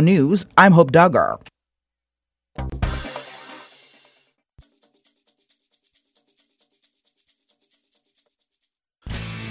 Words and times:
News, 0.00 0.46
I'm 0.56 0.72
Hope 0.72 0.90
Duggar. 0.90 1.38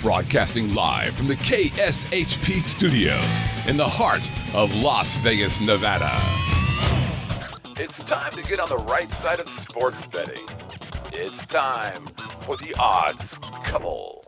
Broadcasting 0.02 0.74
live 0.74 1.14
from 1.14 1.28
the 1.28 1.36
KSHP 1.36 2.60
studios 2.60 3.24
in 3.68 3.78
the 3.78 3.88
heart 3.88 4.28
of 4.56 4.74
Las 4.74 5.16
Vegas, 5.18 5.62
Nevada. 5.62 6.10
It's 7.80 8.00
time 8.00 8.34
to 8.34 8.42
get 8.42 8.60
on 8.60 8.68
the 8.68 8.78
right 8.78 9.12
side 9.12 9.40
of 9.40 9.48
sports 9.48 10.08
betting. 10.08 10.48
It's 11.14 11.46
time 11.46 12.08
for 12.42 12.58
the 12.58 12.74
odds 12.80 13.38
couple. 13.64 14.21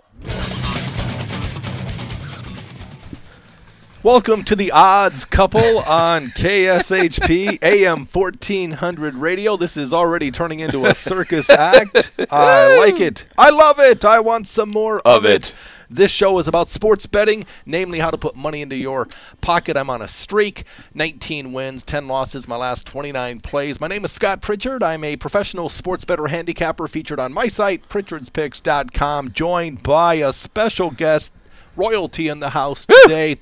Welcome 4.04 4.44
to 4.46 4.58
the 4.58 4.70
odds 4.74 5.24
couple 5.24 5.80
on 5.80 6.28
KSHP 6.28 7.64
AM 7.64 8.06
1400 8.06 9.16
radio. 9.16 9.56
This 9.56 9.78
is 9.78 9.94
already 9.94 10.30
turning 10.30 10.60
into 10.60 10.86
a 10.86 10.94
circus 10.94 11.50
act. 11.50 12.12
I 12.30 12.78
like 12.78 13.00
it. 13.00 13.24
I 13.38 13.50
love 13.50 13.80
it. 13.80 14.04
I 14.04 14.20
want 14.20 14.46
some 14.46 14.72
more 14.72 15.00
of, 15.08 15.24
Of 15.24 15.26
it. 15.26 15.56
This 15.90 16.12
show 16.12 16.38
is 16.40 16.50
about 16.50 16.68
sports 16.68 17.06
betting, 17.06 17.46
namely 17.66 18.00
how 18.00 18.12
to 18.12 18.18
put 18.18 18.36
money 18.36 18.62
into 18.62 18.76
your 18.76 19.08
pocket. 19.40 19.78
I'm 19.78 19.90
on 19.90 20.02
a 20.02 20.10
streak 20.10 20.66
19 20.94 21.54
wins, 21.54 21.84
10 21.84 22.06
losses, 22.06 22.46
my 22.46 22.58
last 22.58 22.86
29 22.86 23.40
plays. 23.40 23.80
My 23.80 23.88
name 23.88 24.04
is 24.04 24.12
Scott 24.12 24.42
Pritchard. 24.42 24.84
I'm 24.84 25.06
a 25.06 25.16
professional 25.16 25.70
sports 25.70 26.04
bettor 26.04 26.28
handicapper 26.28 26.90
featured 26.90 27.22
on 27.22 27.32
my 27.32 27.48
site, 27.48 27.88
pritchardspicks.com, 27.88 29.32
joined 29.32 29.82
by 29.82 30.16
a 30.16 30.34
special 30.34 30.92
guest, 30.92 31.32
royalty 31.78 32.28
in 32.28 32.42
the 32.42 32.50
house 32.50 32.86
today 32.86 33.38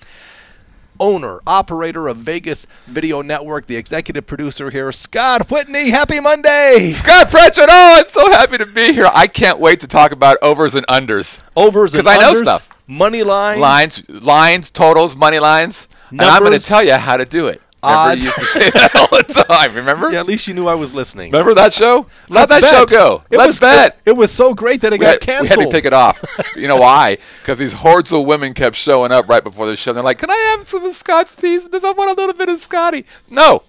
owner, 1.02 1.40
operator 1.46 2.08
of 2.08 2.18
Vegas 2.18 2.68
Video 2.86 3.22
Network, 3.22 3.66
the 3.66 3.76
executive 3.76 4.26
producer 4.28 4.70
here, 4.70 4.92
Scott 4.94 5.50
Whitney. 5.50 5.90
Happy 5.90 6.22
Monday! 6.22 6.92
Scott 6.94 7.30
Pritchard, 7.30 7.66
oh, 7.68 7.98
I'm 8.00 8.08
so 8.08 8.32
happy 8.32 8.58
to 8.60 8.66
be 8.66 8.94
here. 8.94 9.10
I 9.14 9.28
can't 9.28 9.60
wait 9.60 9.82
to 9.82 9.88
talk 9.88 10.12
about 10.12 10.38
overs 10.42 10.76
and 10.76 10.86
unders. 10.88 11.42
Overs 11.58 11.92
because 11.92 12.08
I 12.08 12.18
know 12.18 12.36
stuff. 12.36 12.70
Money 12.88 13.24
line, 13.24 13.60
Lines, 13.60 14.08
lines, 14.10 14.70
totals, 14.70 15.16
money 15.16 15.40
lines. 15.40 15.88
And 16.12 16.22
I'm 16.22 16.44
going 16.44 16.58
to 16.58 16.66
tell 16.66 16.84
you 16.84 16.94
how 16.94 17.18
to 17.18 17.26
do 17.26 17.48
it. 17.48 17.62
Remember, 17.84 18.18
you 18.18 18.26
used 18.26 18.40
to 18.40 18.46
say 18.46 18.70
that 18.70 18.96
all 18.96 19.08
the 19.18 19.24
time. 19.48 19.74
Remember? 19.74 20.12
Yeah, 20.12 20.20
at 20.20 20.28
least 20.28 20.48
you 20.48 20.54
knew 20.54 20.68
I 20.68 20.76
was 20.76 20.94
listening. 20.94 21.32
Remember 21.32 21.54
that 21.56 21.74
show? 21.74 22.06
Let 22.30 22.50
Let's 22.50 22.62
that 22.62 22.72
show 22.72 22.86
go. 22.86 23.22
It 23.32 23.38
Let's 23.38 23.48
was, 23.54 23.60
bet. 23.60 24.00
It, 24.06 24.12
it 24.12 24.14
was 24.14 24.32
so 24.32 24.54
great 24.54 24.82
that 24.82 24.94
it 24.94 25.00
we, 25.00 25.06
got 25.06 25.14
had, 25.14 25.20
we 25.22 25.26
canceled. 25.48 25.60
had 25.60 25.66
to 25.66 25.72
take 25.72 25.86
it 25.86 25.94
off. 25.94 26.24
you 26.56 26.68
know 26.68 26.78
why? 26.78 27.18
Because 27.42 27.58
these 27.58 27.74
hordes 27.74 28.14
of 28.14 28.26
women 28.26 28.54
kept 28.54 28.76
showing 28.76 29.12
up 29.12 29.28
right 29.28 29.44
before 29.44 29.66
the 29.66 29.76
show. 29.76 29.94
They're 29.94 30.04
like, 30.04 30.20
"Can 30.20 30.30
I 30.30 30.56
have 30.58 30.68
some 30.68 30.86
of 30.86 30.94
Scott's 30.94 31.34
piece? 31.34 31.64
Does 31.64 31.84
I 31.84 31.92
want 31.92 32.12
a 32.12 32.14
little 32.22 32.36
bit 32.36 32.50
of 32.50 32.60
Scotty?" 32.60 33.06
No. 33.30 33.64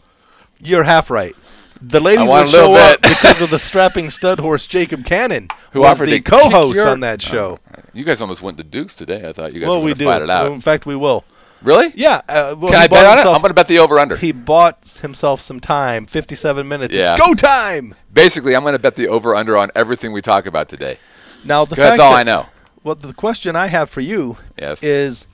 You're 0.61 0.85
half 0.85 1.11
right. 1.11 1.35
The 1.81 1.99
ladies 1.99 2.29
would 2.29 2.49
show 2.49 2.75
up 2.75 3.03
because 3.03 3.41
of 3.41 3.51
the 3.51 3.59
strapping 3.59 4.11
stud 4.11 4.39
horse 4.39 4.67
Jacob 4.67 5.05
Cannon, 5.05 5.49
Who 5.73 5.81
was 5.81 5.97
offered 5.99 6.07
the 6.11 6.21
to 6.21 6.31
co-host 6.31 6.77
your- 6.77 6.89
on 6.89 7.01
that 7.01 7.21
show. 7.21 7.59
Uh, 7.75 7.83
you 7.93 8.05
guys 8.05 8.21
almost 8.21 8.41
went 8.43 8.57
to 8.59 8.63
Dukes 8.65 8.95
today. 8.95 9.29
I 9.29 9.33
thought 9.33 9.53
you 9.53 9.61
guys 9.61 9.69
well, 9.69 9.81
were 9.81 9.87
we 9.87 9.91
going 9.95 9.99
to 9.99 10.05
fight 10.05 10.23
it 10.23 10.31
out. 10.31 10.53
In 10.53 10.61
fact, 10.61 10.87
we 10.87 10.95
will. 10.95 11.25
Really? 11.63 11.93
Yeah. 11.95 12.23
Uh, 12.29 12.55
well, 12.59 12.73
Can 12.73 12.81
I 12.83 12.87
bet 12.89 12.99
on 13.07 13.13
it? 13.13 13.17
himself- 13.17 13.37
I'm 13.37 13.41
going 13.43 13.51
to 13.51 13.55
bet 13.55 13.69
the 13.69 13.79
over 13.79 13.99
under. 13.99 14.17
He 14.17 14.33
bought 14.33 14.99
himself 15.03 15.41
some 15.41 15.61
time, 15.61 16.07
57 16.07 16.67
minutes. 16.69 16.95
Yeah. 16.95 17.15
It's 17.15 17.21
go 17.27 17.35
time. 17.35 17.95
Basically, 18.13 18.55
I'm 18.57 18.63
going 18.63 18.73
to 18.75 18.79
bet 18.79 18.97
the 18.97 19.09
over 19.09 19.35
under 19.35 19.57
on 19.57 19.71
everything 19.75 20.13
we 20.13 20.21
talk 20.23 20.47
about 20.47 20.69
today. 20.69 20.99
Now 21.45 21.65
the 21.65 21.75
That's 21.77 21.99
all 21.99 22.13
that- 22.13 22.19
I 22.19 22.23
know. 22.23 22.47
Well, 22.85 22.95
the 22.97 23.15
question 23.15 23.55
I 23.57 23.69
have 23.69 23.91
for 23.91 24.01
you 24.01 24.39
Yes. 24.59 24.83
is 24.83 25.27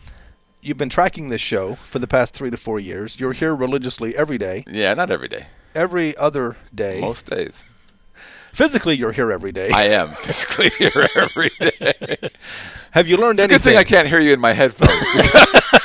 you've 0.60 0.76
been 0.76 0.90
tracking 0.90 1.28
this 1.28 1.40
show 1.40 1.76
for 1.76 1.98
the 1.98 2.06
past 2.06 2.34
3 2.34 2.50
to 2.50 2.56
4 2.58 2.78
years. 2.78 3.18
You're 3.18 3.32
here 3.32 3.54
religiously 3.54 4.14
every 4.16 4.36
day, 4.38 4.64
Yeah, 4.66 4.92
not 4.94 5.10
every 5.10 5.28
day. 5.28 5.46
every 5.74 6.14
other 6.16 6.56
day. 6.74 7.00
Most 7.00 7.26
days. 7.30 7.64
Physically 8.52 8.96
you're 8.96 9.12
here 9.12 9.30
every 9.30 9.52
day. 9.52 9.70
I 9.70 9.84
am 9.84 10.08
physically 10.22 10.70
here 10.70 11.06
every 11.14 11.50
day. 11.60 12.18
have 12.90 13.06
you 13.06 13.17
learned 13.17 13.38
It's 13.38 13.44
a 13.50 13.52
anything? 13.52 13.58
good 13.58 13.62
thing 13.62 13.77
I 13.78 13.84
can't 13.84 14.08
hear 14.08 14.20
you 14.20 14.33
in 14.33 14.40
my 14.40 14.52
headphones 14.52 15.06
because 15.14 15.62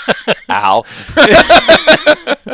Al. 0.53 0.85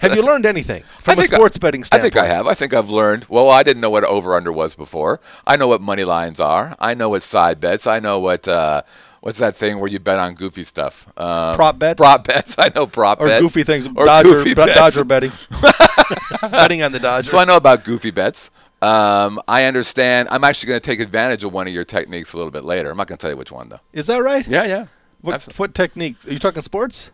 Have 0.00 0.14
you 0.14 0.22
learned 0.22 0.46
anything 0.46 0.82
from 1.00 1.18
a 1.18 1.22
think 1.22 1.32
I- 1.32 1.36
sports 1.36 1.58
betting 1.58 1.84
I 1.92 1.98
think 1.98 2.16
I 2.16 2.26
have. 2.26 2.46
I 2.46 2.54
think 2.54 2.72
I've 2.72 2.90
learned. 2.90 3.26
Well, 3.28 3.50
I 3.50 3.62
didn't 3.62 3.80
know 3.80 3.90
what 3.90 4.04
over 4.04 4.34
under 4.34 4.52
was 4.52 4.74
before. 4.74 5.20
I 5.46 5.56
know 5.56 5.68
what 5.68 5.80
money 5.80 6.04
lines 6.04 6.38
are. 6.40 6.76
I 6.78 6.94
know 6.94 7.08
what 7.08 7.22
side 7.22 7.60
bets. 7.60 7.86
I 7.86 7.98
know 8.00 8.18
what 8.18 8.46
uh, 8.48 8.82
what's 9.20 9.38
that 9.38 9.56
thing 9.56 9.78
where 9.80 9.90
you 9.90 9.98
bet 9.98 10.18
on 10.18 10.34
goofy 10.34 10.62
stuff. 10.64 11.06
Um, 11.16 11.54
Prop 11.54 11.78
bets? 11.78 11.98
Prop 11.98 12.26
bets. 12.26 12.56
I 12.58 12.70
know 12.74 12.86
prop 12.86 13.20
Or 13.20 13.26
bets. 13.26 13.40
Or 13.40 13.44
goofy 13.44 13.64
things, 13.64 13.86
Or 13.94 14.04
Dodger, 14.04 14.28
goofy 14.30 14.54
bets. 14.54 14.74
Dodger 14.74 15.04
betting. 15.04 15.32
betting 16.50 16.82
on 16.82 16.92
the 16.92 17.00
Dodgers. 17.00 17.30
So 17.30 17.38
I 17.38 17.44
know 17.44 17.56
about 17.56 17.84
goofy 17.84 18.10
bets. 18.10 18.50
Um, 18.82 19.40
I 19.46 19.64
understand. 19.64 20.28
I'm 20.30 20.44
actually 20.44 20.68
going 20.68 20.80
to 20.80 20.86
take 20.86 21.00
advantage 21.00 21.44
of 21.44 21.52
one 21.52 21.66
of 21.68 21.74
your 21.74 21.84
techniques 21.84 22.32
a 22.32 22.36
little 22.38 22.50
bit 22.52 22.64
later. 22.64 22.90
I'm 22.90 22.96
not 22.96 23.06
going 23.08 23.18
to 23.18 23.22
tell 23.22 23.30
you 23.30 23.36
which 23.36 23.52
one 23.52 23.68
though. 23.68 23.80
Is 23.92 24.06
that 24.06 24.22
right? 24.22 24.46
Yeah, 24.46 24.64
yeah. 24.64 24.86
What, 25.20 25.34
Absolutely. 25.34 25.58
what 25.58 25.74
technique? 25.74 26.16
Are 26.26 26.32
you 26.32 26.38
talking 26.38 26.62
sports? 26.62 27.10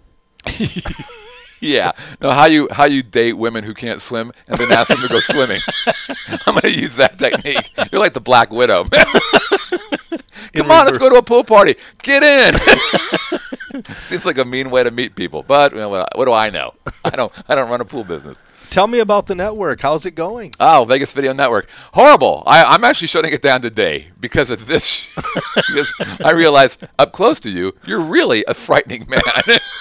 Yeah. 1.61 1.93
No, 2.21 2.31
how 2.31 2.47
you 2.47 2.69
how 2.71 2.85
you 2.85 3.03
date 3.03 3.35
women 3.35 3.65
who 3.65 3.75
can't 3.75 4.01
swim 4.01 4.33
and 4.47 4.59
then 4.59 4.71
ask 4.73 4.89
them 4.89 5.01
to 5.01 5.09
go 5.09 5.21
swimming. 5.21 5.61
I'm 6.47 6.55
going 6.55 6.61
to 6.73 6.79
use 6.79 6.97
that 6.97 7.19
technique. 7.19 7.71
You're 7.91 8.01
like 8.01 8.13
the 8.13 8.21
Black 8.21 8.51
Widow. 8.51 8.85
Come 10.53 10.71
on, 10.71 10.87
let's 10.87 10.99
go 10.99 11.09
to 11.09 11.17
a 11.17 11.23
pool 11.23 11.45
party. 11.45 11.77
Get 12.03 12.23
in. 12.23 13.83
Seems 14.05 14.25
like 14.25 14.39
a 14.39 14.45
mean 14.45 14.71
way 14.71 14.85
to 14.85 14.91
meet 14.91 15.15
people, 15.17 15.43
but 15.43 15.73
you 15.73 15.81
know, 15.81 15.89
what 15.89 16.25
do 16.25 16.33
I 16.33 16.51
know? 16.51 16.75
I 17.05 17.11
don't. 17.11 17.33
I 17.49 17.55
don't 17.55 17.69
run 17.69 17.81
a 17.81 17.85
pool 17.85 18.05
business. 18.05 18.43
Tell 18.71 18.87
me 18.87 18.99
about 18.99 19.27
the 19.27 19.35
network. 19.35 19.81
How's 19.81 20.07
it 20.07 20.13
going? 20.13 20.53
Oh, 20.61 20.85
Vegas 20.85 21.13
Video 21.13 21.33
Network. 21.33 21.69
Horrible. 21.93 22.43
I, 22.47 22.65
I'm 22.65 22.85
actually 22.85 23.09
shutting 23.09 23.33
it 23.33 23.43
down 23.43 23.63
today 23.63 24.09
because 24.21 24.51
of 24.51 24.67
this. 24.67 25.09
because 25.55 25.93
I 26.25 26.33
realize 26.33 26.79
up 26.99 27.13
close 27.13 27.41
to 27.41 27.51
you, 27.51 27.75
you're 27.87 28.01
really 28.01 28.45
a 28.47 28.55
frightening 28.55 29.07
man. 29.09 29.21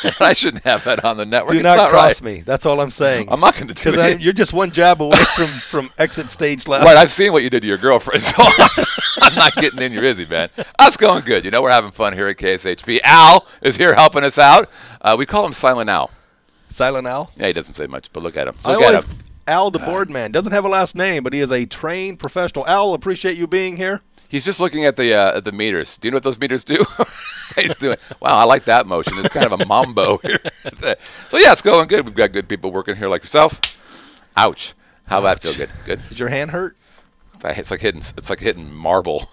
I 0.20 0.34
shouldn't 0.34 0.64
have 0.64 0.84
that 0.86 1.04
on 1.04 1.18
the 1.18 1.26
network. 1.26 1.54
Do 1.54 1.64
not, 1.64 1.78
not 1.78 1.90
cross 1.90 2.22
right. 2.22 2.38
me. 2.38 2.42
That's 2.42 2.66
all 2.66 2.80
I'm 2.80 2.92
saying. 2.92 3.28
I'm 3.30 3.40
not 3.40 3.56
going 3.56 3.68
to 3.68 3.74
do 3.74 4.00
it. 4.00 4.22
you're 4.22 4.34
just 4.34 4.54
one 4.54 4.72
jab 4.72 5.02
away 5.02 5.18
from, 5.36 5.48
from 5.48 5.90
exit 5.98 6.32
stage 6.32 6.68
left. 6.68 6.86
Right, 6.86 6.98
I've 6.98 7.12
seen 7.12 7.34
what 7.34 7.44
you 7.44 7.50
did 7.50 7.62
to 7.62 7.68
your 7.68 7.78
girlfriend, 7.78 8.22
so 8.22 8.44
I'm 9.22 9.36
not 9.36 9.56
getting 9.56 9.82
in 9.82 9.92
your 9.92 10.04
izzy, 10.04 10.26
man. 10.26 10.50
That's 10.78 10.98
going 10.98 11.24
good. 11.26 11.44
You 11.44 11.52
know, 11.52 11.62
we're 11.62 11.72
having 11.72 11.92
fun 11.92 12.14
here 12.14 12.28
at 12.28 12.38
KSHP. 12.38 13.00
Al 13.04 13.46
is 13.62 13.78
here 13.78 13.94
helping 13.96 14.24
us 14.24 14.38
out. 14.38 14.70
Uh, 15.02 15.16
we 15.18 15.26
call 15.26 15.46
him 15.46 15.54
Silent 15.54 15.90
Al. 15.90 16.12
Silent 16.70 17.08
Al. 17.08 17.32
Yeah, 17.38 17.48
he 17.48 17.54
doesn't 17.54 17.76
say 17.76 17.88
much, 17.88 18.12
but 18.12 18.24
look 18.24 18.36
at 18.38 18.48
him. 18.48 18.56
I 18.66 18.74
Look 18.74 18.82
at 18.82 18.96
always, 18.96 19.06
him. 19.06 19.18
Al, 19.48 19.72
the 19.72 19.80
board 19.80 20.10
man, 20.10 20.32
doesn't 20.32 20.52
have 20.52 20.66
a 20.66 20.70
last 20.70 20.96
name, 20.96 21.24
but 21.24 21.32
he 21.34 21.40
is 21.40 21.52
a 21.52 21.66
trained 21.66 22.20
professional. 22.20 22.66
Al, 22.68 22.94
appreciate 22.94 23.38
you 23.38 23.46
being 23.46 23.78
here. 23.78 24.02
He's 24.28 24.44
just 24.44 24.60
looking 24.60 24.86
at 24.86 24.98
the 24.98 25.14
uh, 25.14 25.38
at 25.38 25.46
the 25.46 25.52
meters. 25.52 25.98
Do 25.98 26.08
you 26.08 26.12
know 26.12 26.16
what 26.16 26.24
those 26.24 26.40
meters 26.40 26.64
do? 26.64 26.84
He's 27.56 27.76
doing. 27.76 27.98
Wow, 28.20 28.38
I 28.38 28.44
like 28.44 28.66
that 28.66 28.88
motion. 28.88 29.18
It's 29.20 29.30
kind 29.30 29.46
of 29.46 29.62
a 29.62 29.66
mambo 29.66 30.18
here. 30.24 30.40
so 31.30 31.38
yeah, 31.38 31.52
it's 31.52 31.62
going 31.62 31.88
good. 31.88 32.06
We've 32.06 32.16
got 32.16 32.32
good 32.32 32.50
people 32.50 32.72
working 32.72 32.96
here 32.96 33.08
like 33.08 33.22
yourself. 33.22 33.62
Ouch. 34.36 34.74
How 35.06 35.22
that 35.22 35.42
feel 35.42 35.54
good? 35.54 35.70
Good. 35.86 36.02
Did 36.10 36.20
your 36.20 36.30
hand 36.30 36.52
hurt? 36.52 36.76
It's 37.50 37.72
like 37.72 37.82
hitting. 37.82 38.02
It's 38.18 38.30
like 38.30 38.40
hitting 38.40 38.74
marble. 38.74 39.30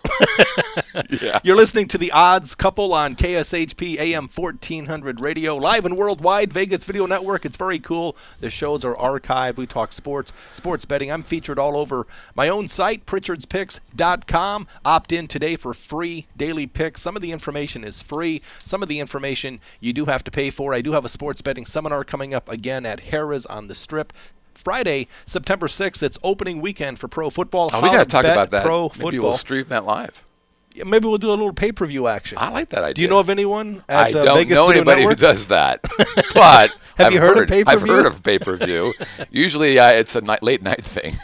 yeah. 1.11 1.41
You're 1.43 1.56
listening 1.56 1.89
to 1.89 1.99
the 1.99 2.12
Odds 2.12 2.55
Couple 2.55 2.93
on 2.93 3.17
KSHP 3.17 3.99
AM 3.99 4.28
1400 4.28 5.21
Radio, 5.21 5.56
live 5.56 5.84
and 5.84 5.97
worldwide, 5.97 6.53
Vegas 6.53 6.84
Video 6.84 7.06
Network. 7.06 7.45
It's 7.45 7.56
very 7.56 7.78
cool. 7.78 8.17
The 8.41 8.50
shows 8.50 8.84
are 8.84 8.95
archived. 8.95 9.56
We 9.56 9.67
talk 9.67 9.93
sports, 9.93 10.33
sports 10.50 10.84
betting. 10.84 11.11
I'm 11.11 11.23
featured 11.23 11.59
all 11.59 11.77
over 11.77 12.06
my 12.34 12.49
own 12.49 12.69
site, 12.69 13.06
pritchardspicks.com. 13.06 14.67
Opt 14.84 15.12
in 15.12 15.29
today 15.29 15.56
for 15.56 15.75
free 15.75 16.27
daily 16.37 16.67
picks. 16.67 17.03
Some 17.03 17.17
of 17.17 17.23
the 17.23 17.33
information 17.33 17.84
is 17.84 18.03
free. 18.03 18.43
Some 18.65 18.83
of 18.83 18.89
the 18.89 19.00
information 19.00 19.61
you 19.81 19.93
do 19.93 20.06
have 20.06 20.25
to 20.25 20.31
pay 20.31 20.50
for. 20.50 20.75
I 20.75 20.83
do 20.83 20.93
have 20.93 21.05
a 21.05 21.09
sports 21.09 21.43
betting 21.43 21.67
seminar 21.67 22.05
coming 22.05 22.34
up 22.34 22.49
again 22.49 22.87
at 22.87 23.05
Harrah's 23.06 23.47
on 23.47 23.69
the 23.69 23.75
Strip. 23.75 24.12
Friday, 24.58 25.08
September 25.26 25.66
6th, 25.66 26.02
it's 26.02 26.19
opening 26.22 26.60
weekend 26.60 26.99
for 26.99 27.08
pro 27.08 27.31
football. 27.31 27.70
Oh, 27.72 27.81
we 27.82 27.88
got 27.88 28.00
to 28.00 28.04
talk 28.04 28.25
about 28.25 28.50
that. 28.50 28.64
Pro 28.64 28.88
Maybe 28.88 29.00
football. 29.00 29.20
we'll 29.31 29.37
stream 29.38 29.66
that 29.69 29.84
live. 29.84 30.22
Yeah, 30.75 30.84
maybe 30.84 31.06
we'll 31.06 31.19
do 31.19 31.28
a 31.28 31.31
little 31.31 31.52
pay-per-view 31.52 32.06
action. 32.06 32.38
I 32.40 32.49
like 32.49 32.70
that 32.70 32.82
idea. 32.82 32.94
Do 32.94 33.02
you 33.02 33.08
know 33.08 33.19
of 33.19 33.28
anyone 33.28 33.84
I 33.90 34.08
at 34.10 34.16
uh, 34.16 34.25
don't 34.25 34.49
know 34.49 34.70
anybody 34.70 35.02
Network? 35.02 35.19
who 35.20 35.26
does 35.26 35.46
that, 35.49 35.82
but 36.34 36.70
Have 36.96 37.08
I've 37.08 37.12
you 37.12 37.20
heard 37.20 37.37
of 37.37 37.43
I've 37.43 37.49
pay-per-view? 37.49 37.93
heard 37.93 38.06
of 38.06 38.22
pay 38.22 38.38
per 38.38 38.56
view. 38.56 38.94
Usually, 39.31 39.78
uh, 39.78 39.90
it's 39.93 40.16
a 40.16 40.22
night, 40.22 40.43
late 40.43 40.62
night 40.62 40.82
thing. 40.82 41.14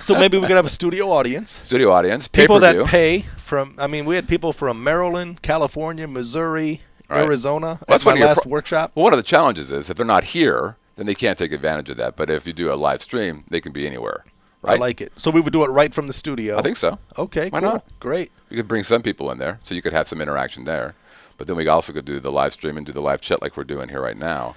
So 0.00 0.14
maybe 0.14 0.38
we 0.38 0.46
could 0.46 0.56
have 0.56 0.64
a 0.64 0.70
studio 0.70 1.10
audience. 1.12 1.50
Studio 1.62 1.90
audience, 1.92 2.26
People 2.26 2.58
pay-per-view. 2.58 2.84
that 2.84 2.88
pay 2.90 3.20
from. 3.20 3.74
I 3.78 3.86
mean, 3.86 4.06
we 4.06 4.14
had 4.14 4.26
people 4.26 4.52
from 4.54 4.82
Maryland, 4.82 5.42
California, 5.42 6.08
Missouri, 6.08 6.80
Right. 7.10 7.20
Arizona. 7.24 7.66
Well, 7.66 7.78
that's 7.88 8.06
at 8.06 8.14
my 8.14 8.20
of 8.20 8.20
last 8.28 8.42
pro- 8.44 8.50
workshop. 8.50 8.92
Well, 8.94 9.02
one 9.04 9.12
of 9.12 9.18
the 9.18 9.22
challenges 9.24 9.70
is 9.72 9.90
if 9.90 9.96
they're 9.98 10.06
not 10.06 10.24
here, 10.24 10.76
then 11.00 11.06
they 11.06 11.14
can't 11.14 11.38
take 11.38 11.50
advantage 11.52 11.88
of 11.88 11.96
that. 11.96 12.14
But 12.14 12.28
if 12.28 12.46
you 12.46 12.52
do 12.52 12.70
a 12.70 12.74
live 12.74 13.00
stream, 13.00 13.44
they 13.48 13.60
can 13.60 13.72
be 13.72 13.86
anywhere. 13.86 14.24
Right? 14.62 14.74
I 14.76 14.76
like 14.76 15.00
it. 15.00 15.12
So 15.16 15.30
we 15.30 15.40
would 15.40 15.54
do 15.54 15.64
it 15.64 15.70
right 15.70 15.94
from 15.94 16.06
the 16.06 16.12
studio. 16.12 16.58
I 16.58 16.62
think 16.62 16.76
so. 16.76 16.98
Okay, 17.16 17.48
Why 17.48 17.60
cool. 17.60 17.70
not? 17.70 17.84
Great. 18.00 18.30
You 18.50 18.58
could 18.58 18.68
bring 18.68 18.84
some 18.84 19.00
people 19.00 19.30
in 19.30 19.38
there, 19.38 19.58
so 19.64 19.74
you 19.74 19.80
could 19.80 19.94
have 19.94 20.06
some 20.06 20.20
interaction 20.20 20.64
there. 20.64 20.94
But 21.38 21.46
then 21.46 21.56
we 21.56 21.66
also 21.68 21.94
could 21.94 22.04
do 22.04 22.20
the 22.20 22.30
live 22.30 22.52
stream 22.52 22.76
and 22.76 22.84
do 22.84 22.92
the 22.92 23.00
live 23.00 23.22
chat 23.22 23.40
like 23.40 23.56
we're 23.56 23.64
doing 23.64 23.88
here 23.88 24.02
right 24.02 24.18
now. 24.18 24.56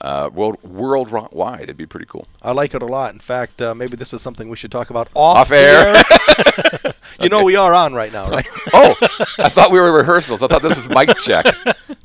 uh, 0.00 0.28
world 0.34 0.58
worldwide. 0.64 1.62
It'd 1.62 1.76
be 1.76 1.86
pretty 1.86 2.06
cool. 2.06 2.26
I 2.42 2.50
like 2.50 2.74
it 2.74 2.82
a 2.82 2.86
lot. 2.86 3.14
In 3.14 3.20
fact, 3.20 3.62
uh, 3.62 3.74
maybe 3.76 3.94
this 3.96 4.12
is 4.12 4.20
something 4.20 4.48
we 4.48 4.56
should 4.56 4.72
talk 4.72 4.90
about 4.90 5.08
off, 5.14 5.36
Off 5.36 5.48
the 5.50 5.56
air. 5.56 6.92
you 7.20 7.28
know, 7.28 7.44
we 7.44 7.54
are 7.54 7.72
on 7.72 7.94
right 7.94 8.12
now, 8.12 8.28
right? 8.28 8.46
oh, 8.74 8.96
I 9.38 9.48
thought 9.48 9.70
we 9.70 9.78
were 9.78 9.92
rehearsals. 9.92 10.42
I 10.42 10.48
thought 10.48 10.62
this 10.62 10.76
was 10.76 10.88
mic 10.88 11.16
check. 11.18 11.46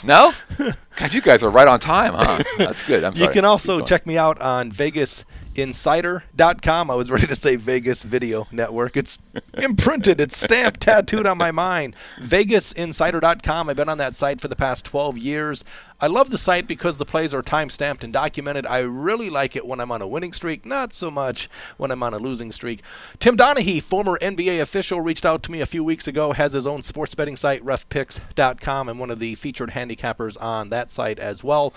No? 0.06 0.34
God, 1.00 1.14
you 1.14 1.22
guys 1.22 1.44
are 1.44 1.50
right 1.50 1.68
on 1.68 1.80
time, 1.80 2.14
huh? 2.14 2.44
That's 2.58 2.84
good. 2.84 3.06
I'm 3.06 3.16
sorry. 3.16 3.28
You 3.28 3.34
can 3.34 3.46
also 3.46 3.80
check 3.86 4.06
me 4.06 4.18
out 4.18 4.42
on 4.42 4.70
VegasInsider.com. 4.70 6.92
I 6.92 6.94
was 6.94 7.10
ready 7.10 7.26
to 7.26 7.36
say 7.36 7.56
Vegas 7.56 8.04
Video 8.04 8.50
Network. 8.52 8.98
It's 8.98 9.18
imprinted, 9.54 10.20
it's 10.20 10.38
stamped, 10.38 10.82
tattooed 10.82 11.26
on 11.26 11.38
my 11.38 11.52
mind. 11.52 11.96
VegasInsider.com. 12.20 13.70
I've 13.70 13.78
been 13.78 13.88
on 13.88 13.98
that 13.98 14.14
site 14.14 14.42
for 14.42 14.50
the 14.50 14.58
past 14.58 14.84
12 14.84 15.18
years. 15.18 15.64
I 16.02 16.08
love 16.08 16.30
the 16.30 16.38
site 16.38 16.66
because 16.66 16.98
the 16.98 17.06
plays 17.06 17.34
are 17.34 17.42
time 17.42 17.70
stamped 17.70 18.06
and 18.06 18.14
documented. 18.14 18.66
I 18.66 18.80
really 18.80 19.30
like 19.30 19.56
it 19.56 19.66
when 19.66 19.82
I'm 19.82 19.92
on 19.92 20.02
a 20.02 20.08
winning 20.08 20.32
streak, 20.32 20.66
not 20.66 20.94
so 20.94 21.12
much 21.12 21.50
when 21.76 21.92
I'm 21.92 22.02
on 22.02 22.14
a 22.14 22.20
losing 22.20 22.54
streak. 22.54 22.82
Tim 23.20 23.36
Donaghy, 23.36 23.84
former 23.84 24.18
NBA 24.20 24.62
official, 24.62 25.02
reached 25.02 25.26
out 25.26 25.44
to 25.44 25.52
me 25.52 25.60
a 25.60 25.66
few 25.66 25.84
weeks 25.84 26.08
ago, 26.08 26.32
has 26.32 26.54
his 26.54 26.66
own 26.66 26.84
sports 26.84 27.16
betting 27.16 27.36
site, 27.36 27.66
refpicks.com. 27.66 28.88
I'm 28.88 28.98
one 28.98 29.12
of 29.12 29.20
the 29.20 29.36
featured 29.36 29.72
handicappers 29.72 30.42
on 30.42 30.70
that 30.70 30.90
site 30.90 31.20
as 31.20 31.44
well. 31.44 31.74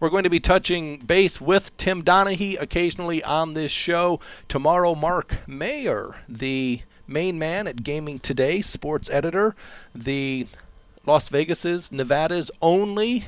We're 0.00 0.10
going 0.10 0.24
to 0.24 0.30
be 0.30 0.40
touching 0.40 0.98
base 0.98 1.38
with 1.38 1.76
Tim 1.76 2.02
Donaghy 2.02 2.58
occasionally 2.58 3.22
on 3.24 3.52
this 3.52 3.72
show. 3.72 4.20
Tomorrow, 4.48 4.94
Mark 4.94 5.46
Mayer, 5.46 6.16
the 6.26 6.80
main 7.06 7.38
man 7.38 7.66
at 7.66 7.82
Gaming 7.82 8.20
Today, 8.20 8.62
sports 8.62 9.10
editor, 9.10 9.54
the 9.94 10.46
Las 11.04 11.28
Vegas's, 11.28 11.92
Nevada's 11.92 12.50
only 12.62 13.26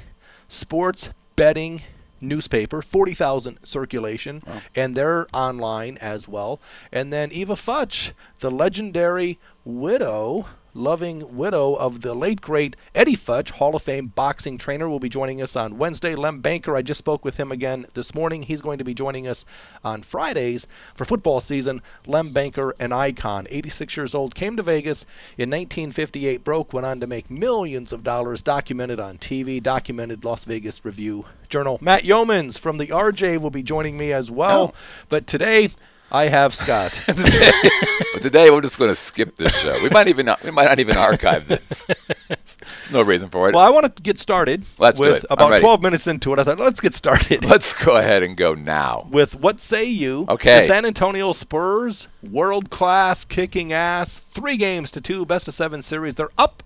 sports 0.49 1.11
betting 1.37 1.83
newspaper, 2.21 2.83
40,000 2.83 3.59
circulation, 3.63 4.43
and 4.75 4.95
they're 4.95 5.27
online 5.33 5.97
as 5.99 6.27
well. 6.27 6.61
And 6.93 7.13
then 7.13 7.31
Eva 7.31 7.55
Futch, 7.55 8.13
the 8.41 8.51
legendary 8.51 9.39
widow, 9.65 10.47
loving 10.79 11.37
widow 11.37 11.75
of 11.75 12.01
the 12.03 12.15
late 12.15 12.41
great 12.41 12.77
Eddie 12.95 13.17
Futch, 13.17 13.51
Hall 13.51 13.75
of 13.75 13.83
Fame 13.83 14.07
boxing 14.07 14.57
trainer, 14.57 14.89
will 14.89 15.01
be 15.01 15.09
joining 15.09 15.43
us 15.43 15.57
on 15.57 15.77
Wednesday. 15.77 16.15
Lem 16.15 16.41
Banker, 16.41 16.77
I 16.77 16.83
just 16.83 16.99
spoke 16.99 17.25
with 17.25 17.37
him 17.37 17.51
again 17.51 17.87
this 17.95 18.15
morning. 18.15 18.45
He's 18.45 18.63
going 18.63 18.79
to 18.79 18.85
be 18.85 18.95
joining 18.95 19.27
us 19.27 19.45
on 19.85 20.03
Fridays 20.03 20.67
for 20.95 21.05
football 21.05 21.41
season. 21.41 21.83
Lem 22.07 22.31
Banker, 22.31 22.75
an 22.79 22.93
icon, 22.93 23.47
86 23.51 23.97
years 23.97 24.15
old, 24.15 24.35
came 24.35 24.57
to 24.57 24.63
Vegas 24.63 25.03
in 25.37 25.51
1958, 25.51 26.45
broke, 26.45 26.73
went 26.73 26.87
on 26.87 27.01
to 27.01 27.07
make 27.07 27.31
millions 27.31 27.93
of 27.93 28.05
dollars, 28.05 28.41
documented 28.41 29.01
on 29.01 29.19
TV, 29.19 29.63
documented 29.63 30.25
Las 30.25 30.45
Vegas 30.45 30.85
Review 30.85 31.27
Journal. 31.49 31.79
Matt 31.81 32.05
Youmans 32.05 32.59
from 32.59 32.79
the 32.79 32.87
RJ 32.87 33.41
will 33.41 33.51
be 33.51 33.63
joining 33.63 33.99
me 33.99 34.13
as 34.13 34.31
well. 34.31 34.73
Oh. 34.73 34.79
But 35.09 35.27
today, 35.27 35.71
I 36.11 36.29
have 36.29 36.55
Scott. 36.55 37.03
But 37.07 37.17
today 38.23 38.51
we're 38.51 38.63
just 38.63 38.79
going 38.79 38.91
to 38.91 38.95
skip 38.95 39.37
this 39.37 39.55
show. 39.55 39.83
We 39.83 39.91
might 39.91 40.09
even 40.09 40.25
not, 40.27 40.43
we 40.43 40.51
might 40.51 40.65
not 40.65 40.79
even 40.79 40.97
archive 40.97 41.49
this. 41.49 41.85
There's 42.29 42.91
no 42.91 43.03
reason 43.03 43.29
for 43.29 43.49
it. 43.49 43.55
well, 43.55 43.67
I 43.67 43.71
want 43.71 43.95
to 43.95 44.03
get 44.03 44.19
started 44.19 44.65
Let's 44.79 44.99
do 44.99 45.09
with 45.09 45.25
it. 45.25 45.27
About 45.31 45.61
12 45.61 45.83
minutes 45.83 46.07
into 46.07 46.33
it. 46.33 46.39
I 46.39 46.45
thought, 46.45 46.59
let's 46.59 46.81
get 46.81 46.95
started. 46.95 47.45
Let's 47.49 47.73
go 47.73 47.97
ahead 47.97 48.23
and 48.23 48.37
go 48.37 48.55
now. 48.55 49.07
with 49.11 49.35
what 49.35 49.61
say 49.61 49.85
you? 49.85 50.27
Okay. 50.29 50.61
The 50.61 50.67
San 50.67 50.87
Antonio 50.87 51.33
Spurs, 51.33 52.09
world 52.23 52.71
class, 52.71 53.25
kicking 53.25 53.73
ass, 53.73 54.19
three 54.19 54.57
games 54.57 54.91
to 54.93 55.01
two, 55.01 55.27
best 55.27 55.49
of 55.49 55.55
seven 55.55 55.83
series. 55.83 56.15
They're 56.15 56.31
up. 56.39 56.63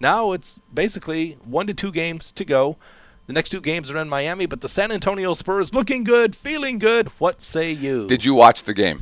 Now 0.00 0.32
it's 0.32 0.58
basically 0.72 1.38
one 1.44 1.66
to 1.66 1.74
two 1.74 1.92
games 1.92 2.32
to 2.32 2.44
go. 2.44 2.76
The 3.26 3.32
next 3.32 3.50
two 3.50 3.60
games 3.60 3.90
are 3.90 3.96
in 3.98 4.08
Miami, 4.08 4.44
but 4.46 4.60
the 4.60 4.68
San 4.68 4.92
Antonio 4.92 5.32
Spurs 5.34 5.72
looking 5.72 6.04
good, 6.04 6.36
feeling 6.36 6.78
good. 6.78 7.08
What 7.18 7.40
say 7.40 7.70
you? 7.70 8.06
Did 8.06 8.24
you 8.24 8.34
watch 8.34 8.64
the 8.64 8.74
game? 8.74 9.00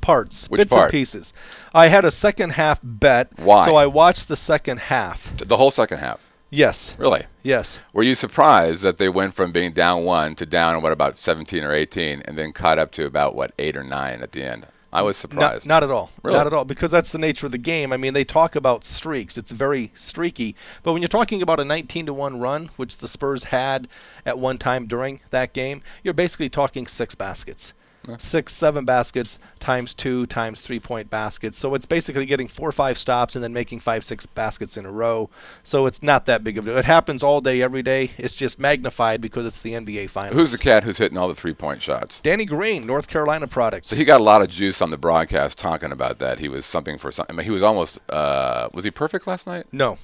parts, 0.00 0.48
Which 0.48 0.60
bits 0.60 0.70
part? 0.72 0.84
and 0.84 0.90
pieces. 0.90 1.34
I 1.74 1.88
had 1.88 2.06
a 2.06 2.10
second 2.10 2.50
half 2.52 2.80
bet, 2.82 3.28
Why? 3.38 3.66
so 3.66 3.76
I 3.76 3.84
watched 3.84 4.28
the 4.28 4.36
second 4.36 4.78
half. 4.78 5.36
The 5.36 5.56
whole 5.58 5.70
second 5.70 5.98
half. 5.98 6.26
Yes, 6.48 6.96
Really? 6.98 7.24
yes. 7.42 7.78
Were 7.92 8.02
you 8.02 8.14
surprised 8.14 8.82
that 8.82 8.96
they 8.96 9.10
went 9.10 9.34
from 9.34 9.52
being 9.52 9.72
down 9.72 10.04
one 10.04 10.34
to 10.36 10.46
down 10.46 10.80
what 10.82 10.90
about 10.92 11.18
17 11.18 11.62
or 11.62 11.74
18, 11.74 12.22
and 12.24 12.38
then 12.38 12.52
caught 12.52 12.78
up 12.78 12.90
to 12.92 13.04
about 13.04 13.34
what 13.36 13.52
eight 13.58 13.76
or 13.76 13.84
nine 13.84 14.22
at 14.22 14.32
the 14.32 14.42
end? 14.42 14.66
I 14.92 15.02
was 15.02 15.16
Not, 15.16 15.30
surprised. 15.30 15.66
not 15.66 15.84
at 15.84 15.90
all. 15.90 16.10
Really? 16.22 16.36
Not 16.36 16.46
at 16.48 16.52
all. 16.52 16.64
Because 16.64 16.90
that's 16.90 17.12
the 17.12 17.18
nature 17.18 17.46
of 17.46 17.52
the 17.52 17.58
game. 17.58 17.92
I 17.92 17.96
mean, 17.96 18.12
they 18.12 18.24
talk 18.24 18.56
about 18.56 18.82
streaks. 18.84 19.38
It's 19.38 19.52
very 19.52 19.92
streaky. 19.94 20.56
But 20.82 20.92
when 20.92 21.02
you're 21.02 21.08
talking 21.08 21.42
about 21.42 21.60
a 21.60 21.64
19 21.64 22.06
to 22.06 22.14
1 22.14 22.40
run, 22.40 22.70
which 22.76 22.98
the 22.98 23.06
Spurs 23.06 23.44
had 23.44 23.86
at 24.26 24.38
one 24.38 24.58
time 24.58 24.86
during 24.86 25.20
that 25.30 25.52
game, 25.52 25.82
you're 26.02 26.14
basically 26.14 26.48
talking 26.50 26.86
six 26.86 27.14
baskets. 27.14 27.72
Six, 28.18 28.52
seven 28.54 28.84
baskets 28.84 29.38
times 29.60 29.92
two 29.94 30.26
times 30.26 30.62
three 30.62 30.80
point 30.80 31.10
baskets. 31.10 31.58
So 31.58 31.74
it's 31.74 31.86
basically 31.86 32.26
getting 32.26 32.48
four 32.48 32.68
or 32.68 32.72
five 32.72 32.96
stops 32.96 33.34
and 33.34 33.44
then 33.44 33.52
making 33.52 33.80
five, 33.80 34.04
six 34.04 34.26
baskets 34.26 34.76
in 34.76 34.86
a 34.86 34.90
row. 34.90 35.28
So 35.62 35.86
it's 35.86 36.02
not 36.02 36.26
that 36.26 36.42
big 36.42 36.58
of 36.58 36.66
a 36.66 36.70
deal. 36.70 36.78
It 36.78 36.86
happens 36.86 37.22
all 37.22 37.40
day, 37.40 37.60
every 37.62 37.82
day. 37.82 38.12
It's 38.16 38.34
just 38.34 38.58
magnified 38.58 39.20
because 39.20 39.46
it's 39.46 39.60
the 39.60 39.74
NBA 39.74 40.10
Finals. 40.10 40.34
Who's 40.36 40.52
the 40.52 40.58
cat 40.58 40.82
who's 40.84 40.98
hitting 40.98 41.18
all 41.18 41.28
the 41.28 41.34
three-point 41.34 41.82
shots? 41.82 42.20
Danny 42.20 42.44
Green, 42.44 42.86
North 42.86 43.06
Carolina 43.06 43.46
product. 43.46 43.86
So 43.86 43.96
he 43.96 44.04
got 44.04 44.20
a 44.20 44.24
lot 44.24 44.42
of 44.42 44.48
juice 44.48 44.80
on 44.80 44.90
the 44.90 44.98
broadcast 44.98 45.58
talking 45.58 45.92
about 45.92 46.18
that. 46.18 46.38
He 46.38 46.48
was 46.48 46.64
something 46.64 46.98
for 46.98 47.12
something. 47.12 47.34
I 47.34 47.36
mean, 47.36 47.44
he 47.44 47.50
was 47.50 47.62
almost. 47.62 48.00
Uh, 48.08 48.68
was 48.72 48.84
he 48.84 48.90
perfect 48.90 49.26
last 49.26 49.46
night? 49.46 49.66
no, 49.72 49.98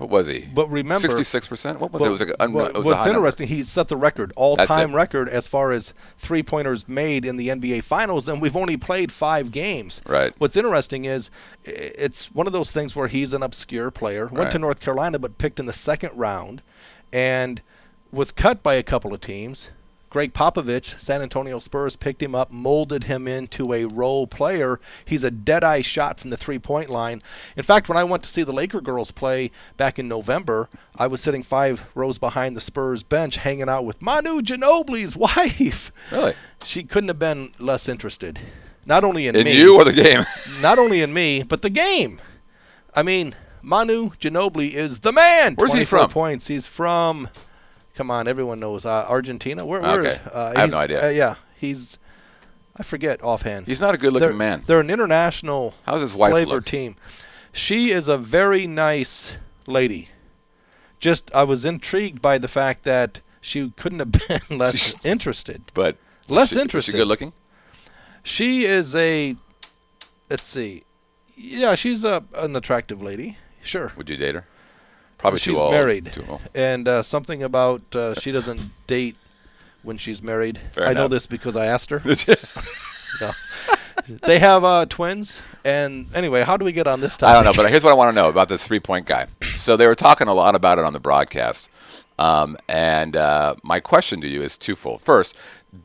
What 0.00 0.10
was 0.10 0.26
he? 0.26 0.48
But 0.52 0.68
remember- 0.70 1.00
sixty-six 1.00 1.46
percent. 1.46 1.78
What 1.78 1.92
was 1.92 2.00
Well, 2.00 2.06
it? 2.06 2.08
It 2.08 2.12
was, 2.12 2.20
like 2.22 2.30
a, 2.30 2.42
un- 2.42 2.50
it 2.50 2.74
was 2.74 2.84
what's 2.86 2.98
high 3.04 3.04
number. 3.12 3.18
interesting, 3.20 3.48
he 3.48 3.62
set 3.62 3.88
the 3.88 3.96
record, 3.96 4.32
all-time 4.34 4.94
record 4.94 5.28
as 5.28 5.46
far 5.46 5.72
as 5.72 5.92
three-pointers 6.18 6.88
made 6.88 7.24
in 7.24 7.36
the 7.36 7.48
NBA 7.48 7.84
Finals, 7.84 8.26
and 8.26 8.40
we've 8.42 8.56
only 8.56 8.76
played 8.76 9.12
five 9.12 9.50
games. 9.52 10.00
Right. 10.06 10.32
What's 10.38 10.56
interesting 10.56 11.04
is 11.04 11.30
it's 11.64 12.34
one 12.34 12.46
of 12.46 12.52
those 12.52 12.72
things 12.72 12.96
where 12.96 13.08
he's 13.08 13.32
an 13.32 13.42
obscure 13.42 13.90
player, 13.90 14.26
went 14.26 14.50
to 14.52 14.58
North 14.58 14.80
Carolina, 14.80 15.18
but 15.18 15.38
picked 15.38 15.60
in 15.60 15.66
the 15.66 15.72
second 15.72 16.12
round, 16.14 16.62
and 17.12 17.60
was 18.10 18.32
cut 18.32 18.62
by 18.62 18.74
a 18.74 18.82
couple 18.82 19.12
of 19.14 19.20
teams. 19.20 19.68
Gregg 20.10 20.34
Popovich, 20.34 21.00
San 21.00 21.22
Antonio 21.22 21.60
Spurs, 21.60 21.94
picked 21.94 22.20
him 22.20 22.34
up, 22.34 22.50
molded 22.50 23.04
him 23.04 23.28
into 23.28 23.72
a 23.72 23.84
role 23.84 24.26
player. 24.26 24.80
He's 25.04 25.22
a 25.22 25.30
dead-eye 25.30 25.82
shot 25.82 26.18
from 26.18 26.30
the 26.30 26.36
three-point 26.36 26.90
line. 26.90 27.22
In 27.56 27.62
fact, 27.62 27.88
when 27.88 27.96
I 27.96 28.02
went 28.02 28.24
to 28.24 28.28
see 28.28 28.42
the 28.42 28.52
Laker 28.52 28.80
girls 28.80 29.12
play 29.12 29.52
back 29.76 30.00
in 30.00 30.08
November, 30.08 30.68
I 30.96 31.06
was 31.06 31.20
sitting 31.20 31.44
five 31.44 31.84
rows 31.94 32.18
behind 32.18 32.56
the 32.56 32.60
Spurs 32.60 33.04
bench, 33.04 33.36
hanging 33.36 33.68
out 33.68 33.84
with 33.84 34.02
Manu 34.02 34.40
Ginobili's 34.40 35.14
wife. 35.36 35.92
Really? 36.10 36.34
She 36.64 36.82
couldn't 36.82 37.08
have 37.08 37.20
been 37.20 37.52
less 37.60 37.88
interested. 37.88 38.40
Not 38.84 39.04
only 39.04 39.28
in, 39.28 39.36
In 39.36 39.44
me, 39.44 39.56
you 39.56 39.76
or 39.76 39.84
the 39.84 39.92
game? 39.92 40.24
not 40.60 40.78
only 40.80 41.02
in 41.02 41.14
me, 41.14 41.44
but 41.44 41.62
the 41.62 41.70
game. 41.70 42.20
I 42.96 43.04
mean, 43.04 43.36
Manu 43.62 44.10
Ginobili 44.20 44.72
is 44.72 45.00
the 45.00 45.12
man. 45.12 45.54
Where's 45.54 45.72
he 45.72 45.84
from? 45.84 46.10
Points. 46.10 46.48
He's 46.48 46.66
from. 46.66 47.28
Come 48.00 48.10
on, 48.10 48.26
everyone 48.26 48.58
knows 48.60 48.86
uh, 48.86 49.04
Argentina. 49.06 49.66
Where? 49.66 49.82
where 49.82 50.00
Okay. 50.00 50.08
is- 50.12 50.26
uh, 50.28 50.54
I 50.56 50.60
have 50.62 50.70
no 50.70 50.78
idea. 50.78 51.04
Uh, 51.06 51.10
yeah, 51.10 51.34
he's. 51.58 51.98
I 52.74 52.82
forget 52.82 53.22
offhand. 53.22 53.66
He's 53.66 53.78
not 53.82 53.94
a 53.94 53.98
good-looking 53.98 54.28
they're, 54.28 54.34
man. 54.34 54.62
They're 54.66 54.80
an 54.80 54.88
international 54.88 55.74
How's 55.84 56.00
his 56.00 56.14
wife 56.14 56.30
flavor 56.30 56.50
look? 56.52 56.64
team. 56.64 56.96
She 57.52 57.90
is 57.90 58.08
a 58.08 58.16
very 58.16 58.66
nice 58.66 59.36
lady. 59.66 60.08
Just, 60.98 61.30
I 61.34 61.42
was 61.42 61.66
intrigued 61.66 62.22
by 62.22 62.38
the 62.38 62.48
fact 62.48 62.84
that 62.84 63.20
she 63.42 63.70
couldn't 63.76 63.98
have 63.98 64.12
been 64.12 64.40
less 64.58 64.94
interested. 65.04 65.60
But 65.74 65.96
Less 66.26 66.52
is 66.52 66.54
she, 66.54 66.56
Is 66.56 66.62
interested. 66.62 66.92
she 66.92 66.96
good 66.98 67.06
looking? 67.06 67.32
She 68.22 68.64
is 68.64 68.96
a. 68.96 69.36
Let's 70.30 70.46
see. 70.48 70.84
Yeah, 71.36 71.74
she's 71.74 72.02
a 72.02 72.24
an 72.34 72.56
attractive 72.56 73.02
lady. 73.02 73.36
Sure. 73.62 73.92
Would 73.98 74.08
you 74.08 74.16
date 74.16 74.36
her? 74.36 74.46
Probably 75.20 75.38
she's 75.38 75.54
too 75.56 75.60
old. 75.62 75.72
married, 75.72 76.12
Too 76.12 76.24
old. 76.28 76.42
and 76.54 76.88
uh, 76.88 77.02
something 77.02 77.42
about 77.42 77.82
uh, 77.94 78.14
she 78.14 78.32
doesn't 78.32 78.60
date 78.86 79.16
when 79.82 79.96
she's 79.98 80.22
married. 80.22 80.58
Fair 80.72 80.86
I 80.86 80.92
know 80.92 81.08
this 81.08 81.26
because 81.26 81.56
I 81.56 81.66
asked 81.66 81.90
her. 81.90 82.02
No. 83.20 83.32
they 84.22 84.38
have 84.38 84.64
uh, 84.64 84.86
twins, 84.86 85.42
and 85.64 86.06
anyway, 86.14 86.42
how 86.42 86.56
do 86.56 86.64
we 86.64 86.72
get 86.72 86.86
on 86.86 87.00
this 87.00 87.16
topic? 87.16 87.30
I 87.30 87.34
don't 87.34 87.44
know, 87.44 87.52
but 87.60 87.68
here's 87.70 87.84
what 87.84 87.90
I 87.90 87.94
want 87.94 88.14
to 88.14 88.20
know 88.22 88.28
about 88.28 88.48
this 88.48 88.66
three-point 88.66 89.04
guy. 89.04 89.26
So 89.56 89.76
they 89.76 89.86
were 89.86 89.96
talking 89.96 90.26
a 90.28 90.32
lot 90.32 90.54
about 90.54 90.78
it 90.78 90.84
on 90.84 90.92
the 90.94 91.00
broadcast, 91.00 91.68
um, 92.18 92.56
and 92.68 93.16
uh, 93.16 93.56
my 93.62 93.80
question 93.80 94.20
to 94.22 94.28
you 94.28 94.42
is 94.42 94.56
twofold. 94.56 95.02
First, 95.02 95.36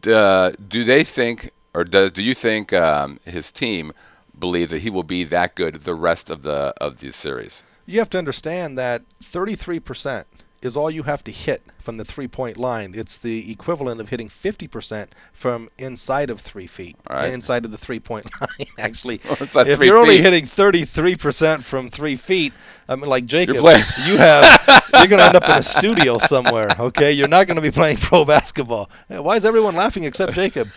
uh, 0.08 0.52
do 0.70 0.84
they 0.86 1.04
think, 1.04 1.52
or 1.74 1.84
does 1.84 2.12
do 2.12 2.24
you 2.24 2.36
think 2.36 2.72
um, 2.72 3.20
his 3.26 3.52
team 3.52 3.92
believes 4.40 4.72
that 4.72 4.82
he 4.84 4.90
will 4.90 5.04
be 5.04 5.24
that 5.26 5.56
good 5.56 5.76
the 5.82 5.96
rest 5.96 6.30
of 6.30 6.44
the 6.44 6.74
of 6.80 7.00
the 7.00 7.12
series? 7.12 7.64
You 7.86 8.00
have 8.00 8.10
to 8.12 8.18
understand 8.18 8.78
that 8.78 9.04
33% 9.24 10.26
is 10.62 10.76
all 10.76 10.90
you 10.90 11.04
have 11.04 11.24
to 11.24 11.32
hit 11.32 11.62
from 11.80 11.98
the 11.98 12.06
three 12.06 12.28
point 12.28 12.58
line. 12.58 12.94
It's 12.96 13.18
the 13.18 13.52
equivalent 13.52 14.02
of 14.02 14.10
hitting 14.10 14.30
50% 14.30 15.10
from 15.32 15.70
inside 15.78 16.32
of 16.32 16.42
three 16.42 16.66
feet, 16.66 16.96
right. 17.08 17.32
inside 17.32 17.66
of 17.66 17.72
the 17.72 17.78
three 17.86 18.00
point 18.00 18.26
line, 18.42 18.68
actually. 18.80 19.22
Inside 19.40 19.68
if 19.68 19.82
you're 19.82 19.98
only 19.98 20.18
feet. 20.18 20.24
hitting 20.24 20.46
33% 20.46 21.64
from 21.64 21.90
three 21.90 22.16
feet, 22.16 22.54
I 22.90 22.96
mean, 22.96 23.10
like 23.10 23.26
Jacob, 23.26 23.58
playing- 23.58 23.84
you 24.06 24.18
have, 24.18 24.44
you're 24.94 25.08
going 25.08 25.20
to 25.20 25.26
end 25.26 25.36
up 25.36 25.44
in 25.44 25.52
a 25.52 25.64
studio 25.64 26.18
somewhere, 26.18 26.70
okay? 26.80 27.12
You're 27.12 27.28
not 27.28 27.46
going 27.48 27.58
to 27.58 27.62
be 27.62 27.72
playing 27.72 27.98
pro 27.98 28.26
basketball. 28.26 28.90
Why 29.08 29.36
is 29.36 29.46
everyone 29.46 29.76
laughing 29.76 30.04
except 30.04 30.34
Jacob? 30.34 30.68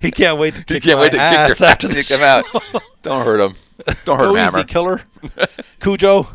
he 0.00 0.10
can't 0.10 0.38
wait 0.38 0.54
to 0.54 0.64
kick 0.64 0.84
can't 0.84 0.96
my 0.96 1.02
wait 1.02 1.12
to 1.12 1.20
ass 1.20 1.50
kick, 1.50 1.60
your, 1.60 1.68
after 1.68 1.88
the 1.88 1.94
kick 1.94 2.06
him 2.06 2.22
out. 2.22 2.44
Don't 3.02 3.24
hurt 3.24 3.40
him. 3.40 3.54
Don't 4.04 4.18
hurt 4.18 4.34
Go 4.34 4.34
him, 4.34 4.54
easy, 4.54 4.64
killer. 4.64 5.02
Cujo. 5.80 6.28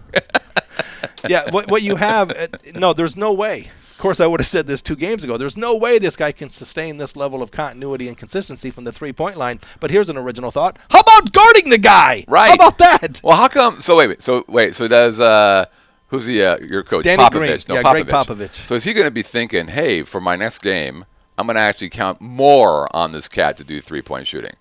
yeah, 1.28 1.50
what, 1.52 1.70
what 1.70 1.82
you 1.82 1.96
have, 1.96 2.32
uh, 2.32 2.48
no, 2.76 2.94
there's 2.94 3.16
no 3.16 3.34
way. 3.34 3.70
Of 4.00 4.02
course, 4.02 4.22
I 4.22 4.28
would 4.28 4.40
have 4.40 4.48
said 4.48 4.66
this 4.66 4.82
two 4.82 4.96
games 4.96 5.26
ago. 5.26 5.36
There's 5.38 5.58
no 5.58 5.76
way 5.76 6.00
this 6.00 6.16
guy 6.16 6.32
can 6.32 6.50
sustain 6.50 6.96
this 6.98 7.18
level 7.18 7.42
of 7.44 7.52
continuity 7.52 8.08
and 8.08 8.18
consistency 8.18 8.72
from 8.72 8.86
the 8.86 8.94
three 8.94 9.12
point 9.12 9.36
line. 9.36 9.60
But 9.82 9.92
here's 9.92 10.10
an 10.10 10.18
original 10.18 10.52
thought. 10.52 10.78
How 10.90 11.02
about 11.02 11.34
guarding 11.34 11.70
the 11.70 11.78
guy? 11.78 12.24
Right. 12.26 12.48
How 12.48 12.56
about 12.56 12.78
that? 12.78 13.20
Well, 13.26 13.36
how 13.36 13.50
come? 13.50 13.82
So 13.82 13.98
wait, 13.98 14.08
wait. 14.08 14.22
So 14.22 14.46
wait. 14.48 14.74
So 14.74 14.88
does 14.88 15.20
uh, 15.20 15.66
who's 16.08 16.28
the 16.28 16.42
uh, 16.46 16.58
your 16.60 16.82
coach? 16.84 17.04
Danny 17.04 17.22
Popovich. 17.22 17.32
Green. 17.32 17.60
No, 17.68 17.76
Yeah, 17.76 17.82
Popovich. 17.82 17.92
Gregg 17.92 18.08
Popovich. 18.08 18.66
So 18.68 18.76
is 18.76 18.86
he 18.86 18.94
going 18.94 19.04
to 19.04 19.12
be 19.12 19.22
thinking, 19.22 19.68
hey, 19.68 20.04
for 20.04 20.22
my 20.22 20.38
next 20.38 20.60
game, 20.60 21.04
I'm 21.38 21.46
going 21.46 21.56
to 21.56 21.62
actually 21.62 21.90
count 21.90 22.22
more 22.22 22.88
on 22.96 23.12
this 23.12 23.28
cat 23.28 23.58
to 23.58 23.66
do 23.66 23.82
three 23.82 24.02
point 24.02 24.28
shooting? 24.28 24.54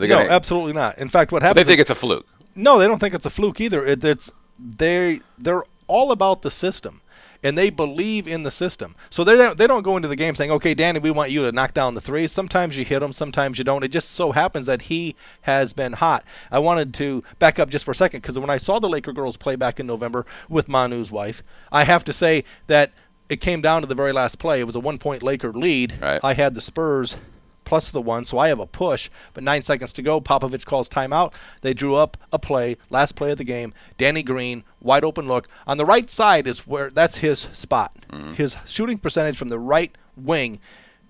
No, 0.00 0.06
gonna, 0.08 0.28
absolutely 0.28 0.72
not. 0.72 0.98
In 0.98 1.08
fact, 1.08 1.32
what 1.32 1.42
so 1.42 1.52
they 1.52 1.64
think 1.64 1.78
is- 1.78 1.82
it's 1.82 1.90
a 1.90 1.94
fluke. 1.94 2.26
No, 2.54 2.78
they 2.78 2.86
don't 2.86 2.98
think 2.98 3.14
it's 3.14 3.26
a 3.26 3.30
fluke 3.30 3.60
either. 3.60 3.84
It, 3.84 4.02
it's 4.04 4.30
they 4.58 5.20
they're 5.38 5.64
all 5.88 6.10
about 6.10 6.40
the 6.42 6.50
system, 6.50 7.02
and 7.42 7.56
they 7.56 7.68
believe 7.68 8.26
in 8.26 8.42
the 8.44 8.50
system. 8.50 8.96
So 9.10 9.24
they 9.24 9.36
don't 9.36 9.58
they 9.58 9.66
don't 9.66 9.82
go 9.82 9.96
into 9.96 10.08
the 10.08 10.16
game 10.16 10.34
saying, 10.34 10.50
"Okay, 10.50 10.72
Danny, 10.74 10.98
we 10.98 11.10
want 11.10 11.30
you 11.30 11.42
to 11.42 11.52
knock 11.52 11.74
down 11.74 11.94
the 11.94 12.00
threes. 12.00 12.32
Sometimes 12.32 12.78
you 12.78 12.84
hit 12.84 13.00
them, 13.00 13.12
sometimes 13.12 13.58
you 13.58 13.64
don't. 13.64 13.84
It 13.84 13.88
just 13.88 14.10
so 14.12 14.32
happens 14.32 14.66
that 14.66 14.82
he 14.82 15.14
has 15.42 15.74
been 15.74 15.92
hot. 15.94 16.24
I 16.50 16.58
wanted 16.58 16.94
to 16.94 17.22
back 17.38 17.58
up 17.58 17.68
just 17.68 17.84
for 17.84 17.90
a 17.90 17.94
second 17.94 18.22
because 18.22 18.38
when 18.38 18.50
I 18.50 18.56
saw 18.56 18.78
the 18.78 18.88
Laker 18.88 19.12
girls 19.12 19.36
play 19.36 19.54
back 19.56 19.78
in 19.78 19.86
November 19.86 20.24
with 20.48 20.66
Manu's 20.66 21.10
wife, 21.10 21.42
I 21.70 21.84
have 21.84 22.04
to 22.04 22.12
say 22.14 22.42
that 22.68 22.92
it 23.28 23.40
came 23.40 23.60
down 23.60 23.82
to 23.82 23.86
the 23.86 23.94
very 23.94 24.12
last 24.12 24.38
play. 24.38 24.60
It 24.60 24.64
was 24.64 24.76
a 24.76 24.80
one 24.80 24.96
point 24.98 25.22
Laker 25.22 25.52
lead. 25.52 26.00
Right. 26.00 26.20
I 26.24 26.32
had 26.32 26.54
the 26.54 26.62
Spurs 26.62 27.16
plus 27.66 27.90
the 27.90 28.00
one, 28.00 28.24
so 28.24 28.38
I 28.38 28.48
have 28.48 28.60
a 28.60 28.66
push. 28.66 29.10
But 29.34 29.44
nine 29.44 29.60
seconds 29.60 29.92
to 29.94 30.02
go, 30.02 30.22
Popovich 30.22 30.64
calls 30.64 30.88
timeout. 30.88 31.34
They 31.60 31.74
drew 31.74 31.96
up 31.96 32.16
a 32.32 32.38
play, 32.38 32.78
last 32.88 33.14
play 33.16 33.32
of 33.32 33.38
the 33.38 33.44
game. 33.44 33.74
Danny 33.98 34.22
Green, 34.22 34.64
wide 34.80 35.04
open 35.04 35.26
look. 35.26 35.48
On 35.66 35.76
the 35.76 35.84
right 35.84 36.08
side 36.08 36.46
is 36.46 36.66
where 36.66 36.88
that's 36.88 37.16
his 37.18 37.48
spot. 37.52 37.94
Mm-hmm. 38.10 38.34
His 38.34 38.56
shooting 38.64 38.96
percentage 38.96 39.36
from 39.36 39.50
the 39.50 39.58
right 39.58 39.94
wing 40.16 40.60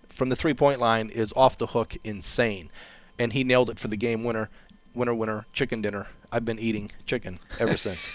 from 0.09 0.31
the 0.31 0.37
three 0.37 0.55
point 0.55 0.81
line 0.81 1.11
is 1.11 1.33
off 1.37 1.57
the 1.57 1.69
hook 1.69 1.97
insane. 2.03 2.71
And 3.19 3.33
he 3.33 3.45
nailed 3.45 3.71
it 3.71 3.79
for 3.79 3.89
the 3.89 3.97
game 3.97 4.25
winner. 4.25 4.51
Winner, 4.97 5.15
winner, 5.15 5.47
chicken 5.53 5.83
dinner. 5.83 6.07
I've 6.33 6.45
been 6.45 6.59
eating 6.59 6.91
chicken 7.07 7.39
ever 7.61 7.77
since. 7.87 8.11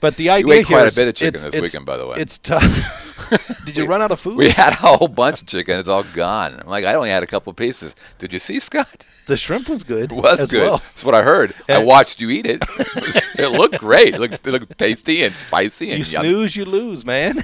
But 0.00 0.16
the 0.16 0.28
idea 0.30 0.54
ate 0.56 0.66
quite 0.66 0.92
a 0.92 0.94
bit 0.94 1.08
of 1.08 1.14
chicken 1.14 1.40
this 1.40 1.58
weekend, 1.60 1.86
by 1.86 1.96
the 1.96 2.06
way. 2.06 2.16
It's 2.18 2.36
tough. 2.38 3.00
Did 3.64 3.76
you 3.76 3.86
run 3.86 4.02
out 4.02 4.10
of 4.12 4.20
food? 4.20 4.36
We 4.36 4.50
had 4.50 4.72
a 4.74 4.76
whole 4.76 5.08
bunch 5.08 5.40
of 5.40 5.46
chicken. 5.48 5.78
It's 5.78 5.88
all 5.88 6.02
gone. 6.02 6.60
I'm 6.60 6.68
like, 6.68 6.84
I 6.84 6.94
only 6.94 7.08
had 7.10 7.22
a 7.22 7.26
couple 7.26 7.52
pieces. 7.54 7.94
Did 8.18 8.32
you 8.32 8.38
see, 8.38 8.58
Scott? 8.58 9.06
the 9.26 9.36
shrimp 9.36 9.68
was 9.68 9.84
good. 9.84 10.12
It 10.12 10.16
was 10.16 10.40
as 10.40 10.50
good. 10.50 10.62
Well. 10.62 10.78
That's 10.78 11.04
what 11.04 11.14
I 11.14 11.22
heard. 11.22 11.54
I 11.68 11.82
watched 11.82 12.20
you 12.20 12.28
eat 12.30 12.44
it. 12.46 12.62
It, 12.78 12.94
was- 12.96 13.30
it 13.38 13.48
looked 13.48 13.78
great. 13.78 14.14
It 14.14 14.20
looked, 14.20 14.46
it 14.46 14.50
looked 14.50 14.76
tasty 14.76 15.22
and 15.22 15.34
spicy 15.36 15.90
and 15.92 16.00
You 16.06 16.12
yummy. 16.12 16.28
snooze, 16.28 16.56
you 16.56 16.64
lose, 16.66 17.04
man. 17.06 17.42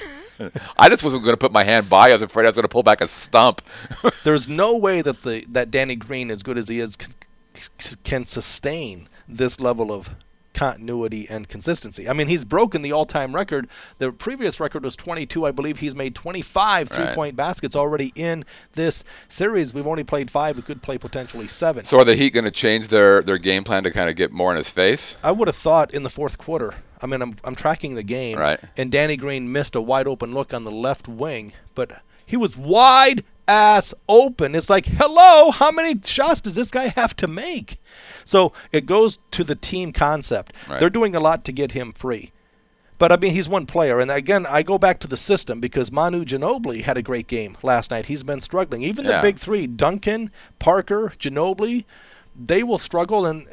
I 0.79 0.89
just 0.89 1.03
wasn't 1.03 1.23
going 1.23 1.35
to 1.35 1.39
put 1.39 1.53
my 1.53 1.65
hand 1.65 1.89
by. 1.89 2.11
I 2.11 2.13
was 2.15 2.23
afraid 2.23 2.45
I 2.45 2.49
was 2.49 2.57
going 2.57 2.63
to 2.65 2.69
pull 2.69 2.83
back 2.83 3.01
a 3.01 3.09
stump. 3.09 3.63
There's 4.25 4.49
no 4.49 4.77
way 4.77 5.01
that 5.03 5.23
the 5.23 5.45
that 5.51 5.71
Danny 5.71 5.97
Green, 5.97 6.31
as 6.31 6.43
good 6.43 6.57
as 6.59 6.69
he 6.69 6.81
is, 6.81 6.97
can, 8.05 8.27
sustain 8.27 9.09
this 9.29 9.61
level 9.61 9.93
of 9.93 10.11
continuity 10.53 11.27
and 11.31 11.49
consistency. 11.49 12.09
I 12.09 12.13
mean, 12.13 12.27
he's 12.29 12.45
broken 12.45 12.83
the 12.83 12.93
all-time 12.93 13.35
record. 13.35 13.69
The 13.99 14.13
previous 14.13 14.59
record 14.61 14.83
was 14.85 14.97
22. 14.97 15.47
I 15.47 15.53
believe 15.53 15.79
he's 15.79 15.95
made 15.95 16.15
25 16.15 16.91
Right. 16.91 16.97
three-point 17.07 17.37
baskets 17.37 17.77
already 17.77 18.13
in 18.15 18.45
this 18.75 19.05
series. 19.29 19.73
We've 19.73 19.87
only 19.87 20.05
played 20.05 20.31
five. 20.31 20.57
We 20.57 20.63
could 20.63 20.83
play 20.83 20.99
potentially 20.99 21.47
seven. 21.47 21.85
So 21.85 21.99
are 22.01 22.05
the 22.05 22.17
Heat 22.17 22.31
going 22.31 22.45
to 22.45 22.51
change 22.51 22.89
their, 22.89 23.23
their 23.23 23.39
game 23.39 23.65
plan 23.65 23.85
to 23.85 23.91
kind 23.91 24.11
of 24.11 24.17
get 24.17 24.33
more 24.33 24.51
in 24.51 24.57
his 24.57 24.71
face? 24.71 25.17
I 25.23 25.31
would 25.31 25.49
have 25.49 25.57
thought 25.57 25.95
in 25.95 26.03
the 26.03 26.11
fourth 26.11 26.37
quarter. 26.37 26.75
I 27.01 27.07
mean, 27.07 27.23
I'm 27.23 27.37
I'm 27.45 27.55
tracking 27.55 27.95
the 27.95 28.03
game, 28.03 28.37
Right. 28.39 28.61
And 28.77 28.93
Danny 28.93 29.17
Green 29.17 29.51
missed 29.51 29.75
a 29.75 29.81
wide 29.81 30.07
open 30.07 30.33
look 30.35 30.53
on 30.53 30.65
the 30.65 30.71
left 30.71 31.09
wing, 31.09 31.55
but 31.75 32.03
he 32.27 32.37
was 32.37 32.59
wide 32.59 33.25
ass 33.49 33.93
open. 34.09 34.55
It's 34.55 34.71
like, 34.71 34.87
hello, 34.87 35.51
how 35.51 35.71
many 35.71 36.01
shots 36.05 36.41
does 36.41 36.55
this 36.55 36.71
guy 36.71 36.89
have 36.89 37.15
to 37.17 37.27
make? 37.27 37.79
So 38.25 38.53
it 38.73 38.87
goes 38.87 39.19
to 39.33 39.45
the 39.45 39.55
team 39.55 39.93
concept. 39.93 40.53
Right. 40.69 40.79
They're 40.81 40.91
doing 40.91 41.15
a 41.15 41.21
lot 41.21 41.45
to 41.47 41.53
get 41.53 41.73
him 41.73 41.93
free. 41.93 42.33
But 42.99 43.11
I 43.13 43.17
mean, 43.17 43.33
he's 43.33 43.49
one 43.49 43.65
player, 43.65 43.99
and 43.99 44.11
again, 44.11 44.45
I 44.45 44.63
go 44.63 44.77
back 44.77 45.01
to 45.01 45.09
the 45.09 45.17
system 45.17 45.59
because 45.59 45.91
Manu 45.91 46.23
Ginobili 46.23 46.83
had 46.83 46.99
a 46.99 47.03
great 47.03 47.29
game 47.29 47.57
last 47.63 47.91
night. 47.91 48.07
He's 48.07 48.23
been 48.23 48.43
struggling. 48.43 48.83
Even 48.83 49.07
Yeah. 49.07 49.17
the 49.17 49.23
big 49.23 49.39
three: 49.39 49.67
Duncan, 49.67 50.31
Parker, 50.59 51.15
Ginobili. 51.19 51.87
They 52.43 52.63
will 52.63 52.79
struggle, 52.79 53.27
and 53.27 53.47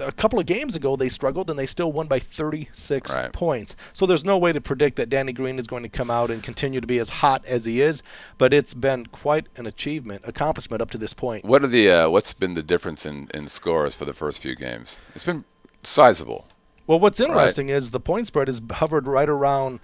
a 0.00 0.12
couple 0.12 0.38
of 0.38 0.44
games 0.44 0.76
ago 0.76 0.96
they 0.96 1.08
struggled, 1.08 1.48
and 1.48 1.58
they 1.58 1.64
still 1.64 1.90
won 1.90 2.08
by 2.08 2.18
36 2.18 3.10
Right. 3.10 3.32
points. 3.32 3.74
So 3.94 4.04
there's 4.04 4.22
no 4.24 4.36
way 4.36 4.52
to 4.52 4.60
predict 4.60 4.96
that 4.96 5.08
Danny 5.08 5.32
Green 5.32 5.58
is 5.58 5.66
going 5.66 5.82
to 5.82 5.88
come 5.88 6.10
out 6.10 6.30
and 6.30 6.42
continue 6.42 6.78
to 6.82 6.86
be 6.86 6.98
as 6.98 7.08
hot 7.08 7.42
as 7.46 7.64
he 7.64 7.80
is. 7.80 8.02
But 8.36 8.52
it's 8.52 8.74
been 8.74 9.06
quite 9.06 9.46
an 9.56 9.66
achievement, 9.66 10.22
accomplishment 10.26 10.82
up 10.82 10.90
to 10.90 10.98
this 10.98 11.14
point. 11.14 11.46
What 11.46 11.64
are 11.64 11.68
the 11.68 11.90
uh, 11.90 12.10
what's 12.10 12.34
been 12.34 12.52
the 12.52 12.62
difference 12.62 13.06
in, 13.06 13.28
in 13.32 13.46
scores 13.48 13.94
for 13.94 14.04
the 14.04 14.12
first 14.12 14.40
few 14.40 14.54
games? 14.54 14.98
It's 15.14 15.24
been 15.24 15.44
sizable. 15.82 16.46
Well, 16.86 17.00
what's 17.00 17.20
interesting 17.20 17.70
is 17.70 17.92
the 17.92 18.00
point 18.00 18.26
spread 18.26 18.46
has 18.48 18.60
hovered 18.72 19.06
right 19.06 19.28
around 19.28 19.80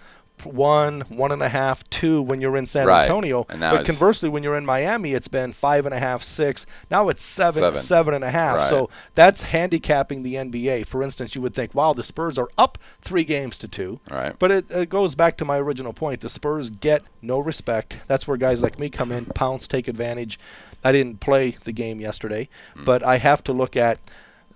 one, 0.47 1.03
one 1.03 1.33
and 1.33 1.43
a 1.43 1.49
half, 1.49 1.89
two 1.91 2.21
when 2.23 2.41
you're 2.41 2.57
in 2.57 2.67
San 2.67 2.87
Right. 2.87 3.03
Antonio. 3.03 3.45
But 3.49 3.85
conversely, 3.87 4.29
when 4.29 4.43
you're 4.43 4.57
in 4.57 4.67
Miami, 4.67 5.13
it's 5.15 5.29
been 5.29 5.53
five 5.53 5.87
and 5.87 5.95
a 5.95 5.99
half, 5.99 6.23
six. 6.23 6.67
Now 6.91 7.09
it's 7.09 7.23
seven, 7.23 7.63
Seven. 7.63 7.81
seven 7.83 8.15
and 8.15 8.25
a 8.25 8.31
half. 8.31 8.57
Right. 8.59 8.69
So 8.69 8.91
that's 9.15 9.43
handicapping 9.43 10.23
the 10.23 10.35
NBA. 10.35 10.87
For 10.87 11.03
instance, 11.03 11.35
you 11.35 11.43
would 11.43 11.55
think, 11.55 11.75
wow, 11.75 11.93
the 11.93 12.03
Spurs 12.03 12.39
are 12.39 12.49
up 12.59 12.79
three 13.01 13.25
games 13.25 13.59
to 13.59 13.69
two. 13.69 14.01
Right. 14.11 14.35
But 14.39 14.51
it, 14.51 14.71
it 14.71 14.89
goes 14.89 15.15
back 15.15 15.37
to 15.39 15.45
my 15.45 15.59
original 15.59 15.93
point. 15.93 16.21
The 16.21 16.29
Spurs 16.29 16.71
get 16.71 17.03
no 17.23 17.39
respect. 17.39 17.99
That's 18.07 18.27
where 18.29 18.37
guys 18.37 18.63
like 18.63 18.79
me 18.79 18.91
come 18.91 19.13
in, 19.13 19.27
pounce, 19.27 19.67
take 19.69 19.89
advantage. 19.89 20.39
I 20.83 20.93
didn't 20.93 21.21
play 21.21 21.57
the 21.65 21.73
game 21.73 22.01
yesterday, 22.01 22.49
Hmm. 22.75 22.85
but 22.85 23.03
I 23.05 23.19
have 23.19 23.45
to 23.45 23.53
look 23.53 23.77
at 23.77 23.99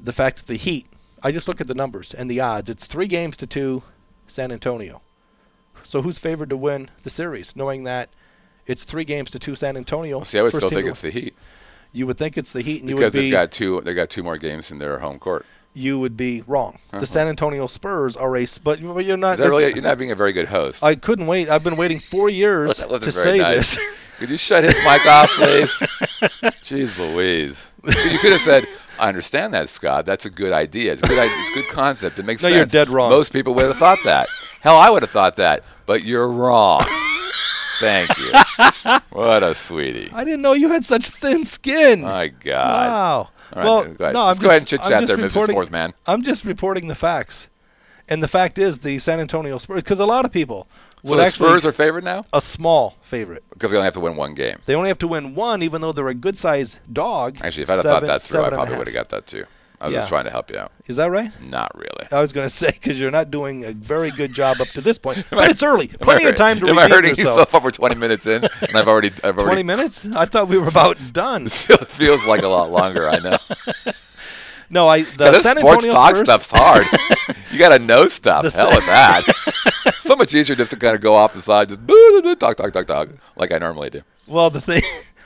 the 0.00 0.12
fact 0.12 0.38
that 0.38 0.46
the 0.46 0.56
Heat. 0.56 0.86
I 1.22 1.32
just 1.32 1.48
look 1.48 1.60
at 1.60 1.66
the 1.68 1.74
numbers 1.74 2.12
and 2.12 2.30
the 2.30 2.40
odds. 2.40 2.68
It's 2.68 2.84
three 2.86 3.06
games 3.06 3.36
to 3.38 3.46
two, 3.46 3.82
San 4.26 4.52
Antonio. 4.52 5.00
So 5.84 6.02
who's 6.02 6.18
favored 6.18 6.50
to 6.50 6.56
win 6.56 6.90
the 7.02 7.10
series, 7.10 7.54
knowing 7.56 7.84
that 7.84 8.08
it's 8.66 8.84
three 8.84 9.04
games 9.04 9.30
to 9.32 9.38
two 9.38 9.54
San 9.54 9.76
Antonio? 9.76 10.22
See, 10.22 10.38
I 10.38 10.42
would 10.42 10.54
still 10.54 10.68
think 10.68 10.86
it's 10.88 11.00
the 11.00 11.10
Heat 11.10 11.34
You 11.92 12.06
would 12.06 12.18
think 12.18 12.36
it's 12.36 12.52
the 12.52 12.62
Heat, 12.62 12.80
and 12.80 12.88
you 12.88 12.96
because 12.96 13.12
would 13.12 13.20
be 13.20 13.26
they've 13.26 13.32
got 13.32 13.52
two. 13.52 13.80
They 13.82 13.94
got 13.94 14.10
two 14.10 14.22
more 14.22 14.38
games 14.38 14.70
in 14.70 14.78
their 14.78 14.98
home 14.98 15.18
court. 15.18 15.44
you 15.74 15.98
would 15.98 16.16
be 16.16 16.42
wrong. 16.46 16.78
Uh-huh. 16.92 17.00
The 17.00 17.06
San 17.06 17.28
Antonio 17.28 17.66
Spurs 17.66 18.16
are 18.16 18.36
a, 18.36 18.46
but 18.62 18.80
you're 18.80 19.16
not. 19.16 19.38
Really? 19.38 19.64
You're 19.74 19.82
not 19.82 19.98
being 19.98 20.10
a 20.10 20.14
very 20.16 20.32
good 20.32 20.48
host. 20.48 20.82
I 20.82 20.94
couldn't 20.94 21.26
wait. 21.26 21.48
I've 21.48 21.64
been 21.64 21.76
waiting 21.76 22.00
four 22.00 22.28
years 22.30 22.80
wasn't 22.80 23.02
to 23.04 23.12
say 23.12 23.38
nice. 23.38 23.76
this. 23.76 23.78
Could 24.18 24.30
you 24.30 24.36
shut 24.36 24.62
his 24.62 24.76
mic 24.84 25.04
off, 25.06 25.28
please? 25.30 25.72
Jeez 26.62 26.96
Louise. 26.98 27.66
You 27.84 28.18
could 28.20 28.30
have 28.30 28.40
said, 28.40 28.64
I 28.96 29.08
understand 29.08 29.52
that, 29.54 29.68
Scott. 29.68 30.06
That's 30.06 30.24
a 30.24 30.30
good 30.30 30.52
idea. 30.52 30.92
It's 30.92 31.02
a 31.02 31.06
good, 31.08 31.18
idea. 31.18 31.36
It's 31.40 31.50
a 31.50 31.54
good 31.54 31.68
concept. 31.68 32.20
It 32.20 32.24
makes 32.24 32.40
No, 32.40 32.46
sense. 32.48 32.52
No, 32.52 32.56
you're 32.58 32.66
dead 32.66 32.88
wrong. 32.88 33.10
Most 33.10 33.32
people 33.32 33.54
would 33.54 33.64
have 33.64 33.76
thought 33.76 33.98
that. 34.04 34.28
Hell, 34.64 34.76
I 34.76 34.90
would 34.90 35.02
have 35.02 35.10
thought 35.10 35.36
that. 35.36 35.62
But 35.86 36.02
you're 36.04 36.26
wrong. 36.28 36.84
Thank 37.80 38.10
you. 38.18 38.32
What 39.10 39.42
a 39.42 39.54
sweetie. 39.54 40.10
I 40.12 40.24
didn't 40.24 40.42
know 40.42 40.54
you 40.54 40.70
had 40.70 40.84
such 40.84 41.08
thin 41.08 41.44
skin. 41.44 42.02
My 42.02 42.28
God. 42.28 42.54
wow. 42.88 43.16
All 43.18 43.28
right, 43.54 43.64
well, 43.64 43.84
go 43.84 44.04
ahead. 44.04 44.14
no, 44.14 44.26
Just 44.28 44.40
I'm 44.40 44.42
go 44.42 44.48
ahead 44.48 44.58
and 44.62 44.66
just- 44.66 44.82
chit-chat 44.84 45.06
there, 45.06 45.16
Mr. 45.18 45.22
reporting- 45.24 45.54
Fourth 45.56 45.70
Man. 45.70 45.92
I'm 46.06 46.22
just 46.22 46.44
reporting 46.44 46.88
the 46.88 46.94
facts, 46.94 47.48
and 48.08 48.22
the 48.22 48.26
fact 48.28 48.58
is 48.58 48.78
the 48.78 48.98
San 48.98 49.20
Antonio 49.20 49.58
Spurs 49.58 49.82
because 49.82 50.00
a 50.00 50.06
lot 50.06 50.24
of 50.24 50.32
people 50.32 50.66
So 51.04 51.16
the 51.16 51.24
actually 51.24 51.48
Spurs 51.50 51.66
are 51.66 51.72
favored 51.72 52.04
now 52.04 52.24
a 52.32 52.40
small 52.40 52.96
favorite. 53.02 53.44
because 53.50 53.70
they 53.70 53.76
only 53.76 53.84
have 53.84 53.94
to 53.94 54.00
win 54.00 54.16
one 54.16 54.34
game. 54.34 54.58
They 54.66 54.74
only 54.74 54.88
have 54.88 54.98
to 55.00 55.08
win 55.08 55.34
one, 55.34 55.62
even 55.62 55.82
though 55.82 55.92
they're 55.92 56.08
a 56.08 56.14
good 56.14 56.36
sized 56.38 56.78
dog. 56.90 57.38
Actually, 57.42 57.64
if 57.64 57.70
I'd 57.70 57.74
have 57.74 57.82
thought 57.84 58.02
that 58.06 58.22
through, 58.22 58.40
I 58.40 58.44
seven 58.44 58.44
and 58.44 58.54
a 58.54 58.56
probably 58.56 58.78
would 58.78 58.86
have 58.88 58.94
got 58.94 59.08
that 59.10 59.26
too. 59.26 59.44
I 59.84 59.88
was 59.88 59.92
Yeah. 59.92 59.98
just 60.00 60.08
trying 60.08 60.24
to 60.24 60.30
help 60.30 60.50
you 60.50 60.56
out. 60.58 60.72
Is 60.86 60.96
that 60.96 61.10
right? 61.10 61.30
Not 61.42 61.70
really. 61.76 62.06
I 62.10 62.22
was 62.22 62.32
going 62.32 62.46
to 62.46 62.54
say 62.54 62.70
because 62.72 62.98
you're 62.98 63.10
not 63.10 63.30
doing 63.30 63.64
a 63.66 63.72
very 63.72 64.10
good 64.10 64.32
job 64.34 64.58
up 64.62 64.68
to 64.68 64.80
this 64.80 64.96
point, 64.98 65.26
but 65.30 65.50
it's 65.50 65.62
early. 65.62 65.90
Am 65.90 65.96
I 66.00 66.04
Plenty 66.04 66.24
of 66.24 66.36
time 66.36 66.58
to 66.60 66.68
Am 66.68 66.78
I 66.78 66.88
hurting 66.88 67.10
yourself. 67.10 67.36
yourself 67.36 67.54
over 67.54 67.70
20 67.70 67.94
minutes 67.96 68.26
in, 68.26 68.44
and 68.44 68.76
I've 68.76 68.88
already, 68.88 69.08
I've 69.22 69.36
already 69.36 69.62
20 69.62 69.62
minutes? 69.64 70.06
I 70.16 70.24
thought 70.24 70.48
we 70.48 70.56
were 70.56 70.68
about 70.68 70.96
done. 71.12 71.44
It 71.68 71.86
feels 71.88 72.24
like 72.24 72.40
a 72.42 72.48
lot 72.48 72.70
longer. 72.70 73.10
I 73.10 73.18
know. 73.18 73.38
No, 74.70 74.88
I 74.88 75.02
the 75.02 75.24
Yeah, 75.26 75.30
this 75.32 75.42
San 75.42 75.58
sports 75.58 75.84
Antonio 75.86 75.92
talk 75.92 76.16
Spurs, 76.16 76.26
stuff's 76.26 76.50
hard. 76.50 76.86
you 77.52 77.58
got 77.58 77.68
to 77.76 77.78
know 77.78 78.06
stuff. 78.08 78.44
The 78.44 78.50
Hell 78.50 78.70
with 78.70 78.86
that. 78.86 79.24
so 79.98 80.16
much 80.16 80.34
easier 80.34 80.56
just 80.56 80.70
to 80.70 80.76
kind 80.76 80.94
of 80.96 81.02
go 81.02 81.14
off 81.14 81.34
the 81.34 81.42
side, 81.42 81.68
just 81.68 81.80
talk, 82.40 82.56
talk, 82.56 82.72
talk, 82.72 82.86
talk, 82.86 83.08
like 83.36 83.52
I 83.52 83.58
normally 83.58 83.90
do. 83.90 84.00
Well, 84.26 84.48
the 84.48 84.60
thing, 84.62 84.82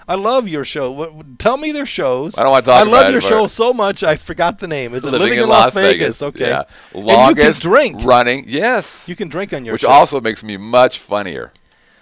I 0.08 0.14
love 0.14 0.48
your 0.48 0.64
show. 0.64 1.22
Tell 1.36 1.58
me 1.58 1.70
their 1.70 1.86
shows. 1.86 2.38
I 2.38 2.42
don't 2.42 2.50
wanna 2.50 2.64
talk 2.64 2.86
I 2.86 2.90
love 2.90 3.12
your 3.12 3.20
show 3.20 3.46
so 3.46 3.74
much. 3.74 4.02
I 4.02 4.16
forgot 4.16 4.58
the 4.58 4.66
name. 4.66 4.94
Is 4.94 5.04
it 5.04 5.12
Living, 5.12 5.28
Living, 5.28 5.44
in 5.44 5.48
Las 5.48 5.74
Vegas. 5.74 6.22
Okay. 6.22 6.48
Yeah. 6.48 6.64
And 6.94 7.04
Longest 7.04 7.62
you 7.62 7.70
can 7.70 7.76
drink. 7.92 8.04
running. 8.04 8.44
Yes. 8.48 9.08
You 9.08 9.14
can 9.14 9.28
drink 9.28 9.52
on 9.52 9.64
your 9.64 9.74
which 9.74 9.82
show. 9.82 9.88
also 9.88 10.20
makes 10.20 10.42
me 10.42 10.56
much 10.56 10.98
funnier. 10.98 11.52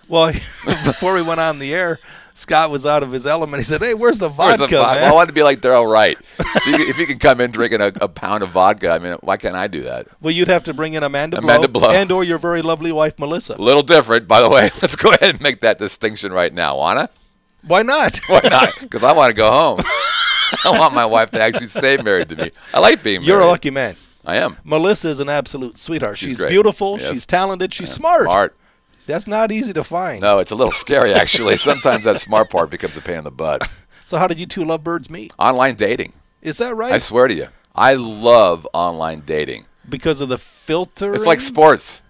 Well, 0.09 0.33
before 0.85 1.15
we 1.15 1.23
went 1.23 1.41
on 1.41 1.59
the 1.59 1.75
air, 1.75 1.99
Scott 2.37 2.71
was 2.71 2.85
out 2.85 3.03
of 3.03 3.13
his 3.13 3.27
element. 3.27 3.61
He 3.61 3.65
said, 3.65 3.81
"Hey, 3.81 3.95
where's 3.95 4.19
the 4.19 4.29
Where's 4.29 4.59
vodka, 4.59 4.77
the 4.77 4.83
vodka? 4.83 4.95
man?" 4.95 5.03
Well, 5.03 5.13
I 5.13 5.15
wanted 5.15 5.29
to 5.29 5.33
be 5.33 5.43
like 5.43 5.61
Daryl 5.61 5.91
Wright. 5.91 6.19
if, 6.39 6.67
you, 6.67 6.75
if 6.75 6.99
you 6.99 7.07
can 7.07 7.19
come 7.19 7.41
in 7.41 7.51
drinking 7.51 7.81
a, 7.81 7.91
a 8.01 8.09
pound 8.09 8.43
of 8.43 8.51
vodka, 8.51 8.91
I 8.91 8.99
mean, 8.99 9.15
why 9.23 9.39
can't 9.39 9.57
I 9.57 9.69
do 9.69 9.83
that? 9.85 10.07
well, 10.21 10.33
you'd 10.33 10.49
have 10.49 10.65
to 10.65 10.75
bring 10.75 10.93
in 10.93 11.03
Amanda, 11.03 11.39
Amanda 11.39 11.67
Blow. 11.67 11.91
and 11.91 12.13
or 12.13 12.23
your 12.23 12.39
very 12.39 12.61
lovely 12.61 12.93
wife 12.93 13.19
Melissa. 13.19 13.55
A 13.55 13.63
little 13.63 13.83
different, 13.83 14.29
by 14.29 14.43
the 14.43 14.51
way. 14.51 14.71
Let's 14.83 14.97
go 14.97 15.11
ahead 15.11 15.31
and 15.31 15.41
make 15.41 15.61
that 15.63 15.79
distinction 15.79 16.33
right 16.33 16.53
now. 16.53 16.77
Wanna? 16.77 17.09
Why 17.67 17.83
not? 17.83 18.19
Why 18.29 18.41
not? 18.45 18.79
Because 18.81 19.03
I 19.03 19.13
want 19.13 19.31
to 19.31 19.35
go 19.35 19.51
home. 19.51 19.79
I 20.65 20.79
want 20.79 20.95
my 20.95 21.05
wife 21.05 21.31
to 21.33 21.41
actually 21.41 21.67
stay 21.67 21.97
married 21.97 22.29
to 22.29 22.37
me. 22.37 22.51
I 22.73 22.79
like 22.79 23.03
being 23.03 23.17
married. 23.21 23.29
You're 23.29 23.41
a 23.41 23.47
lucky 23.47 23.71
man. 23.71 23.97
I 24.25 24.37
am. 24.37 24.57
Melissa 24.65 25.09
is 25.09 25.21
an 25.21 25.29
absolute 25.29 25.77
sweetheart. 25.77 26.19
She's 26.19 26.39
She's, 26.39 26.43
beautiful. 26.43 26.99
Yes. 27.01 27.13
She's 27.13 27.27
talented. 27.27 27.75
She's 27.75 27.91
smart. 27.91 28.25
Smart. 28.25 28.57
That's 29.07 29.27
not 29.27 29.53
easy 29.53 29.73
to 29.73 29.85
find. 29.85 30.21
No, 30.23 30.39
it's 30.39 30.51
a 30.51 30.57
little 30.57 30.73
scary 30.73 31.15
actually. 31.15 31.57
Sometimes 31.69 32.05
that 32.05 32.21
smart 32.21 32.51
part 32.51 32.71
becomes 32.71 32.97
a 32.97 33.01
pain 33.01 33.19
in 33.19 33.25
the 33.25 33.31
butt. 33.31 33.69
So 34.05 34.19
how 34.19 34.27
did 34.29 34.39
you 34.39 34.47
two 34.47 34.65
lovebirds 34.65 35.11
meet? 35.11 35.33
Online 35.39 35.75
dating. 35.75 36.13
Is 36.43 36.59
that 36.59 36.75
right? 36.77 36.93
I 36.93 36.99
swear 36.99 37.27
to 37.29 37.35
you. 37.35 37.49
I 37.75 37.95
love 37.95 38.67
online 38.73 39.23
dating. 39.27 39.67
because 39.89 40.21
of 40.21 40.29
the 40.29 40.39
filter. 40.39 41.13
It's 41.15 41.27
like 41.27 41.41
sports. 41.41 42.03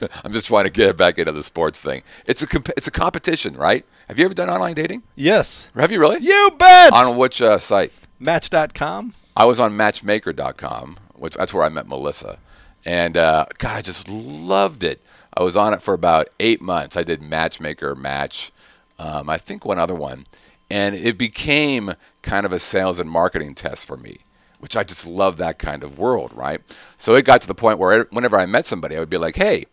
I'm 0.24 0.32
just 0.32 0.46
trying 0.46 0.64
to 0.64 0.70
get 0.70 0.96
back 0.96 1.18
into 1.18 1.32
the 1.32 1.42
sports 1.42 1.80
thing. 1.80 2.02
It's 2.26 2.42
a 2.42 2.46
comp- 2.46 2.70
it's 2.76 2.86
a 2.86 2.90
competition, 2.90 3.56
right? 3.56 3.84
Have 4.08 4.18
you 4.18 4.24
ever 4.24 4.34
done 4.34 4.50
online 4.50 4.74
dating? 4.74 5.02
Yes. 5.14 5.68
Have 5.74 5.92
you 5.92 6.00
really? 6.00 6.20
You 6.20 6.52
bet. 6.58 6.92
On 6.92 7.16
which 7.16 7.42
uh, 7.42 7.58
site? 7.58 7.92
Match.com. 8.18 9.14
I 9.36 9.44
was 9.44 9.60
on 9.60 9.76
Matchmaker.com, 9.76 10.98
which 11.14 11.34
that's 11.34 11.54
where 11.54 11.62
I 11.62 11.68
met 11.68 11.86
Melissa, 11.86 12.38
and 12.84 13.16
uh, 13.16 13.46
God, 13.58 13.76
I 13.76 13.82
just 13.82 14.08
loved 14.08 14.82
it. 14.82 15.00
I 15.32 15.44
was 15.44 15.56
on 15.56 15.72
it 15.72 15.80
for 15.80 15.94
about 15.94 16.28
eight 16.40 16.60
months. 16.60 16.96
I 16.96 17.04
did 17.04 17.22
Matchmaker, 17.22 17.94
Match, 17.94 18.50
um, 18.98 19.30
I 19.30 19.38
think 19.38 19.64
one 19.64 19.78
other 19.78 19.94
one, 19.94 20.26
and 20.68 20.96
it 20.96 21.16
became 21.16 21.94
kind 22.22 22.44
of 22.44 22.52
a 22.52 22.58
sales 22.58 22.98
and 22.98 23.08
marketing 23.08 23.54
test 23.54 23.86
for 23.86 23.96
me, 23.96 24.18
which 24.58 24.76
I 24.76 24.82
just 24.82 25.06
love 25.06 25.36
that 25.36 25.58
kind 25.58 25.84
of 25.84 25.98
world, 25.98 26.32
right? 26.34 26.60
So 26.96 27.14
it 27.14 27.24
got 27.24 27.40
to 27.42 27.46
the 27.46 27.54
point 27.54 27.78
where 27.78 28.04
whenever 28.10 28.36
I 28.36 28.46
met 28.46 28.66
somebody, 28.66 28.96
I 28.96 29.00
would 29.00 29.10
be 29.10 29.18
like, 29.18 29.36
hey, 29.36 29.66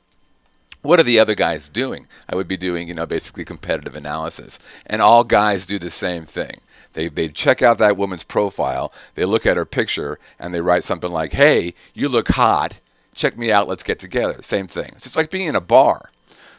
what 0.85 0.99
are 0.99 1.03
the 1.03 1.19
other 1.19 1.35
guys 1.35 1.69
doing? 1.69 2.07
I 2.29 2.35
would 2.35 2.47
be 2.47 2.57
doing, 2.57 2.87
you 2.87 2.93
know, 2.93 3.05
basically 3.05 3.43
competitive 3.43 3.95
analysis. 3.95 4.59
And 4.85 5.01
all 5.01 5.23
guys 5.23 5.65
do 5.65 5.79
the 5.79 5.89
same 5.89 6.25
thing. 6.25 6.57
They, 6.93 7.09
they 7.09 7.27
check 7.27 7.61
out 7.61 7.77
that 7.79 7.97
woman's 7.97 8.23
profile, 8.23 8.91
they 9.15 9.25
look 9.25 9.45
at 9.45 9.57
her 9.57 9.65
picture, 9.65 10.17
and 10.39 10.53
they 10.53 10.61
write 10.61 10.85
something 10.85 11.11
like, 11.11 11.33
hey, 11.33 11.73
you 11.93 12.07
look 12.07 12.29
hot. 12.29 12.79
Check 13.13 13.37
me 13.37 13.51
out. 13.51 13.67
Let's 13.67 13.83
get 13.83 13.99
together. 13.99 14.41
Same 14.41 14.67
thing. 14.67 14.91
It's 14.93 15.03
just 15.03 15.15
like 15.15 15.29
being 15.29 15.47
in 15.47 15.55
a 15.55 15.61
bar. 15.61 16.11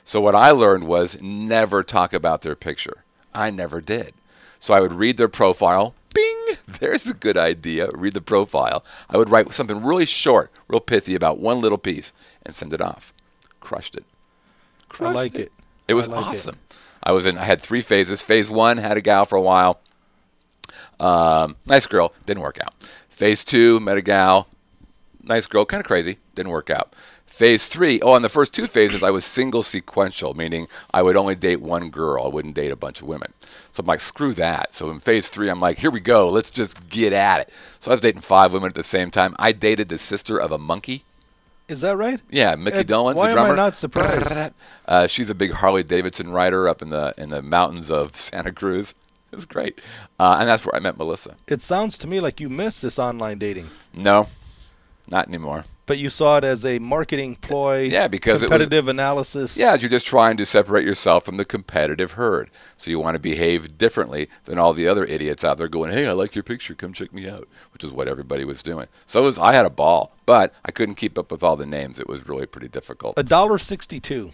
So 0.04 0.21
what 0.21 0.35
I 0.35 0.50
learned 0.50 0.85
was 0.85 1.21
never 1.21 1.83
talk 1.83 2.12
about 2.12 2.42
their 2.42 2.54
picture. 2.54 3.04
I 3.35 3.50
never 3.50 3.80
did. 3.80 4.14
So 4.59 4.73
I 4.73 4.80
would 4.80 4.92
read 4.92 5.16
their 5.16 5.28
profile. 5.28 5.95
Bing! 6.14 6.56
There's 6.80 7.06
a 7.06 7.14
good 7.14 7.37
idea. 7.37 7.88
Read 7.92 8.14
the 8.14 8.21
profile. 8.21 8.85
I 9.11 9.16
would 9.16 9.30
write 9.30 9.52
something 9.52 9.83
really 9.83 10.06
short, 10.06 10.50
real 10.68 10.80
pithy 10.80 11.14
about 11.14 11.38
one 11.38 11.61
little 11.61 11.78
piece 11.78 12.12
and 12.45 12.54
send 12.54 12.73
it 12.73 12.80
off. 12.80 13.12
Crushed 13.61 13.97
it. 13.97 14.04
I 15.00 15.11
like 15.11 15.35
it. 15.35 15.52
It 15.88 15.95
was 15.95 16.09
I 16.09 16.12
like 16.12 16.21
it. 16.21 16.28
awesome. 16.28 16.59
I 17.02 17.12
was 17.12 17.26
in. 17.26 17.38
I 17.38 17.45
had 17.45 17.61
three 17.61 17.83
phases. 17.83 18.23
Phase 18.23 18.50
one 18.50 18.78
had 18.78 18.97
a 18.97 19.00
gal 19.00 19.25
for 19.25 19.37
a 19.37 19.43
while. 19.43 19.81
Um, 20.99 21.57
nice 21.66 21.87
girl, 21.87 22.12
didn't 22.25 22.43
work 22.43 22.59
out. 22.62 22.75
Phase 23.11 23.45
two 23.45 23.81
met 23.81 23.97
a 23.97 24.02
gal, 24.02 24.49
nice 25.23 25.47
girl, 25.47 25.64
kind 25.64 25.81
of 25.81 25.87
crazy, 25.87 26.19
didn't 26.35 26.52
work 26.52 26.71
out. 26.71 26.95
Phase 27.26 27.66
three, 27.66 28.00
oh, 28.00 28.12
on 28.12 28.23
the 28.23 28.28
first 28.28 28.55
two 28.55 28.66
phases, 28.66 29.02
I 29.02 29.11
was 29.11 29.25
single 29.25 29.62
sequential, 29.62 30.33
meaning 30.35 30.69
I 30.95 31.02
would 31.02 31.16
only 31.16 31.35
date 31.35 31.61
one 31.61 31.90
girl. 31.90 32.25
I 32.25 32.28
wouldn't 32.28 32.55
date 32.55 32.71
a 32.71 32.76
bunch 32.76 33.02
of 33.02 33.09
women. 33.09 33.35
So 33.73 33.81
I'm 33.83 33.87
like, 33.87 34.00
screw 34.00 34.33
that. 34.35 34.75
So 34.75 34.90
in 34.90 35.00
phase 35.00 35.28
three, 35.28 35.50
I'm 35.50 35.61
like, 35.61 35.78
here 35.78 35.90
we 35.90 36.00
go. 36.00 36.31
Let's 36.31 36.50
just 36.50 36.88
get 36.88 37.12
at 37.12 37.40
it. 37.40 37.50
So 37.78 37.90
I 37.90 37.95
was 37.95 38.00
dating 38.00 38.23
five 38.23 38.54
women 38.54 38.69
at 38.69 38.75
the 38.75 38.84
same 38.84 39.10
time. 39.10 39.34
I 39.39 39.52
dated 39.52 39.89
the 39.91 39.99
sister 39.99 40.39
of 40.39 40.50
a 40.50 40.58
Monkee. 40.58 41.02
Is 41.69 41.81
that 41.81 41.97
right? 41.97 42.21
Yeah, 42.31 42.55
Mickey 42.55 42.79
Uh, 42.79 42.83
Dolenz, 42.85 43.17
why 43.17 43.26
the 43.26 43.33
am 43.33 43.39
I 43.39 43.43
drummer. 43.47 43.57
not 43.57 43.75
surprised? 43.75 44.52
Uh, 44.89 45.07
she's 45.09 45.31
a 45.31 45.35
big 45.35 45.50
Harley 45.52 45.83
Davidson 45.83 46.31
rider 46.31 46.69
up 46.69 46.81
in 46.81 46.91
the 46.91 47.13
in 47.19 47.31
the 47.31 47.43
mountains 47.43 47.91
of 47.91 48.17
Santa 48.17 48.52
Cruz. 48.52 48.95
It's 49.33 49.45
great, 49.45 49.81
uh, 50.21 50.37
and 50.39 50.49
that's 50.49 50.65
where 50.65 50.75
I 50.75 50.79
met 50.79 50.97
Melissa. 50.97 51.35
It 51.49 51.61
sounds 51.61 51.99
to 51.99 52.07
me 52.07 52.21
like 52.21 52.41
you 52.41 52.49
miss 52.49 52.81
this 52.81 52.99
online 52.99 53.39
dating, 53.39 53.67
No, 53.93 54.29
not 55.11 55.26
anymore. 55.29 55.65
But 55.86 55.99
you 55.99 56.10
saw 56.10 56.36
it 56.38 56.44
as 56.44 56.64
a 56.64 56.78
marketing 56.78 57.36
ploy. 57.36 57.82
Yeah, 57.82 58.08
because 58.08 58.42
it 58.42 58.46
was- 58.46 58.58
competitive 58.58 58.88
analysis. 58.88 59.56
Yeah, 59.56 59.75
you're 59.76 59.88
just 59.90 60.06
trying 60.06 60.36
to 60.36 60.44
separate 60.46 60.84
yourself 60.84 61.25
from 61.25 61.36
the 61.36 61.44
competitive 61.44 62.12
herd. 62.12 62.50
So 62.76 62.90
you 62.90 62.99
want 62.99 63.14
to 63.14 63.18
behave 63.20 63.78
differently 63.78 64.28
than 64.44 64.58
all 64.58 64.72
the 64.75 64.86
other 64.88 65.04
idiots 65.04 65.44
out 65.44 65.58
there 65.58 65.68
going, 65.68 65.92
"Hey, 65.92 66.06
I 66.06 66.12
like 66.12 66.34
your 66.34 66.44
picture. 66.44 66.75
Come 66.75 66.92
check 66.92 67.12
me 67.12 67.28
out," 67.28 67.49
which 67.72 67.82
is 67.84 67.92
what 67.92 68.08
everybody 68.08 68.44
was 68.44 68.62
doing. 68.62 68.88
So 69.06 69.20
it 69.22 69.25
was, 69.25 69.38
I 69.38 69.52
had 69.54 69.64
a 69.66 69.70
ball, 69.70 70.14
but 70.26 70.52
I 70.64 70.70
couldn't 70.72 70.96
keep 70.96 71.16
up 71.18 71.30
with 71.32 71.42
all 71.42 71.56
the 71.56 71.66
names. 71.66 71.99
It 71.99 72.08
was 72.08 72.28
really 72.28 72.46
pretty 72.46 72.68
difficult. 72.68 73.14
A 73.16 73.22
dollar 73.22 73.58
sixty-two. 73.58 74.32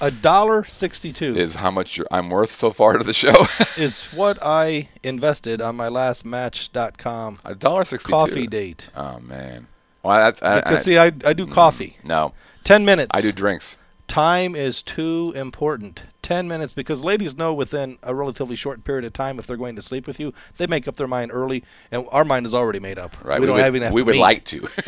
A 0.00 0.12
dollar 0.12 0.62
sixty-two 0.64 1.36
Is 1.36 1.56
how 1.56 1.72
much 1.72 2.00
I'm 2.12 2.30
worth 2.30 2.52
so 2.52 2.70
far 2.70 2.98
to 2.98 3.02
the 3.02 3.12
show? 3.12 3.46
is 3.76 4.04
what 4.14 4.38
I 4.40 4.90
invested 5.02 5.60
on 5.60 5.74
my 5.74 5.88
last 5.88 6.24
Match.com 6.24 7.38
A 7.44 7.54
dollar 7.56 7.84
sixty-two. 7.84 8.12
coffee 8.12 8.46
date. 8.46 8.90
Oh 8.96 9.18
man. 9.18 9.66
Well, 10.08 10.18
that's 10.18 10.42
I, 10.42 10.56
Because 10.60 10.80
I- 10.80 10.82
see, 10.82 10.98
I, 10.98 11.06
I 11.06 11.32
do 11.34 11.46
mm, 11.46 11.52
coffee. 11.52 11.96
no. 12.06 12.32
Ten 12.64 12.84
minutes. 12.84 13.10
I 13.14 13.20
do 13.20 13.30
drinks. 13.32 13.76
Time 14.08 14.54
is 14.56 14.82
too 14.82 15.32
important. 15.36 16.02
Ten 16.22 16.48
minutes 16.48 16.72
because 16.74 17.04
ladies 17.04 17.36
know 17.36 17.52
within 17.54 17.98
a 18.02 18.14
relatively 18.14 18.56
short 18.56 18.84
period 18.84 19.04
of 19.04 19.12
time 19.12 19.38
if 19.38 19.46
they're 19.46 19.56
going 19.56 19.76
to 19.76 19.82
sleep 19.82 20.06
with 20.06 20.18
you, 20.20 20.32
they 20.56 20.66
make 20.66 20.88
up 20.88 20.96
their 20.96 21.06
mind 21.06 21.30
early, 21.32 21.62
and 21.90 22.06
our 22.10 22.24
mind 22.24 22.46
is 22.46 22.52
already 22.54 22.80
made 22.80 22.98
up. 22.98 23.12
Right. 23.24 23.40
We, 23.40 23.46
don't 23.46 23.56
would, 23.56 23.64
have 23.64 23.74
enough. 23.74 23.92
we 23.92 24.02
would 24.02 24.14
meat. 24.16 24.20
like 24.20 24.44
to. 24.46 24.66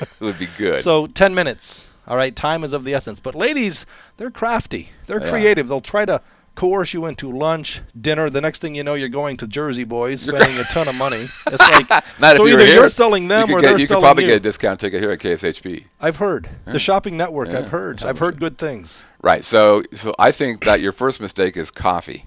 it 0.00 0.20
would 0.20 0.38
be 0.38 0.48
good. 0.58 0.82
So 0.82 1.06
ten 1.06 1.34
minutes. 1.34 1.88
All 2.06 2.16
right, 2.16 2.34
time 2.34 2.64
is 2.64 2.72
of 2.72 2.84
the 2.84 2.92
essence. 2.94 3.20
But 3.20 3.34
ladies, 3.34 3.86
they're 4.16 4.30
crafty. 4.30 4.90
They're 5.06 5.20
Yeah. 5.22 5.30
creative. 5.30 5.68
They'll 5.68 5.80
try 5.80 6.04
to 6.06 6.20
coerce 6.60 6.92
you 6.92 7.06
into 7.06 7.32
lunch, 7.32 7.80
dinner. 7.98 8.28
The 8.28 8.42
next 8.42 8.58
thing 8.60 8.74
you 8.74 8.84
know, 8.84 8.92
you're 8.92 9.08
going 9.08 9.38
to 9.38 9.46
Jersey 9.46 9.84
Boys, 9.84 10.20
spending 10.20 10.58
a 10.58 10.64
ton 10.64 10.88
of 10.88 10.94
money. 10.94 11.26
It's 11.46 11.58
like 11.70 11.88
Not 12.20 12.36
so 12.36 12.44
if 12.44 12.50
you're 12.50 12.60
either 12.60 12.66
here. 12.66 12.74
you're 12.80 12.88
selling 12.90 13.28
them 13.28 13.48
you 13.48 13.56
or 13.56 13.60
get, 13.62 13.68
they're 13.68 13.78
you 13.78 13.86
selling 13.86 14.02
could 14.02 14.04
probably 14.06 14.24
you. 14.24 14.28
get 14.30 14.36
a 14.36 14.40
discount 14.40 14.78
ticket 14.78 15.00
here 15.00 15.10
at 15.10 15.18
KSHP. 15.20 15.84
I've 16.02 16.16
heard 16.16 16.50
the 16.66 16.78
shopping 16.78 17.16
network. 17.16 17.48
Yeah, 17.48 17.60
I've 17.60 17.68
heard. 17.68 18.04
I've 18.04 18.18
heard 18.18 18.38
good 18.38 18.58
things. 18.58 19.02
Right. 19.22 19.42
So, 19.42 19.82
so 19.94 20.14
I 20.18 20.32
think 20.32 20.64
that 20.66 20.82
your 20.82 20.92
first 20.92 21.18
mistake 21.18 21.56
is 21.56 21.70
coffee. 21.70 22.26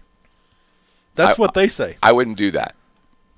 That's 1.14 1.38
I- 1.38 1.42
what 1.42 1.54
they 1.54 1.68
say. 1.68 1.98
I 2.02 2.12
wouldn't 2.12 2.38
do 2.38 2.50
that. 2.52 2.74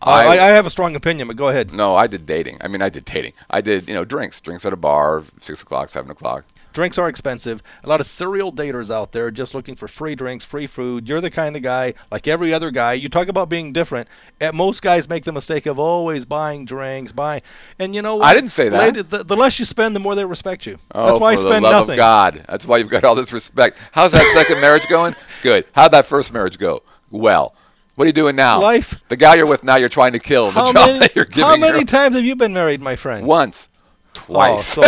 I, 0.02 0.28
I 0.38 0.48
have 0.50 0.66
a 0.66 0.70
strong 0.70 0.96
opinion, 0.96 1.28
but 1.28 1.36
go 1.36 1.48
ahead. 1.50 1.74
no, 1.74 1.96
I 1.96 2.06
did 2.06 2.26
dating. 2.28 2.58
I 2.62 2.68
mean, 2.68 2.82
I 2.82 2.90
did 2.90 3.06
dating. 3.06 3.34
I 3.50 3.62
did, 3.62 3.88
you 3.90 3.96
know, 3.96 4.06
drinks, 4.06 4.40
drinks 4.40 4.64
at 4.66 4.72
a 4.72 4.78
bar, 4.78 5.24
six 5.40 5.62
o'clock, 5.64 5.90
seven 5.90 6.12
o'clock. 6.12 6.46
Drinks 6.76 6.98
are 6.98 7.08
expensive. 7.08 7.64
A 7.86 7.90
lot 7.90 8.02
of 8.02 8.06
serial 8.06 8.52
daters 8.52 8.94
out 8.94 9.14
there 9.14 9.32
just 9.32 9.56
looking 9.56 9.76
for 9.78 9.88
free 9.88 10.14
drinks, 10.14 10.44
free 10.44 10.68
food. 10.68 11.08
You're 11.08 11.22
the 11.22 11.32
kind 11.32 11.56
of 11.56 11.62
guy, 11.64 11.94
like 12.12 12.28
every 12.28 12.54
other 12.54 12.70
guy. 12.70 12.94
You 12.94 13.08
talk 13.08 13.30
about 13.30 13.48
being 13.48 13.72
different. 13.72 14.10
And 14.42 14.58
most 14.58 14.82
guys 14.82 15.08
make 15.08 15.24
the 15.24 15.32
mistake 15.32 15.66
of 15.66 15.80
always 15.80 16.26
buying 16.26 16.66
drinks, 16.66 17.14
buying. 17.14 17.42
And 17.80 17.96
you 17.96 18.02
know 18.02 18.18
what? 18.18 18.26
I 18.26 18.34
didn't 18.34 18.50
say 18.52 18.68
that. 18.68 19.10
The, 19.10 19.24
the 19.24 19.38
less 19.38 19.58
you 19.58 19.64
spend, 19.64 19.96
the 19.96 20.02
more 20.02 20.16
they 20.16 20.26
respect 20.26 20.66
you. 20.66 20.78
Oh, 20.94 21.06
That's 21.08 21.22
why 21.22 21.32
I 21.32 21.36
spend 21.38 21.64
the 21.64 21.70
love 21.70 21.88
nothing. 21.88 21.94
of 21.94 21.98
God. 21.98 22.46
That's 22.50 22.68
why 22.68 22.78
you've 22.78 22.90
got 22.90 23.06
all 23.06 23.16
this 23.16 23.32
respect. 23.32 23.78
How's 23.94 24.12
that 24.12 24.30
second 24.34 24.60
marriage 24.60 24.90
going? 24.90 25.16
Good. 25.42 25.66
How'd 25.72 25.92
that 25.92 26.06
first 26.06 26.34
marriage 26.34 26.60
go? 26.60 26.84
Well. 27.10 27.56
What 27.96 28.04
are 28.04 28.08
you 28.08 28.12
doing 28.14 28.36
now? 28.36 28.60
Life. 28.60 29.02
The 29.08 29.16
guy 29.16 29.36
you're 29.36 29.46
with 29.46 29.64
now, 29.64 29.78
you're 29.78 29.88
trying 29.88 30.12
to 30.12 30.20
kill. 30.20 30.48
The 30.48 30.60
How 30.60 30.74
job 30.74 30.88
many, 30.88 31.00
that 31.00 31.16
you're 31.16 31.24
giving 31.24 31.46
how 31.46 31.56
many 31.56 31.80
her. 31.80 31.86
times 31.86 32.16
have 32.16 32.26
you 32.26 32.36
been 32.36 32.54
married, 32.54 32.82
my 32.82 32.98
friend? 32.98 33.26
Once. 33.26 33.70
Oh, 34.18 34.22
Twice. 34.26 34.66
so, 34.66 34.84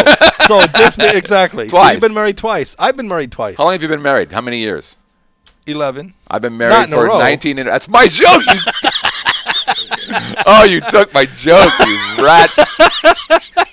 so 0.48 0.66
just 0.76 0.98
be- 1.00 1.06
exactly. 1.08 1.70
So 1.70 1.82
you've 1.92 2.02
been 2.02 2.14
married 2.14 2.38
twice. 2.38 2.76
I've 2.80 2.96
been 2.98 3.08
married 3.08 3.32
twice. 3.32 3.58
How 3.58 3.64
long 3.66 3.74
have 3.74 3.82
you 3.84 3.88
been 3.90 4.02
married? 4.02 4.32
How 4.32 4.42
many 4.42 4.60
years? 4.60 4.98
Eleven. 5.66 6.14
I've 6.30 6.42
been 6.42 6.58
married 6.58 6.90
for. 6.90 7.08
19 7.08 7.60
and 7.60 7.68
that's 7.68 7.88
my 7.90 8.08
joke. 8.08 8.42
Oh, 10.46 10.64
you 10.64 10.80
took 10.80 11.14
my 11.14 11.26
joke, 11.26 11.74
you 11.86 12.24
rat. 12.24 12.50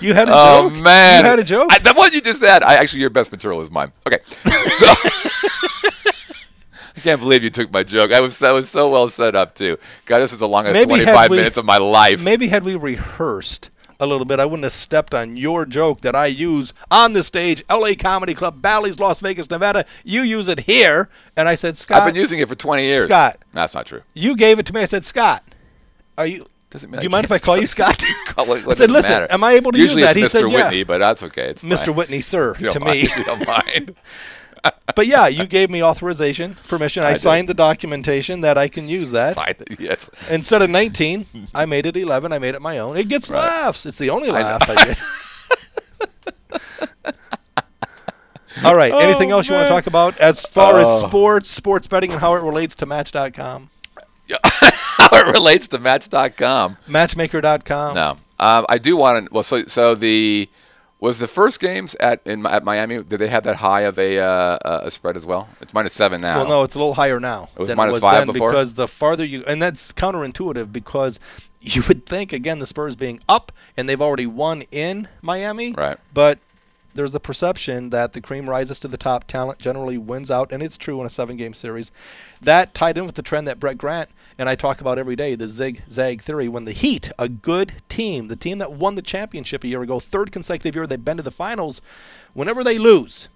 You 0.00 0.12
had 0.12 0.28
a 0.28 0.32
Oh 0.34 0.68
joke. 0.68 0.78
Oh 0.78 0.82
man. 0.82 1.22
You 1.24 1.30
had 1.30 1.38
a 1.38 1.44
joke. 1.44 1.68
I, 1.72 1.78
that 1.78 1.94
what 1.96 2.12
you 2.12 2.20
just 2.20 2.40
said. 2.40 2.64
I 2.64 2.74
actually 2.74 3.00
your 3.00 3.10
best 3.10 3.30
material 3.30 3.60
is 3.60 3.70
mine. 3.70 3.92
Okay. 4.06 4.18
So 4.24 4.86
I 6.96 7.00
can't 7.00 7.20
believe 7.20 7.44
you 7.44 7.50
took 7.50 7.70
my 7.70 7.84
joke. 7.84 8.10
I 8.12 8.18
was 8.18 8.40
that 8.40 8.50
was 8.50 8.68
so 8.68 8.88
well 8.88 9.08
set 9.08 9.36
up 9.36 9.54
too. 9.54 9.78
God, 10.06 10.18
this 10.18 10.32
is 10.32 10.40
the 10.40 10.48
longest 10.48 10.74
Maybe 10.74 10.88
25 11.04 11.30
we- 11.30 11.36
minutes 11.36 11.58
of 11.58 11.64
my 11.64 11.78
life. 11.78 12.24
Maybe 12.24 12.48
had 12.48 12.64
we 12.64 12.74
rehearsed 12.74 13.70
a 14.00 14.06
little 14.06 14.24
bit, 14.24 14.38
I 14.40 14.44
wouldn't 14.44 14.62
have 14.64 14.72
stepped 14.72 15.14
on 15.14 15.36
your 15.36 15.64
joke 15.66 16.02
that 16.02 16.14
I 16.14 16.26
use 16.26 16.72
on 16.90 17.12
the 17.14 17.22
stage, 17.24 17.64
LA 17.68 17.90
Comedy 17.98 18.34
Club, 18.34 18.62
Bally's, 18.62 18.98
Las 19.00 19.20
Vegas, 19.20 19.50
Nevada. 19.50 19.84
You 20.04 20.22
use 20.22 20.48
it 20.48 20.60
here, 20.60 21.08
and 21.36 21.48
I 21.48 21.54
said, 21.56 21.76
Scott. 21.76 22.02
I've 22.02 22.06
been 22.06 22.14
using 22.20 22.38
it 22.38 22.48
for 22.48 22.54
20 22.54 22.82
years. 22.84 23.04
Scott. 23.04 23.38
That's 23.52 23.74
not 23.74 23.86
true. 23.86 24.02
You 24.14 24.36
gave 24.36 24.58
it 24.58 24.66
to 24.66 24.72
me. 24.74 24.82
I 24.82 24.84
said, 24.84 25.04
Scott, 25.04 25.42
are 26.16 26.26
you? 26.26 26.46
Doesn't 26.70 26.90
mean 26.90 27.00
Do 27.00 27.04
you 27.04 27.08
I 27.10 27.12
mind 27.12 27.24
if 27.24 27.32
I 27.32 27.38
call 27.38 27.56
you 27.56 27.66
Scott? 27.66 28.04
Call 28.26 28.52
it- 28.52 28.68
I 28.68 28.74
said, 28.74 28.90
listen, 28.90 29.12
matter? 29.12 29.26
am 29.32 29.42
I 29.42 29.52
able 29.52 29.72
to 29.72 29.78
Usually 29.78 30.02
use 30.02 30.08
that? 30.10 30.16
He 30.16 30.22
it's 30.22 30.34
Mr. 30.34 30.40
said, 30.42 30.50
yeah. 30.50 30.64
Whitney, 30.64 30.82
but 30.84 30.98
that's 30.98 31.22
okay. 31.22 31.48
It's 31.48 31.62
Mr. 31.64 31.86
fine. 31.86 31.94
Whitney, 31.96 32.20
sir, 32.20 32.54
to 32.70 32.78
mind. 32.80 32.84
me. 33.02 33.08
You 33.16 33.24
don't 33.24 33.46
mind. 33.48 33.94
but 34.94 35.06
yeah, 35.06 35.26
you 35.28 35.46
gave 35.46 35.70
me 35.70 35.82
authorization, 35.82 36.56
permission. 36.68 37.02
I, 37.04 37.08
I 37.08 37.12
did. 37.14 37.20
signed 37.22 37.48
the 37.48 37.54
documentation 37.54 38.40
that 38.42 38.58
I 38.58 38.68
can 38.68 38.88
use 38.88 39.10
that. 39.12 39.34
Fine. 39.36 39.54
Yes. 39.78 40.08
Instead 40.30 40.62
of 40.62 40.70
19, 40.70 41.26
I 41.54 41.64
made 41.66 41.86
it 41.86 41.96
11. 41.96 42.32
I 42.32 42.38
made 42.38 42.54
it 42.54 42.62
my 42.62 42.78
own. 42.78 42.96
It 42.96 43.08
gets 43.08 43.30
Right. 43.30 43.38
laughs. 43.40 43.86
It's 43.86 43.98
the 43.98 44.10
only 44.10 44.30
laugh 44.30 44.68
I 44.68 44.74
get. 44.84 45.02
All 48.64 48.74
right. 48.74 48.92
Anything 48.92 49.32
Oh, 49.32 49.36
else 49.36 49.48
you 49.48 49.54
want 49.54 49.68
to 49.68 49.72
talk 49.72 49.86
about 49.86 50.18
as 50.18 50.40
far 50.40 50.78
as 50.80 50.86
Oh. 50.88 51.06
sports, 51.06 51.48
sports 51.48 51.86
betting, 51.86 52.10
and 52.12 52.20
how 52.20 52.34
it 52.34 52.42
relates 52.42 52.74
to 52.76 52.86
Match.com? 52.86 53.70
How 54.42 55.08
it 55.20 55.32
relates 55.32 55.68
to 55.68 55.78
Match.com. 55.78 56.76
Matchmaker.com. 56.86 57.94
No, 57.94 58.10
um, 58.38 58.66
I 58.68 58.76
do 58.76 58.94
want 58.96 59.24
to. 59.26 59.32
Well, 59.32 59.42
so 59.42 59.62
so 59.64 59.94
the 59.94 60.48
was 61.00 61.18
the 61.18 61.28
first 61.28 61.60
games 61.60 61.94
at 61.96 62.20
in 62.24 62.44
at 62.46 62.64
Miami. 62.64 63.02
Did 63.02 63.18
they 63.18 63.28
have 63.28 63.44
that 63.44 63.56
high 63.56 63.82
of 63.82 63.98
a 63.98 64.18
uh, 64.18 64.58
a 64.84 64.90
spread 64.90 65.16
as 65.16 65.24
well? 65.24 65.48
It's 65.60 65.72
minus 65.72 65.94
seven 65.94 66.20
now. 66.20 66.38
Well, 66.38 66.48
no, 66.48 66.62
it's 66.64 66.74
a 66.74 66.78
little 66.78 66.94
higher 66.94 67.20
now 67.20 67.48
It 67.56 67.60
was 67.60 67.74
minus 67.74 67.92
it 67.92 67.94
was 67.94 68.00
five 68.00 68.26
before? 68.26 68.50
because 68.50 68.74
the 68.74 68.88
farther 68.88 69.24
you 69.24 69.44
and 69.46 69.62
that's 69.62 69.92
counterintuitive 69.92 70.72
because 70.72 71.20
you 71.60 71.82
would 71.88 72.06
think 72.06 72.32
again 72.32 72.58
the 72.58 72.66
Spurs 72.66 72.96
being 72.96 73.20
up 73.28 73.52
and 73.76 73.88
they've 73.88 74.02
already 74.02 74.26
won 74.26 74.62
in 74.70 75.08
Miami, 75.22 75.72
Right. 75.72 75.98
But 76.12 76.38
there's 76.94 77.12
the 77.12 77.20
perception 77.20 77.90
that 77.90 78.12
the 78.12 78.20
cream 78.20 78.50
rises 78.50 78.80
to 78.80 78.88
the 78.88 78.96
top. 78.96 79.24
Talent 79.28 79.60
generally 79.60 79.98
wins 79.98 80.32
out, 80.32 80.50
and 80.50 80.62
it's 80.62 80.76
true 80.76 80.98
in 81.00 81.06
a 81.06 81.10
seven-game 81.10 81.54
series. 81.54 81.92
That 82.40 82.74
tied 82.74 82.98
in 82.98 83.06
with 83.06 83.14
the 83.14 83.22
trend 83.22 83.46
that 83.46 83.60
Brett 83.60 83.78
Grant 83.78 84.08
and 84.38 84.48
I 84.48 84.54
talk 84.54 84.80
about 84.80 84.98
every 84.98 85.16
day, 85.16 85.34
the 85.34 85.48
zig-zag 85.48 86.22
theory. 86.22 86.48
When 86.48 86.64
the 86.64 86.72
Heat, 86.72 87.10
a 87.18 87.28
good 87.28 87.82
team, 87.88 88.28
the 88.28 88.36
team 88.36 88.58
that 88.58 88.72
won 88.72 88.94
the 88.94 89.02
championship 89.02 89.64
a 89.64 89.68
year 89.68 89.82
ago, 89.82 89.98
third 89.98 90.30
consecutive 90.30 90.74
year 90.76 90.86
they've 90.86 91.04
been 91.04 91.16
to 91.16 91.22
the 91.22 91.30
finals, 91.30 91.82
whenever 92.34 92.62
they 92.62 92.78
lose, 92.78 93.28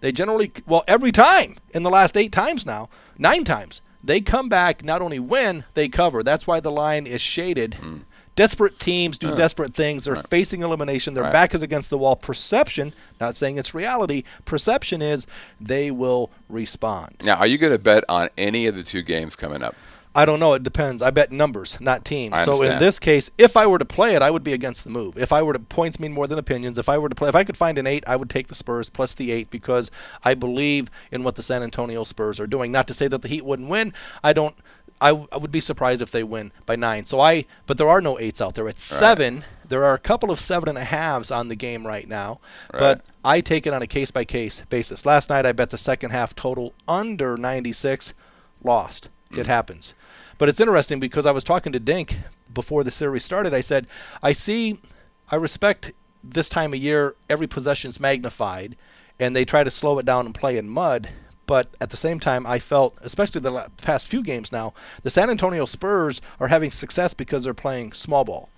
they 0.00 0.12
generally, 0.12 0.52
well, 0.66 0.84
every 0.86 1.12
time 1.12 1.56
in 1.72 1.82
the 1.82 1.90
last 1.90 2.16
eight 2.16 2.32
times 2.32 2.66
now, 2.66 2.88
nine 3.18 3.44
times, 3.44 3.80
they 4.04 4.20
come 4.20 4.48
back, 4.48 4.84
not 4.84 5.02
only 5.02 5.18
win, 5.18 5.64
they 5.74 5.88
cover. 5.88 6.22
That's 6.22 6.46
why 6.46 6.60
the 6.60 6.70
line 6.70 7.06
is 7.06 7.20
shaded. 7.20 7.74
Hmm. 7.74 7.98
Desperate 8.36 8.78
teams 8.78 9.18
do 9.18 9.34
desperate 9.34 9.74
things. 9.74 10.04
They're 10.04 10.16
facing 10.16 10.62
elimination. 10.62 11.12
Their 11.12 11.24
Right. 11.24 11.32
back 11.32 11.54
is 11.54 11.60
against 11.60 11.90
the 11.90 11.98
wall. 11.98 12.16
Perception, 12.16 12.94
not 13.20 13.36
saying 13.36 13.58
it's 13.58 13.74
reality, 13.74 14.22
perception 14.46 15.02
is 15.02 15.26
they 15.60 15.90
will 15.90 16.30
respond. 16.48 17.16
Now, 17.22 17.34
are 17.34 17.46
you 17.46 17.58
going 17.58 17.72
to 17.72 17.78
bet 17.78 18.04
on 18.08 18.30
any 18.38 18.66
of 18.66 18.76
the 18.76 18.82
two 18.82 19.02
games 19.02 19.36
coming 19.36 19.62
up? 19.62 19.74
I 20.12 20.24
don't 20.24 20.40
know. 20.40 20.54
It 20.54 20.64
depends. 20.64 21.02
I 21.02 21.10
bet 21.10 21.30
numbers, 21.30 21.76
not 21.80 22.04
teams. 22.04 22.34
So 22.44 22.62
in 22.62 22.80
this 22.80 22.98
case, 22.98 23.30
if 23.38 23.56
I 23.56 23.66
were 23.66 23.78
to 23.78 23.84
play 23.84 24.16
it, 24.16 24.22
I 24.22 24.30
would 24.30 24.42
be 24.42 24.52
against 24.52 24.82
the 24.82 24.90
move. 24.90 25.16
If 25.16 25.32
I 25.32 25.42
were 25.42 25.52
to 25.52 25.60
points 25.60 26.00
mean 26.00 26.12
more 26.12 26.26
than 26.26 26.38
opinions. 26.38 26.78
If 26.78 26.88
I 26.88 26.98
were 26.98 27.08
to 27.08 27.14
play, 27.14 27.28
if 27.28 27.36
I 27.36 27.44
could 27.44 27.56
find 27.56 27.78
an 27.78 27.86
eight, 27.86 28.02
I 28.08 28.16
would 28.16 28.28
take 28.28 28.48
the 28.48 28.56
Spurs 28.56 28.90
plus 28.90 29.14
the 29.14 29.30
eight 29.30 29.50
because 29.50 29.90
I 30.24 30.34
believe 30.34 30.90
in 31.12 31.22
what 31.22 31.36
the 31.36 31.44
San 31.44 31.62
Antonio 31.62 32.02
Spurs 32.02 32.40
are 32.40 32.48
doing. 32.48 32.72
Not 32.72 32.88
to 32.88 32.94
say 32.94 33.06
that 33.06 33.22
the 33.22 33.28
Heat 33.28 33.44
wouldn't 33.44 33.68
win. 33.68 33.92
I 34.24 34.32
don't. 34.32 34.56
I, 35.00 35.10
w- 35.10 35.28
I 35.32 35.38
would 35.38 35.52
be 35.52 35.60
surprised 35.60 36.02
if 36.02 36.10
they 36.10 36.22
win 36.22 36.52
by 36.66 36.76
nine. 36.76 37.06
So 37.06 37.20
I, 37.20 37.46
but 37.66 37.78
there 37.78 37.88
are 37.88 38.02
no 38.02 38.18
eights 38.18 38.42
out 38.42 38.54
there. 38.54 38.68
It's 38.68 38.90
Right. 38.92 38.98
seven. 38.98 39.44
There 39.66 39.84
are 39.84 39.94
a 39.94 39.98
couple 39.98 40.30
of 40.30 40.38
seven 40.40 40.68
and 40.68 40.76
a 40.76 40.84
halves 40.84 41.30
on 41.30 41.48
the 41.48 41.54
game 41.54 41.86
right 41.86 42.06
now, 42.06 42.40
Right. 42.72 42.80
but 42.80 43.04
I 43.24 43.40
take 43.40 43.66
it 43.66 43.72
on 43.72 43.80
a 43.80 43.86
case 43.86 44.10
by 44.10 44.24
case 44.24 44.62
basis. 44.68 45.06
Last 45.06 45.30
night 45.30 45.46
I 45.46 45.52
bet 45.52 45.70
the 45.70 45.78
second 45.78 46.10
half 46.10 46.34
total 46.34 46.74
under 46.86 47.36
96, 47.38 48.12
lost. 48.62 49.08
It 49.30 49.44
mm. 49.44 49.46
happens. 49.46 49.94
But 50.40 50.48
it's 50.48 50.58
interesting 50.58 51.00
because 51.00 51.26
I 51.26 51.32
was 51.32 51.44
talking 51.44 51.70
to 51.74 51.78
Dink 51.78 52.18
before 52.54 52.82
the 52.82 52.90
series 52.90 53.26
started. 53.26 53.52
I 53.52 53.60
said, 53.60 53.86
I 54.22 54.32
see, 54.32 54.80
I 55.30 55.36
respect 55.36 55.92
this 56.24 56.48
time 56.48 56.72
of 56.72 56.80
year, 56.80 57.14
every 57.28 57.46
possession's 57.46 58.00
magnified, 58.00 58.74
and 59.18 59.36
they 59.36 59.44
try 59.44 59.64
to 59.64 59.70
slow 59.70 59.98
it 59.98 60.06
down 60.06 60.24
and 60.24 60.34
play 60.34 60.56
in 60.56 60.66
mud. 60.66 61.10
But 61.44 61.68
at 61.78 61.90
the 61.90 61.98
same 61.98 62.18
time, 62.20 62.46
I 62.46 62.58
felt, 62.58 62.96
especially 63.02 63.42
the 63.42 63.70
past 63.82 64.08
few 64.08 64.22
games 64.22 64.50
now, 64.50 64.72
the 65.02 65.10
San 65.10 65.28
Antonio 65.28 65.66
Spurs 65.66 66.22
are 66.40 66.48
having 66.48 66.70
success 66.70 67.12
because 67.12 67.44
they're 67.44 67.52
playing 67.52 67.92
small 67.92 68.24
ball. 68.24 68.48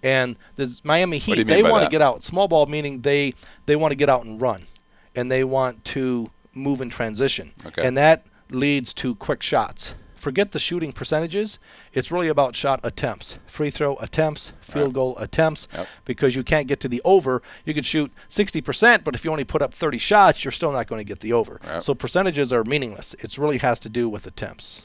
And 0.00 0.36
the 0.54 0.80
Miami 0.84 1.18
Heat, 1.18 1.44
they 1.48 1.64
want 1.64 1.82
to 1.82 1.90
get 1.90 2.02
out. 2.02 2.22
Small 2.22 2.46
ball 2.46 2.66
meaning 2.66 3.00
they 3.00 3.34
they 3.66 3.74
want 3.74 3.90
to 3.90 3.96
get 3.96 4.08
out 4.08 4.24
and 4.24 4.40
run, 4.40 4.68
and 5.16 5.28
they 5.28 5.42
want 5.42 5.84
to 5.86 6.30
move 6.54 6.80
in 6.80 6.88
transition, 6.88 7.50
Okay. 7.66 7.84
and 7.84 7.96
that 7.96 8.26
leads 8.48 8.94
to 8.94 9.16
quick 9.16 9.42
shots. 9.42 9.96
Forget 10.22 10.52
the 10.52 10.60
shooting 10.60 10.92
percentages. 10.92 11.58
It's 11.92 12.12
really 12.12 12.28
about 12.28 12.54
shot 12.54 12.78
attempts, 12.84 13.40
free 13.44 13.70
throw 13.70 13.96
attempts, 13.96 14.52
field 14.60 14.84
Right. 14.86 14.94
goal 14.94 15.18
attempts, 15.18 15.66
Yep. 15.74 15.88
because 16.04 16.36
you 16.36 16.44
can't 16.44 16.68
get 16.68 16.78
to 16.78 16.88
the 16.88 17.02
over. 17.04 17.42
You 17.64 17.74
could 17.74 17.84
shoot 17.84 18.12
60%, 18.28 19.02
but 19.02 19.16
if 19.16 19.24
you 19.24 19.32
only 19.32 19.42
put 19.42 19.62
up 19.62 19.74
30 19.74 19.98
shots, 19.98 20.44
you're 20.44 20.52
still 20.52 20.70
not 20.70 20.86
going 20.86 21.00
to 21.00 21.04
get 21.04 21.18
the 21.18 21.32
over. 21.32 21.60
Yep. 21.64 21.82
So 21.82 21.94
percentages 21.94 22.52
are 22.52 22.62
meaningless. 22.62 23.14
It 23.18 23.36
really 23.36 23.58
has 23.58 23.80
to 23.80 23.88
do 23.88 24.08
with 24.08 24.24
attempts. 24.24 24.84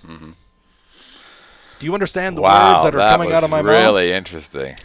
Do 1.79 1.85
you 1.85 1.93
understand 1.93 2.35
the 2.35 2.41
Mm-hmm. 2.41 2.51
wow, 2.51 2.73
words 2.73 2.85
that 2.85 2.95
are 2.95 2.97
that 2.97 3.11
coming 3.11 3.31
out 3.31 3.43
of 3.43 3.51
my 3.51 3.61
mouth? 3.61 3.69
really 3.69 4.11
interesting. 4.13 4.75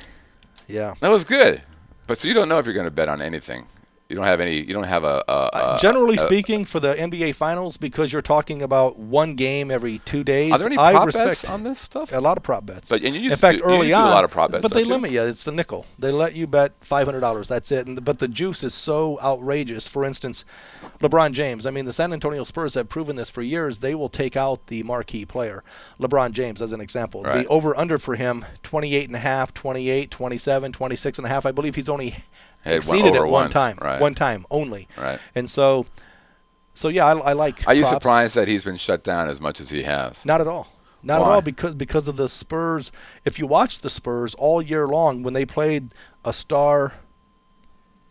Yeah. 0.68 0.96
That 1.00 1.10
was 1.10 1.24
good. 1.24 1.62
But 2.06 2.18
so 2.18 2.28
you 2.28 2.34
don't 2.34 2.50
know 2.50 2.58
if 2.58 2.66
you're 2.66 2.74
going 2.74 2.84
to 2.84 2.90
bet 2.90 3.08
on 3.08 3.22
anything. 3.22 3.64
You 4.12 4.16
don't 4.16 4.26
have 4.26 4.40
any. 4.40 4.56
You 4.58 4.74
don't 4.74 4.84
have 4.84 5.04
a. 5.04 5.24
a, 5.26 5.32
Uh, 5.32 5.78
generally 5.78 6.16
a- 6.16 6.20
speaking, 6.20 6.66
for 6.66 6.80
the 6.80 6.94
NBA 6.94 7.34
Finals, 7.34 7.78
because 7.78 8.12
you're 8.12 8.20
talking 8.20 8.60
about 8.60 8.98
one 8.98 9.36
game 9.36 9.70
every 9.70 10.00
two 10.00 10.22
days, 10.22 10.52
are 10.52 10.58
there 10.58 10.66
any 10.66 10.76
I 10.76 10.92
prop 10.92 11.06
respect 11.06 11.28
bets 11.30 11.44
on 11.46 11.62
this 11.62 11.78
stuff? 11.80 12.12
a 12.12 12.18
lot 12.20 12.36
of 12.36 12.42
prop 12.42 12.66
bets. 12.66 12.90
But- 12.90 13.00
and 13.02 13.14
you 13.16 13.22
used 13.22 13.32
in 13.32 13.38
fact, 13.38 13.60
do- 13.60 13.64
early 13.64 13.86
do 13.88 13.94
a 13.94 14.12
lot 14.12 14.22
of 14.24 14.30
prop 14.30 14.52
bets, 14.52 14.60
but 14.60 14.74
they 14.74 14.82
you? 14.82 14.88
limit 14.90 15.12
you. 15.12 15.22
It's 15.22 15.46
a 15.46 15.50
nickel. 15.52 15.86
They 15.98 16.10
let 16.10 16.36
you 16.36 16.46
bet 16.46 16.72
five 16.82 17.06
hundred 17.06 17.20
dollars. 17.20 17.48
That's 17.48 17.72
it. 17.72 17.86
And, 17.86 18.04
but 18.04 18.18
the 18.18 18.28
juice 18.28 18.62
is 18.62 18.74
so 18.74 19.18
outrageous. 19.22 19.88
For 19.88 20.04
instance, 20.04 20.44
LeBron 21.00 21.32
James. 21.32 21.64
I 21.64 21.70
mean, 21.70 21.86
the 21.86 21.92
San 21.94 22.12
Antonio 22.12 22.44
Spurs 22.44 22.74
have 22.74 22.90
proven 22.90 23.16
this 23.16 23.30
for 23.30 23.40
years. 23.40 23.78
They 23.78 23.94
will 23.94 24.10
take 24.10 24.36
out 24.36 24.66
the 24.66 24.82
marquee 24.82 25.24
player, 25.24 25.64
LeBron 25.98 26.32
James, 26.32 26.60
as 26.60 26.72
an 26.72 26.82
example. 26.82 27.22
Right. 27.22 27.44
The 27.44 27.46
over/under 27.46 27.96
for 27.96 28.16
him: 28.16 28.44
28 28.62 29.06
and 29.08 29.16
a 29.16 29.20
half, 29.20 29.54
28, 29.54 30.10
27, 30.10 30.72
26 30.72 31.18
and 31.18 31.26
a 31.26 31.30
half. 31.30 31.46
I 31.46 31.52
believe 31.52 31.76
he's 31.76 31.88
only 31.88 32.24
One 32.64 32.74
exceeded 32.74 33.14
it 33.14 33.20
one 33.20 33.30
once, 33.30 33.52
time. 33.52 33.78
right. 33.80 34.00
One 34.00 34.14
time 34.14 34.46
only. 34.50 34.88
Right. 34.96 35.18
And 35.34 35.48
so, 35.48 35.86
so 36.74 36.88
yeah, 36.88 37.06
I, 37.06 37.18
I 37.18 37.32
like. 37.32 37.66
Are 37.66 37.74
you 37.74 37.82
props. 37.82 37.94
surprised 37.94 38.34
that 38.36 38.48
he's 38.48 38.64
been 38.64 38.76
shut 38.76 39.02
down 39.04 39.28
as 39.28 39.40
much 39.40 39.60
as 39.60 39.70
he 39.70 39.82
has? 39.82 40.24
Not 40.24 40.40
at 40.40 40.46
all. 40.46 40.68
Not 41.02 41.20
Why? 41.20 41.26
at 41.26 41.32
all 41.32 41.40
because 41.42 41.74
because 41.74 42.08
of 42.08 42.16
the 42.16 42.28
Spurs. 42.28 42.92
If 43.24 43.38
you 43.38 43.46
watch 43.46 43.80
the 43.80 43.90
Spurs 43.90 44.34
all 44.34 44.62
year 44.62 44.86
long, 44.86 45.22
when 45.22 45.34
they 45.34 45.44
played 45.44 45.92
a 46.24 46.32
star 46.32 46.94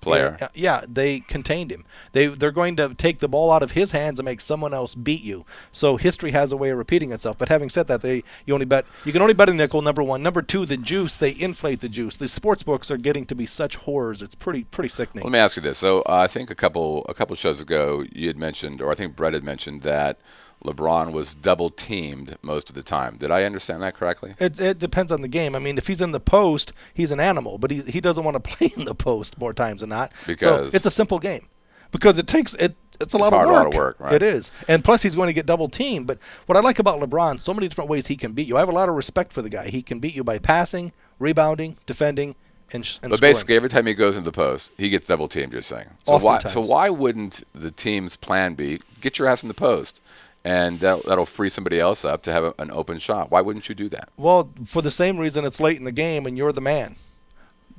Player. 0.02 0.38
yeah, 0.40 0.48
yeah, 0.54 0.86
they 0.88 1.20
contained 1.20 1.72
him. 1.72 1.86
They 2.12 2.28
they're 2.28 2.52
going 2.52 2.76
to 2.78 2.94
take 2.96 3.20
the 3.20 3.28
ball 3.28 3.52
out 3.52 3.62
of 3.62 3.72
his 3.72 3.92
hands 3.92 4.20
and 4.20 4.26
make 4.26 4.42
someone 4.42 4.74
else 4.74 4.96
beat 4.96 5.22
you. 5.22 5.46
So 5.72 5.98
history 5.98 6.32
has 6.32 6.52
a 6.52 6.58
way 6.58 6.72
of 6.72 6.78
repeating 6.78 7.12
itself. 7.12 7.38
But 7.38 7.50
having 7.50 7.70
said 7.70 7.88
that, 7.88 8.02
they 8.02 8.24
you 8.46 8.54
only 8.54 8.66
bet 8.66 8.86
you 9.06 9.12
can 9.12 9.22
only 9.22 9.34
bet 9.34 9.50
a 9.50 9.54
nickel. 9.54 9.82
Number 9.82 10.04
one, 10.04 10.24
number 10.24 10.42
two, 10.42 10.66
the 10.66 10.78
juice 10.78 11.16
they 11.16 11.36
inflate 11.40 11.82
the 11.82 11.90
juice. 11.90 12.18
The 12.18 12.28
sports 12.28 12.64
books 12.64 12.90
are 12.90 12.98
getting 12.98 13.26
to 13.28 13.36
be 13.36 13.46
such 13.46 13.76
horrors. 13.76 14.22
It's 14.22 14.36
pretty 14.36 14.64
pretty 14.64 14.90
sickening. 14.90 15.24
Let 15.24 15.32
me 15.32 15.40
ask 15.40 15.56
you 15.56 15.62
this. 15.62 15.78
So 15.78 16.02
uh, 16.02 16.16
I 16.24 16.28
think 16.28 16.50
a 16.50 16.56
couple 16.56 17.06
a 17.08 17.14
couple 17.14 17.36
shows 17.36 17.62
ago 17.62 18.04
you 18.12 18.28
had 18.28 18.38
mentioned, 18.38 18.82
or 18.82 18.92
I 18.92 18.96
think 18.96 19.16
Brett 19.16 19.34
had 19.34 19.44
mentioned 19.44 19.82
that 19.82 20.20
LeBron 20.64 21.12
was 21.12 21.34
double 21.34 21.70
teamed 21.70 22.38
most 22.42 22.70
of 22.70 22.76
the 22.76 22.84
time. 22.84 23.18
Did 23.18 23.32
I 23.32 23.44
understand 23.44 23.82
that 23.84 23.96
correctly? 23.96 24.36
It, 24.40 24.60
it 24.60 24.80
depends 24.80 25.12
on 25.12 25.22
the 25.22 25.28
game. 25.28 25.56
I 25.56 25.60
mean, 25.60 25.78
if 25.78 25.88
he's 25.88 26.02
in 26.02 26.12
the 26.12 26.20
post, 26.20 26.72
he's 26.94 27.12
an 27.12 27.20
animal, 27.20 27.58
but 27.58 27.72
he 27.72 27.82
he 27.82 28.00
doesn't 28.02 28.24
want 28.24 28.36
to 28.36 28.40
play 28.58 28.72
in 28.78 28.86
the 28.86 28.96
post 28.96 29.38
more 29.40 29.54
times 29.54 29.82
than 29.82 29.90
not. 29.90 30.12
Because- 30.28 30.72
so 30.72 30.76
it's 30.76 30.86
a 30.86 30.92
simple 30.92 31.20
game, 31.20 31.48
because 31.92 32.18
it 32.20 32.28
takes 32.28 32.54
it. 32.56 32.76
It's 33.00 33.16
a 33.16 33.18
lot 33.18 33.34
hard, 33.34 33.48
of 33.48 33.50
a 33.50 33.54
work. 33.54 33.64
lot 33.64 33.68
of 33.68 33.74
work, 33.74 33.96
right. 34.00 34.14
It 34.14 34.22
is, 34.22 34.52
and 34.68 34.84
plus 34.84 35.02
he's 35.02 35.16
going 35.16 35.26
to 35.26 35.34
get 35.34 35.48
double 35.48 35.68
teamed. 35.68 36.06
But 36.06 36.20
what 36.46 36.56
I 36.56 36.62
like 36.62 36.78
about 36.78 37.00
LeBron, 37.00 37.42
so 37.42 37.52
many 37.52 37.68
different 37.68 37.90
ways 37.90 38.06
he 38.06 38.16
can 38.16 38.34
beat 38.34 38.48
you. 38.48 38.58
I 38.58 38.60
have 38.60 38.70
a 38.70 38.74
lot 38.74 38.90
of 38.90 38.96
respect 38.96 39.34
for 39.34 39.42
the 39.42 39.50
guy. 39.50 39.70
He 39.70 39.82
can 39.82 39.98
beat 40.00 40.14
you 40.14 40.24
by 40.24 40.38
passing, 40.38 40.92
rebounding, 41.18 41.78
defending, 41.88 42.36
and, 42.72 42.86
sh- 42.86 43.00
and 43.02 43.10
But 43.10 43.18
scoring. 43.18 43.32
basically, 43.34 43.56
every 43.56 43.70
time 43.70 43.88
he 43.88 43.96
goes 43.96 44.16
into 44.16 44.26
the 44.26 44.32
post, 44.32 44.72
he 44.78 44.90
gets 44.90 45.08
double 45.08 45.28
teamed. 45.28 45.52
You're 45.52 45.64
saying. 45.64 45.88
So 46.06 46.20
why? 46.20 46.40
So 46.42 46.62
why 46.62 46.92
wouldn't 46.92 47.44
the 47.54 47.72
team's 47.72 48.16
plan 48.18 48.54
be 48.54 48.80
get 49.00 49.18
your 49.18 49.28
ass 49.28 49.42
in 49.42 49.48
the 49.48 49.56
post, 49.56 50.00
and 50.44 50.80
that, 50.80 51.06
that'll 51.06 51.26
free 51.26 51.50
somebody 51.50 51.80
else 51.80 52.04
up 52.04 52.24
to 52.24 52.32
have 52.32 52.44
a, 52.44 52.54
an 52.60 52.72
open 52.72 52.98
shot? 53.00 53.32
Why 53.32 53.42
wouldn't 53.42 53.70
you 53.70 53.76
do 53.76 53.90
that? 53.90 54.10
Well, 54.18 54.52
for 54.66 54.82
the 54.82 54.92
same 54.92 55.18
reason 55.18 55.46
it's 55.46 55.60
late 55.60 55.78
in 55.78 55.84
the 55.84 55.92
game 55.92 56.26
and 56.26 56.38
you're 56.38 56.52
the 56.52 56.62
man. 56.62 56.96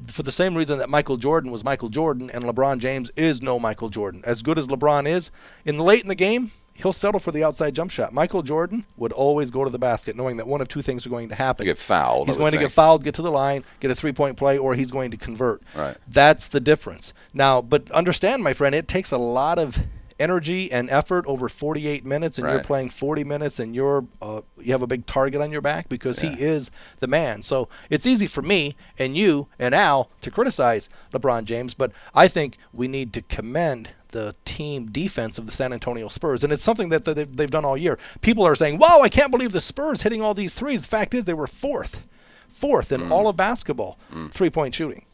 For 0.07 0.22
the 0.22 0.33
same 0.33 0.57
reason 0.57 0.79
that 0.79 0.90
Michael 0.90 1.16
Jordan 1.16 1.51
was 1.51 1.62
Michael 1.62 1.88
Jordan 1.88 2.31
and 2.31 2.44
LeBron 2.44 2.79
James 2.79 3.11
is 3.16 3.40
no 3.42 3.59
Michael 3.59 3.88
Jordan. 3.88 4.22
As 4.25 4.42
good 4.42 4.59
as 4.59 4.66
LeBron 4.66 5.07
is, 5.07 5.31
in 5.64 5.77
the 5.77 5.85
late 5.85 6.03
in 6.03 6.09
the 6.09 6.14
game, 6.14 6.51
he'll 6.75 6.92
settle 6.92 7.20
for 7.20 7.31
the 7.31 7.44
outside 7.44 7.75
jump 7.75 7.90
shot. 7.90 8.12
Michael 8.12 8.42
Jordan 8.42 8.85
would 8.96 9.12
always 9.12 9.51
go 9.51 9.64
to 9.64 9.70
the 9.70 9.79
basket, 9.79 10.16
knowing 10.16 10.37
that 10.38 10.46
one 10.46 10.61
of 10.61 10.68
two 10.68 10.83
things 10.83 11.07
are 11.07 11.11
going 11.11 11.29
to 11.29 11.35
happen. 11.35 11.66
get 11.66 11.79
fouled. 11.79 12.29
He's 12.29 12.37
going 12.37 12.53
to 12.53 12.59
think. 12.59 12.70
get 12.70 12.75
fouled, 12.75 13.05
get 13.05 13.14
to 13.14 13.22
the 13.22 13.31
line, 13.31 13.64
get 13.81 13.90
a 13.90 13.94
three 13.94 14.12
point 14.12 14.37
play, 14.37 14.59
or 14.59 14.75
he's 14.75 14.90
going 14.90 15.11
to 15.11 15.16
convert. 15.16 15.62
Right. 15.77 15.96
That's 16.09 16.48
the 16.48 16.61
difference. 16.61 17.12
Now, 17.33 17.62
but 17.62 17.90
understand, 17.92 18.42
my 18.42 18.53
friend, 18.53 18.75
it 18.75 18.88
takes 18.88 19.12
a 19.12 19.18
lot 19.18 19.59
of 19.59 19.79
energy 20.22 20.70
and 20.70 20.88
effort 20.90 21.24
over 21.26 21.48
48 21.48 22.04
minutes, 22.04 22.38
and 22.38 22.46
you're 22.46 22.62
playing 22.62 22.90
40 22.90 23.24
minutes, 23.24 23.58
and 23.58 23.74
you're 23.74 24.04
uh, 24.22 24.40
you 24.58 24.72
have 24.72 24.82
a 24.82 24.87
big 24.87 25.04
target 25.06 25.40
on 25.40 25.50
your 25.50 25.61
back 25.61 25.88
because 25.88 26.22
Yeah. 26.22 26.30
he 26.35 26.42
is 26.42 26.70
the 27.00 27.06
man. 27.06 27.42
So 27.42 27.68
it's 27.90 28.06
easy 28.06 28.26
for 28.26 28.42
me 28.42 28.76
and 28.98 29.16
you 29.16 29.48
and 29.58 29.74
Al 29.74 30.08
to 30.22 30.30
criticize 30.30 30.88
LeBron 31.12 31.44
James, 31.44 31.74
but 31.74 31.90
I 32.14 32.28
think 32.28 32.56
we 32.72 32.87
need 32.88 33.12
to 33.14 33.22
commend 33.22 33.90
the 34.12 34.35
team 34.44 34.87
defense 34.90 35.38
of 35.38 35.46
the 35.46 35.52
San 35.52 35.72
Antonio 35.72 36.08
Spurs, 36.08 36.44
and 36.44 36.52
it's 36.52 36.62
something 36.62 36.90
that 36.90 37.04
they've, 37.04 37.35
they've 37.37 37.50
done 37.50 37.64
all 37.64 37.76
year. 37.78 37.98
People 38.20 38.46
are 38.46 38.54
saying, 38.54 38.78
"Wow, 38.78 39.00
I 39.02 39.08
can't 39.08 39.30
believe 39.30 39.52
the 39.52 39.61
Spurs 39.61 40.02
hitting 40.02 40.20
all 40.22 40.35
these 40.35 40.54
threes." 40.54 40.82
The 40.82 40.88
fact 40.88 41.14
is, 41.14 41.24
they 41.24 41.32
were 41.35 41.46
fourth, 41.46 42.02
fourth 42.48 42.92
in 42.92 43.11
all 43.11 43.26
of 43.28 43.37
basketball 43.37 43.98
three-point 44.30 44.74
shooting. 44.74 45.04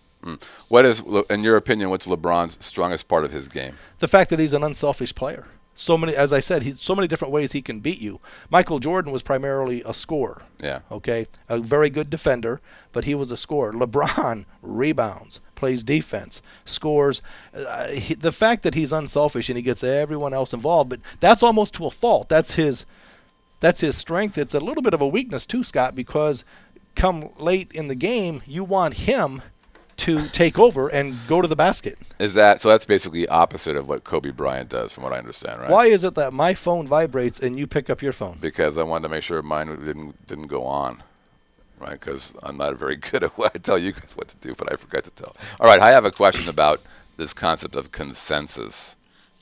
What 0.69 0.85
is, 0.85 1.03
in 1.31 1.43
your 1.43 1.57
opinion, 1.57 1.91
what's 1.91 2.07
LeBron's 2.07 2.62
strongest 2.64 3.09
part 3.09 3.25
of 3.25 3.33
his 3.33 3.49
game? 3.49 3.77
the 3.99 4.09
fact 4.09 4.31
that 4.31 4.38
he's 4.38 4.53
an 4.53 4.62
unselfish 4.62 5.14
player. 5.14 5.47
So 5.75 5.97
many, 5.97 6.17
as 6.17 6.33
I 6.33 6.41
said, 6.41 6.64
he's 6.64 6.81
so 6.81 6.97
many 6.97 7.07
different 7.07 7.33
ways 7.33 7.53
he 7.53 7.62
can 7.62 7.79
beat 7.79 8.01
you. 8.01 8.19
Michael 8.51 8.81
Jordan 8.81 9.12
was 9.12 9.23
primarily 9.23 9.81
a 9.87 9.95
scorer. 9.95 10.43
Yeah. 10.61 10.81
Okay, 10.91 11.29
a 11.49 11.61
very 11.61 11.88
good 11.88 12.11
defender, 12.11 12.61
but 12.93 13.05
he 13.05 13.14
was 13.14 13.31
a 13.31 13.37
scorer. 13.37 13.73
LeBron 13.73 14.45
rebounds, 14.62 15.38
plays 15.55 15.85
defense, 15.85 16.43
scores. 16.64 17.23
Uh, 17.55 17.88
he, 17.91 18.14
the 18.14 18.33
fact 18.33 18.64
that 18.64 18.75
he's 18.75 18.93
unselfish 18.93 19.49
and 19.49 19.57
he 19.57 19.62
gets 19.62 19.85
everyone 19.85 20.35
else 20.35 20.53
involved, 20.53 20.91
but 20.91 21.01
that's 21.21 21.45
almost 21.45 21.75
to 21.75 21.87
a 21.87 21.91
fault. 21.91 22.29
That's 22.29 22.55
his. 22.55 22.85
That's 23.61 23.81
his 23.81 23.97
strength. 23.97 24.38
It's 24.38 24.55
a 24.55 24.61
little 24.61 24.83
bit 24.83 24.95
of 24.95 25.01
a 25.01 25.09
weakness 25.09 25.45
too, 25.45 25.64
Scott, 25.64 25.97
because 25.97 26.45
come 26.95 27.31
late 27.38 27.73
in 27.73 27.88
the 27.88 27.97
game, 27.97 28.43
you 28.47 28.62
want 28.62 28.95
him 28.95 29.43
to 29.99 30.29
take 30.29 30.59
over 30.59 30.89
and 30.89 31.17
go 31.27 31.43
to 31.43 31.49
the 31.49 31.57
basket. 31.57 31.99
Is 32.19 32.35
that 32.35 32.61
so? 32.61 32.69
That's 32.69 32.85
basically 32.85 33.29
opposite 33.29 33.77
of 33.77 33.89
what 33.89 34.05
Kobe 34.05 34.31
Bryant 34.31 34.69
does, 34.71 34.93
from 34.93 35.05
what 35.05 35.13
I 35.13 35.19
understand, 35.19 35.61
right? 35.61 35.71
Why 35.71 35.87
is 35.87 36.05
it 36.05 36.15
that 36.15 36.33
my 36.33 36.55
phone 36.55 36.87
vibrates 36.87 37.39
and 37.41 37.59
you 37.59 37.67
pick 37.67 37.91
up 37.91 38.01
your 38.01 38.13
phone? 38.13 38.39
Because 38.41 38.79
I 38.79 38.85
wanted 38.85 39.03
to 39.05 39.09
make 39.11 39.23
sure 39.23 39.43
mine 39.43 39.67
didn't 39.85 40.27
didn't 40.27 40.47
go 40.47 40.65
on, 40.65 41.03
right? 41.79 41.99
Because 41.99 42.33
I'm 42.43 42.57
not 42.57 42.77
very 42.77 42.97
good 43.11 43.25
at 43.25 43.37
what 43.37 43.55
I 43.55 43.59
tell 43.59 43.79
you 43.79 43.93
guys 43.93 44.17
what 44.17 44.29
to 44.29 44.37
do, 44.37 44.55
but 44.55 44.73
I 44.73 44.77
forgot 44.77 45.05
to 45.05 45.11
tell. 45.11 45.37
All 45.61 45.67
right, 45.67 45.81
I 45.81 45.91
have 45.91 46.05
a 46.05 46.13
question 46.13 46.49
about 46.49 46.81
this 47.17 47.33
concept 47.35 47.75
of 47.75 47.93
consensus. 47.93 48.97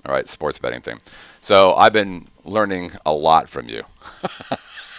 All 0.06 0.12
right, 0.12 0.28
sports 0.28 0.58
betting 0.58 0.80
thing. 0.80 1.00
So 1.42 1.74
I've 1.74 1.92
been 1.92 2.26
learning 2.44 2.92
a 3.04 3.12
lot 3.12 3.48
from 3.48 3.68
you. 3.68 3.82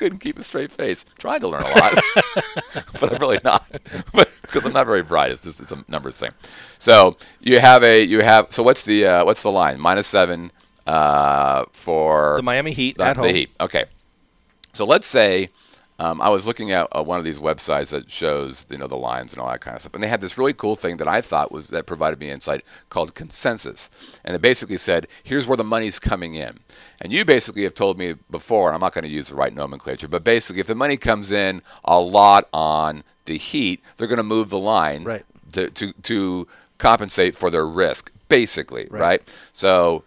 Couldn't 0.00 0.20
keep 0.20 0.38
a 0.38 0.42
straight 0.42 0.72
face. 0.72 1.04
Tried 1.18 1.42
to 1.42 1.48
learn 1.48 1.62
a 1.62 1.78
lot, 1.78 2.02
but 2.98 3.12
I'm 3.12 3.20
really 3.20 3.38
not. 3.44 3.66
Because 4.40 4.64
I'm 4.64 4.72
not 4.72 4.86
very 4.86 5.02
bright, 5.02 5.30
it's 5.30 5.42
just 5.42 5.60
it's 5.60 5.72
a 5.72 5.84
numbers 5.88 6.18
thing. 6.18 6.30
So 6.78 7.18
you 7.38 7.60
have 7.60 7.84
a 7.84 8.02
you 8.02 8.20
have 8.22 8.50
so 8.50 8.62
what's 8.62 8.82
the 8.82 9.06
uh, 9.06 9.24
what's 9.26 9.42
the 9.42 9.52
line? 9.52 9.78
Minus 9.78 10.06
seven 10.06 10.52
uh, 10.86 11.66
for 11.70 12.36
The 12.36 12.42
Miami 12.42 12.72
Heat 12.72 12.96
the, 12.96 13.04
at 13.04 13.16
the 13.16 13.22
home. 13.22 13.34
Heat. 13.34 13.50
Okay. 13.60 13.84
So 14.72 14.86
let's 14.86 15.06
say 15.06 15.50
um, 16.00 16.20
I 16.20 16.30
was 16.30 16.46
looking 16.46 16.72
at 16.72 16.88
uh, 16.92 17.02
one 17.02 17.18
of 17.18 17.24
these 17.24 17.38
websites 17.38 17.90
that 17.90 18.10
shows 18.10 18.64
you 18.70 18.78
know 18.78 18.86
the 18.86 18.96
lines 18.96 19.32
and 19.32 19.40
all 19.40 19.48
that 19.50 19.60
kind 19.60 19.74
of 19.74 19.82
stuff, 19.82 19.94
and 19.94 20.02
they 20.02 20.08
had 20.08 20.20
this 20.22 20.38
really 20.38 20.54
cool 20.54 20.74
thing 20.76 20.96
that 20.96 21.06
I 21.06 21.20
thought 21.20 21.52
was 21.52 21.68
that 21.68 21.84
provided 21.86 22.18
me 22.18 22.30
insight 22.30 22.64
called 22.88 23.14
consensus, 23.14 23.90
and 24.24 24.34
it 24.34 24.40
basically 24.42 24.78
said 24.78 25.06
here's 25.22 25.46
where 25.46 25.56
the 25.58 25.64
money's 25.64 25.98
coming 25.98 26.34
in, 26.34 26.60
and 27.00 27.12
you 27.12 27.24
basically 27.24 27.64
have 27.64 27.74
told 27.74 27.98
me 27.98 28.14
before, 28.30 28.68
and 28.68 28.74
I'm 28.74 28.80
not 28.80 28.94
going 28.94 29.04
to 29.04 29.10
use 29.10 29.28
the 29.28 29.34
right 29.34 29.52
nomenclature, 29.52 30.08
but 30.08 30.24
basically 30.24 30.60
if 30.60 30.66
the 30.66 30.74
money 30.74 30.96
comes 30.96 31.30
in 31.32 31.60
a 31.84 32.00
lot 32.00 32.48
on 32.52 33.04
the 33.26 33.36
Heat, 33.36 33.82
they're 33.96 34.08
going 34.08 34.16
to 34.16 34.22
move 34.22 34.48
the 34.48 34.58
line 34.58 35.04
Right. 35.04 35.24
to, 35.52 35.70
to 35.70 35.92
to 35.92 36.48
compensate 36.78 37.34
for 37.36 37.50
their 37.50 37.66
risk, 37.66 38.10
basically, 38.28 38.88
Right. 38.90 39.00
right? 39.00 39.38
So 39.52 40.02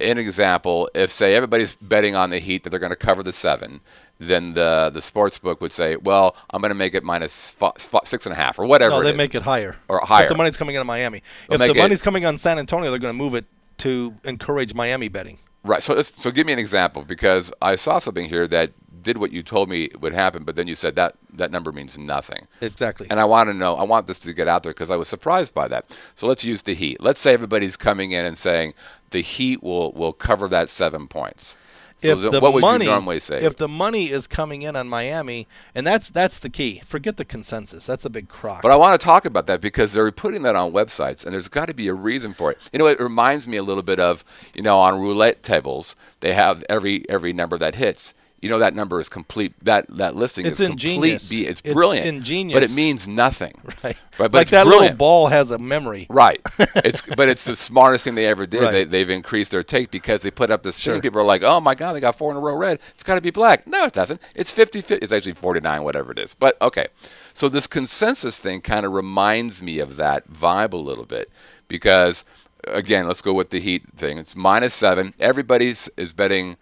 an 0.00 0.18
example, 0.18 0.88
if 0.94 1.10
say 1.10 1.34
everybody's 1.34 1.74
betting 1.76 2.14
on 2.14 2.30
the 2.30 2.38
Heat 2.38 2.64
that 2.64 2.70
they're 2.70 2.80
going 2.80 2.90
to 2.90 2.96
cover 2.96 3.22
the 3.22 3.32
seven, 3.32 3.80
then 4.18 4.54
the 4.54 4.90
the 4.92 5.00
sports 5.00 5.38
book 5.38 5.60
would 5.60 5.72
say, 5.72 5.96
well, 5.96 6.36
I'm 6.50 6.60
going 6.60 6.70
to 6.70 6.74
make 6.74 6.94
it 6.94 7.04
minus 7.04 7.52
fi- 7.52 7.72
fi- 7.78 8.00
six 8.04 8.26
and 8.26 8.32
a 8.32 8.36
half 8.36 8.58
or 8.58 8.66
whatever. 8.66 8.90
No, 8.96 9.00
it 9.00 9.04
they 9.04 9.10
is. 9.10 9.16
make 9.16 9.34
it 9.34 9.42
higher. 9.42 9.76
Or 9.88 10.00
higher. 10.00 10.24
If 10.24 10.28
the 10.30 10.36
money's 10.36 10.56
coming 10.56 10.74
in 10.76 10.86
Miami. 10.86 11.22
They'll 11.48 11.60
if 11.62 11.68
the 11.72 11.78
it- 11.78 11.82
money's 11.82 12.02
coming 12.02 12.24
on 12.26 12.38
San 12.38 12.58
Antonio, 12.58 12.90
they're 12.90 12.98
going 12.98 13.14
to 13.14 13.18
move 13.18 13.34
it 13.34 13.44
to 13.78 14.14
encourage 14.24 14.74
Miami 14.74 15.08
betting. 15.08 15.38
right. 15.64 15.82
So 15.82 16.00
so 16.02 16.30
give 16.30 16.46
me 16.46 16.52
an 16.52 16.58
example 16.58 17.04
because 17.04 17.52
I 17.62 17.76
saw 17.76 17.98
something 18.00 18.28
here 18.28 18.48
that 18.48 18.72
did 19.00 19.18
what 19.18 19.30
you 19.30 19.42
told 19.42 19.68
me 19.68 19.88
would 20.00 20.12
happen, 20.12 20.42
but 20.42 20.56
then 20.56 20.66
you 20.66 20.74
said 20.74 20.96
that 20.96 21.14
that 21.34 21.52
number 21.52 21.70
means 21.70 21.96
nothing. 21.96 22.48
Exactly. 22.60 23.06
And 23.08 23.20
I 23.20 23.24
want 23.24 23.48
to 23.48 23.54
know, 23.54 23.76
I 23.76 23.84
want 23.84 24.08
this 24.08 24.18
to 24.18 24.32
get 24.32 24.48
out 24.48 24.64
there 24.64 24.72
because 24.72 24.90
I 24.90 24.96
was 24.96 25.06
surprised 25.06 25.54
by 25.54 25.68
that. 25.68 25.96
So 26.16 26.26
let's 26.26 26.44
use 26.44 26.62
the 26.62 26.74
Heat. 26.74 27.00
Let's 27.00 27.20
say 27.20 27.32
everybody's 27.32 27.76
coming 27.76 28.10
in 28.10 28.26
and 28.26 28.36
saying 28.36 28.74
the 29.10 29.20
Heat 29.20 29.62
will 29.62 29.92
will 29.92 30.12
cover 30.12 30.48
that 30.48 30.68
seven 30.68 31.06
points. 31.06 31.56
So 32.00 32.08
if 32.08 32.32
the 32.32 32.40
what 32.40 32.52
would 32.52 32.60
money, 32.60 32.84
you 32.84 32.90
normally 32.92 33.18
say? 33.18 33.44
If 33.44 33.56
the 33.56 33.66
money 33.66 34.10
is 34.10 34.26
coming 34.26 34.62
in 34.62 34.76
on 34.76 34.88
Miami, 34.88 35.48
and 35.74 35.86
that's 35.86 36.10
that's 36.10 36.38
the 36.38 36.48
key. 36.48 36.80
Forget 36.86 37.16
the 37.16 37.24
consensus. 37.24 37.86
That's 37.86 38.04
a 38.04 38.10
big 38.10 38.28
crock. 38.28 38.62
But 38.62 38.70
I 38.70 38.76
want 38.76 38.98
to 38.98 39.04
talk 39.04 39.24
about 39.24 39.46
that 39.46 39.60
because 39.60 39.92
they're 39.92 40.10
putting 40.12 40.42
that 40.42 40.54
on 40.54 40.72
websites, 40.72 41.24
and 41.24 41.34
there's 41.34 41.48
got 41.48 41.66
to 41.66 41.74
be 41.74 41.88
a 41.88 41.94
reason 41.94 42.32
for 42.32 42.52
it. 42.52 42.58
You 42.72 42.78
know, 42.78 42.86
it 42.86 43.00
reminds 43.00 43.48
me 43.48 43.56
a 43.56 43.62
little 43.62 43.82
bit 43.82 43.98
of, 43.98 44.24
you 44.54 44.62
know, 44.62 44.78
on 44.78 45.00
roulette 45.00 45.42
tables, 45.42 45.96
they 46.20 46.34
have 46.34 46.64
every 46.68 47.08
every 47.08 47.32
number 47.32 47.58
that 47.58 47.74
hits. 47.74 48.14
You 48.40 48.48
know, 48.48 48.60
that 48.60 48.72
number 48.74 49.00
is 49.00 49.08
complete. 49.08 49.52
That 49.64 49.86
that 49.96 50.14
listing 50.14 50.46
It's 50.46 50.60
is 50.60 50.68
ingenious. 50.68 51.22
complete. 51.28 51.48
It's, 51.48 51.60
It's 51.64 51.74
brilliant, 51.74 52.06
ingenious. 52.06 52.54
but 52.54 52.62
it 52.62 52.70
means 52.72 53.08
nothing. 53.08 53.52
right. 53.84 53.96
Right, 54.18 54.30
but 54.30 54.34
like 54.34 54.48
that 54.50 54.66
little 54.66 54.94
ball 54.96 55.26
has 55.28 55.50
a 55.50 55.58
memory. 55.58 56.06
Right. 56.08 56.40
It's 56.76 57.02
but 57.02 57.28
it's 57.28 57.44
the 57.44 57.56
smartest 57.56 58.04
thing 58.04 58.14
they 58.14 58.26
ever 58.26 58.46
did. 58.46 58.62
Right. 58.62 58.70
They, 58.72 58.84
they've 58.84 59.10
increased 59.10 59.50
their 59.50 59.62
take 59.64 59.90
because 59.90 60.22
they 60.22 60.30
put 60.30 60.50
up 60.50 60.62
this 60.62 60.78
Sure. 60.78 60.94
thing. 60.94 61.02
People 61.02 61.20
are 61.20 61.24
like, 61.24 61.42
"Oh 61.42 61.60
my 61.60 61.74
god, 61.74 61.94
they 61.94 62.00
got 62.00 62.16
four 62.16 62.30
in 62.30 62.36
a 62.36 62.40
row 62.40 62.54
red. 62.54 62.78
It's 62.94 63.02
got 63.02 63.16
to 63.16 63.20
be 63.20 63.30
black." 63.30 63.66
No, 63.66 63.84
it 63.84 63.92
doesn't. 63.92 64.20
It's 64.34 64.52
50 64.52 64.80
50. 64.80 65.02
It's 65.02 65.12
actually 65.12 65.32
49 65.34 65.82
whatever 65.82 66.12
it 66.12 66.18
is. 66.18 66.34
But 66.34 66.56
okay. 66.62 66.86
So 67.34 67.48
this 67.48 67.66
consensus 67.66 68.38
thing 68.38 68.60
kind 68.60 68.86
of 68.86 68.92
reminds 68.92 69.62
me 69.62 69.78
of 69.80 69.96
that 69.96 70.30
vibe 70.32 70.72
a 70.72 70.76
little 70.76 71.06
bit 71.06 71.28
because 71.66 72.24
again, 72.66 73.06
let's 73.06 73.22
go 73.22 73.32
with 73.32 73.50
the 73.50 73.60
heat 73.60 73.84
thing. 73.96 74.18
It's 74.18 74.34
minus 74.36 74.74
7. 74.74 75.14
Everybody's 75.20 75.88
is 75.96 76.12
betting 76.12 76.56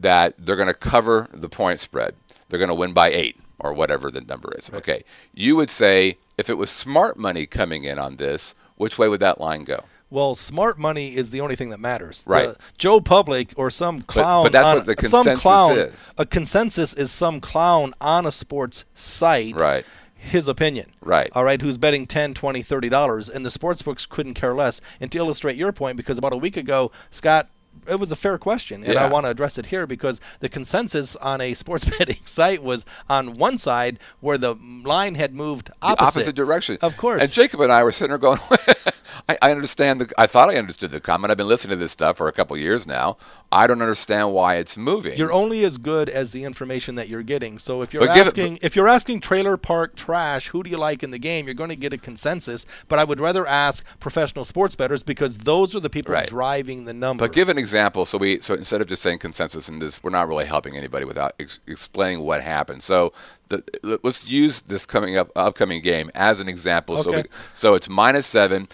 that 0.00 0.34
they're 0.38 0.56
going 0.56 0.68
to 0.68 0.74
cover 0.74 1.28
the 1.32 1.48
point 1.48 1.78
spread. 1.80 2.14
They're 2.48 2.58
going 2.58 2.68
to 2.68 2.74
win 2.74 2.92
by 2.92 3.10
eight 3.10 3.36
or 3.58 3.72
whatever 3.72 4.10
the 4.10 4.20
number 4.22 4.52
is. 4.58 4.70
Okay. 4.72 5.04
You 5.34 5.56
would 5.56 5.70
say 5.70 6.18
if 6.38 6.48
it 6.50 6.54
was 6.58 6.70
smart 6.70 7.18
money 7.18 7.46
coming 7.46 7.84
in 7.84 7.98
on 7.98 8.16
this, 8.16 8.54
which 8.76 8.98
way 8.98 9.08
would 9.08 9.20
that 9.20 9.40
line 9.40 9.64
go? 9.64 9.84
Well, 10.08 10.34
smart 10.34 10.76
money 10.78 11.14
is 11.14 11.30
the 11.30 11.40
only 11.40 11.54
thing 11.54 11.68
that 11.70 11.78
matters. 11.78 12.24
Right. 12.26 12.48
The- 12.48 12.56
Joe 12.78 13.00
Public 13.00 13.52
or 13.56 13.70
some 13.70 14.02
clown. 14.02 14.42
but 14.44 14.50
that's 14.52 14.66
on- 14.68 14.76
what 14.78 14.86
the 14.86 14.96
consensus 14.96 15.40
clown- 15.40 15.78
is. 15.78 16.14
A 16.18 16.26
consensus 16.26 16.92
is 16.94 17.12
some 17.12 17.40
clown 17.40 17.94
on 18.00 18.26
a 18.26 18.32
sports 18.32 18.84
site. 18.94 19.54
Right. 19.54 19.84
His 20.16 20.48
opinion. 20.48 20.90
Right. 21.00 21.30
All 21.32 21.44
right. 21.44 21.62
Who's 21.62 21.78
betting 21.78 22.06
10 22.06 22.34
20 22.34 22.62
30 22.62 22.88
dollars, 22.88 23.28
and 23.30 23.46
the 23.46 23.50
sports 23.50 23.82
books 23.82 24.04
couldn't 24.04 24.34
care 24.34 24.54
less. 24.54 24.80
And 25.00 25.12
to 25.12 25.18
illustrate 25.18 25.56
your 25.56 25.72
point, 25.72 25.96
because 25.96 26.18
about 26.18 26.32
a 26.32 26.36
week 26.38 26.56
ago, 26.56 26.90
Scott. 27.10 27.48
It 27.90 27.98
was 28.00 28.12
a 28.12 28.16
fair 28.16 28.38
question, 28.38 28.84
and 28.84 28.96
I 28.98 29.08
want 29.08 29.26
to 29.26 29.30
address 29.30 29.58
it 29.58 29.66
here 29.66 29.86
because 29.86 30.20
the 30.40 30.48
consensus 30.48 31.16
on 31.16 31.40
a 31.40 31.54
sports 31.54 31.84
betting 31.98 32.18
site 32.24 32.62
was 32.62 32.84
on 33.08 33.34
one 33.34 33.58
side 33.58 33.98
where 34.20 34.38
the 34.38 34.54
line 34.84 35.16
had 35.16 35.34
moved 35.34 35.70
opposite, 35.82 35.98
The 35.98 36.04
opposite 36.06 36.36
direction. 36.36 36.78
Of 36.80 36.96
course. 36.96 37.22
And 37.22 37.30
Jacob 37.32 37.60
and 37.60 37.72
I 37.72 37.82
were 37.84 37.92
sitting 37.92 38.10
there 38.10 38.18
going, 38.18 38.38
I, 39.28 39.36
I 39.42 39.50
understand 39.50 40.00
the. 40.00 40.12
I 40.16 40.26
thought 40.26 40.48
I 40.50 40.56
understood 40.56 40.90
the 40.92 41.00
comment. 41.00 41.30
I've 41.30 41.36
been 41.36 41.48
listening 41.48 41.70
to 41.70 41.76
this 41.76 41.92
stuff 41.92 42.16
for 42.16 42.28
a 42.28 42.32
couple 42.32 42.56
years 42.56 42.86
now. 42.86 43.16
I 43.52 43.66
don't 43.66 43.82
understand 43.82 44.32
why 44.32 44.56
it's 44.56 44.76
moving. 44.76 45.18
You're 45.18 45.32
only 45.32 45.64
as 45.64 45.76
good 45.78 46.08
as 46.08 46.30
the 46.30 46.44
information 46.44 46.94
that 46.94 47.08
you're 47.08 47.24
getting. 47.24 47.58
So 47.58 47.82
if 47.82 47.92
you're 47.92 48.06
But 48.06 48.14
give 48.14 48.26
it- 48.26 48.30
asking, 48.38 48.58
if 48.62 48.76
you're 48.76 48.88
asking 48.88 49.20
trailer 49.20 49.56
park 49.56 49.96
trash, 49.96 50.48
who 50.48 50.62
do 50.62 50.70
you 50.70 50.76
like 50.78 51.02
in 51.02 51.10
the 51.10 51.18
game? 51.18 51.46
You're 51.46 51.54
going 51.54 51.70
to 51.70 51.76
get 51.76 51.92
a 51.92 51.98
consensus. 51.98 52.64
But 52.88 52.98
I 53.00 53.04
would 53.04 53.18
rather 53.20 53.46
ask 53.46 53.84
professional 53.98 54.44
sports 54.44 54.76
bettors 54.76 55.02
because 55.02 55.38
those 55.38 55.74
are 55.74 55.80
the 55.80 55.90
people 55.90 56.14
Right. 56.14 56.28
driving 56.28 56.84
the 56.84 56.92
number. 56.94 57.24
But 57.26 57.34
give 57.34 57.48
an 57.48 57.58
example. 57.58 57.79
So 58.04 58.18
we 58.18 58.40
so 58.40 58.54
instead 58.54 58.80
of 58.80 58.86
just 58.86 59.02
saying 59.02 59.18
consensus 59.18 59.68
and 59.68 59.80
this, 59.80 60.02
we're 60.02 60.10
not 60.10 60.28
really 60.28 60.46
helping 60.46 60.76
anybody 60.76 61.04
without 61.04 61.34
ex- 61.40 61.60
explaining 61.66 62.20
what 62.24 62.42
happened. 62.42 62.82
So 62.82 63.12
the, 63.48 63.62
let's 64.02 64.26
use 64.26 64.60
this 64.62 64.86
coming 64.86 65.16
up 65.16 65.30
upcoming 65.36 65.82
game 65.82 66.10
as 66.14 66.40
an 66.40 66.48
example. 66.48 66.96
So 66.98 67.10
we, 67.12 67.24
so 67.54 67.74
it's 67.74 67.88
minus 67.88 68.26
seven. 68.26 68.68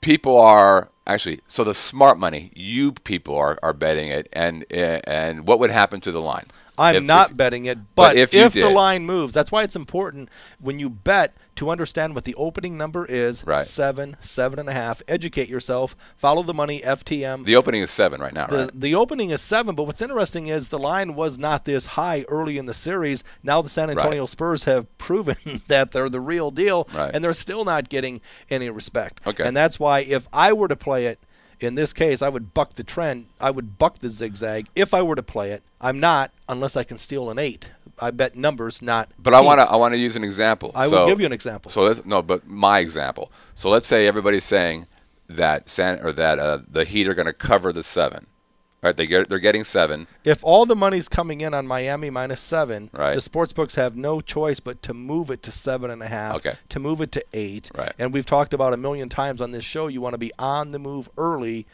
People 0.00 0.38
are 0.40 0.90
actually 1.06 1.40
so 1.46 1.64
the 1.64 1.74
smart 1.74 2.18
money. 2.18 2.50
You 2.54 2.92
people 2.92 3.36
are, 3.36 3.58
are 3.62 3.72
betting 3.72 4.08
it, 4.08 4.28
and 4.32 4.64
and 4.72 5.46
what 5.46 5.58
would 5.58 5.70
happen 5.70 6.00
to 6.02 6.12
the 6.12 6.20
line? 6.20 6.46
I'm 6.78 6.96
If- 6.96 7.04
not 7.04 7.30
if- 7.30 7.36
betting 7.36 7.64
it, 7.64 7.78
but 7.94 8.08
but, 8.10 8.16
if 8.16 8.34
if, 8.34 8.52
the 8.52 8.68
line 8.70 9.04
moves, 9.06 9.32
that's 9.32 9.50
why 9.50 9.62
it's 9.62 9.76
important 9.76 10.28
when 10.60 10.78
you 10.78 10.88
bet 10.90 11.34
to 11.56 11.70
understand 11.70 12.14
what 12.14 12.24
the 12.24 12.34
opening 12.34 12.76
number 12.76 13.06
is. 13.06 13.42
Right. 13.46 13.64
Seven, 13.64 14.16
seven 14.20 14.58
and 14.58 14.68
a 14.68 14.72
half. 14.74 15.00
Educate 15.08 15.48
yourself. 15.48 15.96
Follow 16.16 16.42
the 16.42 16.52
money. 16.52 16.82
FTM. 16.82 17.44
The 17.46 17.56
opening 17.56 17.80
is 17.80 17.90
seven 17.90 18.20
right 18.20 18.34
now, 18.34 18.46
The, 18.46 18.58
right? 18.58 18.70
the 18.80 18.94
opening 18.94 19.30
is 19.30 19.40
seven, 19.40 19.74
but 19.74 19.84
what's 19.84 20.02
interesting 20.02 20.48
is 20.48 20.68
the 20.68 20.78
line 20.78 21.14
was 21.14 21.38
not 21.38 21.64
this 21.64 21.86
high 21.86 22.24
early 22.28 22.58
in 22.58 22.66
the 22.66 22.74
series. 22.74 23.24
Now 23.42 23.62
the 23.62 23.70
San 23.70 23.88
Antonio 23.88 24.22
Right. 24.24 24.28
Spurs 24.28 24.64
have 24.64 24.86
proven 24.98 25.62
that 25.68 25.92
they're 25.92 26.10
the 26.10 26.20
real 26.20 26.50
deal, 26.50 26.86
Right. 26.92 27.10
and 27.14 27.24
they're 27.24 27.32
still 27.32 27.64
not 27.64 27.88
getting 27.88 28.20
any 28.50 28.68
respect. 28.68 29.20
Okay. 29.26 29.44
And 29.44 29.56
that's 29.56 29.80
why 29.80 30.00
if 30.00 30.28
I 30.34 30.52
were 30.52 30.68
to 30.68 30.76
play 30.76 31.06
it, 31.06 31.18
in 31.60 31.74
this 31.74 31.92
case, 31.92 32.22
I 32.22 32.28
would 32.28 32.54
buck 32.54 32.74
the 32.74 32.84
trend. 32.84 33.26
I 33.40 33.50
would 33.50 33.78
buck 33.78 33.98
the 33.98 34.10
zigzag 34.10 34.68
if 34.74 34.92
I 34.92 35.02
were 35.02 35.16
to 35.16 35.22
play 35.22 35.52
it. 35.52 35.62
I'm 35.80 36.00
not 36.00 36.30
unless 36.48 36.76
I 36.76 36.84
can 36.84 36.98
steal 36.98 37.30
an 37.30 37.38
eight. 37.38 37.70
I 37.98 38.10
bet 38.10 38.36
numbers, 38.36 38.82
not. 38.82 39.10
But 39.18 39.32
I 39.32 39.40
want 39.40 39.60
to. 39.60 39.64
I 39.64 39.76
want 39.76 39.94
to 39.94 39.98
use 39.98 40.16
an 40.16 40.24
example. 40.24 40.70
I 40.74 40.86
so, 40.86 41.00
will 41.00 41.08
give 41.08 41.20
you 41.20 41.26
an 41.26 41.32
example. 41.32 41.70
So 41.70 41.82
let's, 41.82 42.04
no, 42.04 42.20
but 42.20 42.46
my 42.46 42.80
example. 42.80 43.32
So 43.54 43.70
let's 43.70 43.86
say 43.86 44.06
everybody's 44.06 44.44
saying 44.44 44.86
that 45.28 45.68
San 45.68 46.00
or 46.00 46.12
that 46.12 46.38
uh, 46.38 46.58
the 46.68 46.84
Heat 46.84 47.08
are 47.08 47.14
going 47.14 47.26
to 47.26 47.32
cover 47.32 47.72
the 47.72 47.82
seven. 47.82 48.26
Right? 48.82 48.96
They 48.96 49.06
get 49.06 49.28
they're 49.28 49.38
getting 49.38 49.64
seven. 49.64 50.06
If 50.22 50.44
all 50.44 50.66
the 50.66 50.76
money's 50.76 51.08
coming 51.08 51.40
in 51.40 51.54
on 51.54 51.66
Miami 51.66 52.10
minus 52.10 52.40
seven, 52.40 52.90
Right. 52.92 53.14
the 53.14 53.20
sports 53.22 53.52
books 53.52 53.74
have 53.74 53.96
no 53.96 54.20
choice 54.20 54.60
but 54.60 54.82
to 54.82 54.94
move 54.94 55.30
it 55.30 55.42
to 55.44 55.52
seven 55.52 55.90
and 55.90 56.02
a 56.02 56.08
half, 56.08 56.36
Okay. 56.36 56.54
to 56.68 56.78
move 56.78 57.00
it 57.00 57.10
to 57.12 57.24
eight. 57.32 57.70
Right. 57.74 57.92
And 57.98 58.12
we've 58.12 58.26
talked 58.26 58.52
about 58.54 58.72
a 58.74 58.76
million 58.76 59.08
times 59.08 59.40
on 59.40 59.50
this 59.52 59.64
show, 59.64 59.88
you 59.88 60.00
want 60.00 60.14
to 60.14 60.18
be 60.18 60.30
on 60.38 60.70
the 60.72 60.78
move 60.78 61.08
early, 61.16 61.66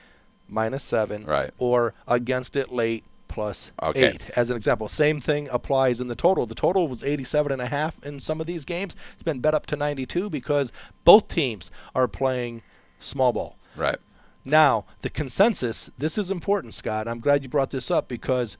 minus 0.49 0.85
seven, 0.85 1.27
Right. 1.27 1.51
or 1.59 1.93
against 2.07 2.57
it 2.57 2.73
late, 2.73 3.05
plus 3.29 3.73
Okay. 3.83 4.09
eight. 4.11 4.31
As 4.37 4.51
an 4.51 4.57
example, 4.57 4.88
same 4.88 5.21
thing 5.21 5.49
applies 5.51 6.01
in 6.01 6.09
the 6.09 6.15
total. 6.15 6.47
The 6.47 6.55
total 6.55 6.87
was 6.88 7.03
87 7.03 7.51
and 7.51 7.61
a 7.62 7.67
half 7.67 8.03
in 8.05 8.21
some 8.21 8.41
of 8.41 8.47
these 8.47 8.65
games. 8.65 8.95
It's 9.15 9.23
been 9.23 9.41
bet 9.41 9.55
up 9.55 9.67
to 9.67 9.77
92 9.77 10.31
because 10.31 10.71
both 11.05 11.29
teams 11.29 11.71
are 11.95 12.07
playing 12.09 12.62
small 13.01 13.33
ball. 13.33 13.57
Right. 13.75 13.97
Now, 14.44 14.87
the 15.02 15.11
consensus, 15.11 15.90
this 15.96 16.18
is 16.18 16.31
important, 16.31 16.74
Scott. 16.74 17.07
I'm 17.07 17.20
glad 17.20 17.42
you 17.42 17.48
brought 17.48 17.70
this 17.70 17.90
up 17.90 18.09
because 18.09 18.57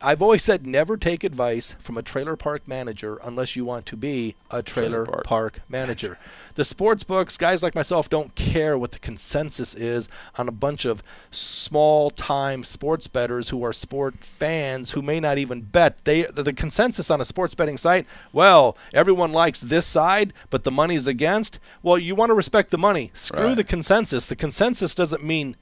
I've 0.00 0.22
always 0.22 0.42
said 0.42 0.66
never 0.66 0.96
take 0.96 1.22
advice 1.22 1.74
from 1.78 1.98
a 1.98 2.02
trailer 2.02 2.34
park 2.36 2.66
manager 2.66 3.18
unless 3.22 3.56
you 3.56 3.64
want 3.64 3.84
to 3.86 3.96
be 3.96 4.34
a 4.50 4.62
trailer, 4.62 5.04
Trailer 5.04 5.06
park. 5.06 5.24
park. 5.24 5.60
manager. 5.68 6.18
the 6.54 6.64
sports 6.64 7.04
books, 7.04 7.36
guys 7.36 7.62
like 7.62 7.74
myself, 7.74 8.08
don't 8.08 8.34
care 8.34 8.78
what 8.78 8.92
the 8.92 8.98
consensus 8.98 9.74
is 9.74 10.08
on 10.36 10.48
a 10.48 10.52
bunch 10.52 10.84
of 10.86 11.02
small 11.30 12.10
time 12.10 12.64
sports 12.64 13.06
bettors 13.06 13.50
who 13.50 13.62
are 13.62 13.72
sport 13.72 14.14
fans 14.24 14.92
who 14.92 15.02
may 15.02 15.20
not 15.20 15.36
even 15.38 15.60
bet. 15.60 16.02
They 16.04 16.22
the, 16.22 16.42
the 16.42 16.52
consensus 16.54 17.10
on 17.10 17.20
a 17.20 17.24
sports 17.24 17.54
betting 17.54 17.76
site, 17.76 18.06
well, 18.32 18.76
everyone 18.94 19.32
likes 19.32 19.60
this 19.60 19.86
side, 19.86 20.32
but 20.50 20.64
the 20.64 20.70
money's 20.70 21.06
against. 21.06 21.58
Well, 21.82 21.98
you 21.98 22.14
want 22.14 22.30
to 22.30 22.34
respect 22.34 22.70
the 22.70 22.78
money. 22.78 23.10
Screw 23.14 23.48
Right. 23.48 23.56
the 23.56 23.64
consensus. 23.64 24.24
The 24.26 24.36
consensus 24.36 24.94
doesn't 24.94 25.22
mean 25.22 25.56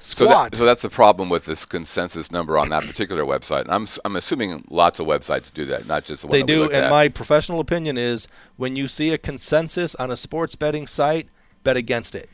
So, 0.00 0.26
that, 0.26 0.54
so 0.56 0.64
that's 0.64 0.82
the 0.82 0.88
problem 0.88 1.28
with 1.28 1.44
this 1.44 1.66
consensus 1.66 2.32
number 2.32 2.56
on 2.56 2.70
that 2.70 2.84
particular 2.84 3.22
website. 3.22 3.62
And 3.62 3.72
I'm 3.72 3.86
I'm 4.04 4.16
assuming 4.16 4.64
lots 4.70 4.98
of 4.98 5.06
websites 5.06 5.52
do 5.52 5.66
that, 5.66 5.86
not 5.86 6.04
just 6.04 6.22
the 6.22 6.28
one 6.28 6.32
they 6.32 6.42
do, 6.42 6.64
and 6.64 6.86
at. 6.86 6.90
my 6.90 7.08
professional 7.08 7.60
opinion 7.60 7.98
is 7.98 8.26
when 8.56 8.76
you 8.76 8.88
see 8.88 9.10
a 9.12 9.18
consensus 9.18 9.94
on 9.96 10.10
a 10.10 10.16
sports 10.16 10.54
betting 10.54 10.86
site, 10.86 11.28
bet 11.62 11.76
against 11.76 12.14
it. 12.14 12.30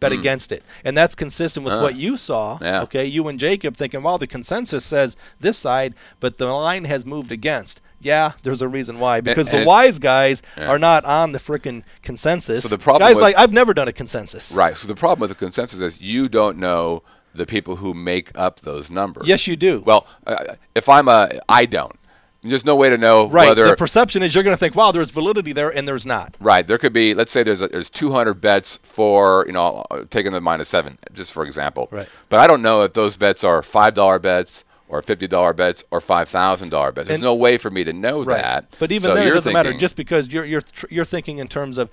Bet 0.00 0.12
against 0.12 0.52
it. 0.52 0.62
And 0.84 0.96
that's 0.96 1.16
consistent 1.16 1.64
with. 1.64 1.74
Ah. 1.74 1.82
what 1.82 1.96
you 1.96 2.16
saw. 2.16 2.58
Yeah. 2.60 2.82
Okay, 2.82 3.04
you 3.04 3.26
and 3.26 3.40
Jacob 3.40 3.76
thinking, 3.76 4.02
well, 4.02 4.16
the 4.18 4.28
consensus 4.28 4.84
says 4.84 5.16
this 5.40 5.56
side, 5.56 5.94
but 6.20 6.38
the 6.38 6.46
line 6.46 6.84
has 6.84 7.04
moved 7.04 7.32
against. 7.32 7.80
Yeah, 8.00 8.32
there's 8.42 8.62
a 8.62 8.68
reason 8.68 8.98
why. 9.00 9.20
Because 9.20 9.48
and 9.52 9.62
the 9.62 9.66
wise 9.66 9.98
guys 9.98 10.42
Yeah. 10.56 10.68
are 10.68 10.78
not 10.78 11.04
on 11.04 11.32
the 11.32 11.38
freaking 11.38 11.82
consensus. 12.02 12.62
So 12.62 12.68
the 12.68 12.78
problem 12.78 13.08
guys 13.08 13.16
with- 13.16 13.22
like 13.22 13.36
I've 13.36 13.52
never 13.52 13.74
done 13.74 13.88
a 13.88 13.92
consensus. 13.92 14.52
Right. 14.52 14.76
So 14.76 14.86
the 14.86 14.94
problem 14.94 15.20
with 15.20 15.30
the 15.30 15.36
consensus 15.36 15.80
is 15.80 16.00
you 16.00 16.28
don't 16.28 16.58
know 16.58 17.02
the 17.34 17.46
people 17.46 17.76
who 17.76 17.94
make 17.94 18.30
up 18.36 18.60
those 18.60 18.90
numbers. 18.90 19.26
Yes, 19.26 19.46
you 19.46 19.56
do. 19.56 19.82
Well, 19.84 20.06
uh, 20.26 20.54
if 20.74 20.88
I'm 20.88 21.08
a, 21.08 21.40
I 21.48 21.66
don't. 21.66 21.92
There's 22.42 22.64
no 22.64 22.76
way 22.76 22.88
to 22.88 22.96
know 22.96 23.28
right. 23.28 23.48
whether 23.48 23.66
the 23.66 23.76
perception 23.76 24.22
is 24.22 24.32
you're 24.32 24.44
going 24.44 24.54
to 24.54 24.58
think, 24.58 24.76
wow, 24.76 24.92
there's 24.92 25.10
validity 25.10 25.52
there, 25.52 25.70
and 25.70 25.88
there's 25.88 26.06
not. 26.06 26.36
Right. 26.40 26.64
There 26.64 26.78
could 26.78 26.92
be, 26.92 27.12
let's 27.12 27.32
say 27.32 27.42
there's 27.42 27.62
a, 27.62 27.68
there's 27.68 27.90
200 27.90 28.34
bets 28.34 28.78
for, 28.84 29.44
you 29.48 29.52
know, 29.52 29.84
taking 30.10 30.30
the 30.32 30.40
minus 30.40 30.68
seven, 30.68 30.98
just 31.12 31.32
for 31.32 31.44
example. 31.44 31.88
Right. 31.90 32.08
But 32.28 32.38
I 32.38 32.46
don't 32.46 32.62
know 32.62 32.82
if 32.82 32.92
those 32.92 33.16
bets 33.16 33.42
are 33.42 33.60
$5 33.60 34.22
bets 34.22 34.62
or 34.88 35.02
$50 35.02 35.54
bets 35.56 35.84
or 35.90 36.00
$5,000 36.00 36.94
bets. 36.94 37.08
There's 37.08 37.18
And- 37.18 37.24
no 37.24 37.34
way 37.34 37.58
for 37.58 37.70
me 37.70 37.84
to 37.84 37.92
know 37.92 38.24
that. 38.24 38.76
But 38.78 38.90
even 38.92 39.08
So 39.10 39.14
then, 39.14 39.26
it 39.26 39.30
doesn't 39.30 39.52
matter. 39.52 39.72
Just 39.74 39.96
because 39.96 40.28
you're 40.28 40.44
you're 40.44 40.60
tr- 40.62 40.86
you're 40.90 41.04
thinking 41.04 41.38
in 41.38 41.48
terms 41.48 41.78
of, 41.78 41.90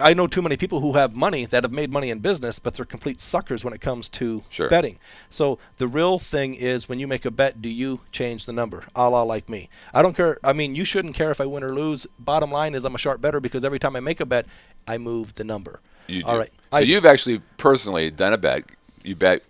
I 0.00 0.12
know 0.12 0.26
too 0.26 0.42
many 0.42 0.56
people 0.56 0.80
who 0.80 0.94
have 0.94 1.14
money 1.14 1.46
that 1.46 1.62
have 1.64 1.72
made 1.72 1.90
money 1.92 2.10
in 2.10 2.18
business, 2.18 2.58
but 2.58 2.74
they're 2.74 2.84
complete 2.84 3.20
suckers 3.20 3.64
when 3.64 3.72
it 3.72 3.80
comes 3.80 4.08
to 4.10 4.42
Sure. 4.50 4.68
betting. 4.68 4.98
So 5.30 5.58
the 5.78 5.86
real 5.86 6.18
thing 6.18 6.54
is 6.54 6.88
when 6.88 6.98
you 6.98 7.06
make 7.06 7.24
a 7.24 7.30
bet, 7.30 7.62
do 7.62 7.68
you 7.68 8.00
change 8.12 8.44
the 8.46 8.52
number? 8.52 8.84
A 8.96 9.08
la 9.08 9.22
like 9.22 9.48
me. 9.48 9.68
I 9.94 10.02
don't 10.02 10.16
care. 10.16 10.38
I 10.42 10.52
mean, 10.52 10.74
you 10.74 10.84
shouldn't 10.84 11.14
care 11.14 11.30
if 11.30 11.40
I 11.40 11.46
win 11.46 11.62
or 11.62 11.72
lose. 11.72 12.06
Bottom 12.18 12.50
line 12.50 12.74
is 12.74 12.84
I'm 12.84 12.94
a 12.94 12.98
sharp 12.98 13.20
better 13.20 13.40
because 13.40 13.64
every 13.64 13.78
time 13.78 13.94
I 13.96 14.00
make 14.00 14.20
a 14.20 14.26
bet, 14.26 14.46
I 14.86 14.98
move 14.98 15.34
the 15.36 15.44
number. 15.44 15.80
You 16.08 16.22
do. 16.22 16.28
All 16.28 16.38
right. 16.38 16.52
So 16.72 16.78
I- 16.78 16.80
you've 16.80 17.06
actually 17.06 17.40
personally 17.56 18.10
done 18.10 18.32
a 18.32 18.38
bet. 18.38 18.64
You 19.04 19.14
bet 19.14 19.42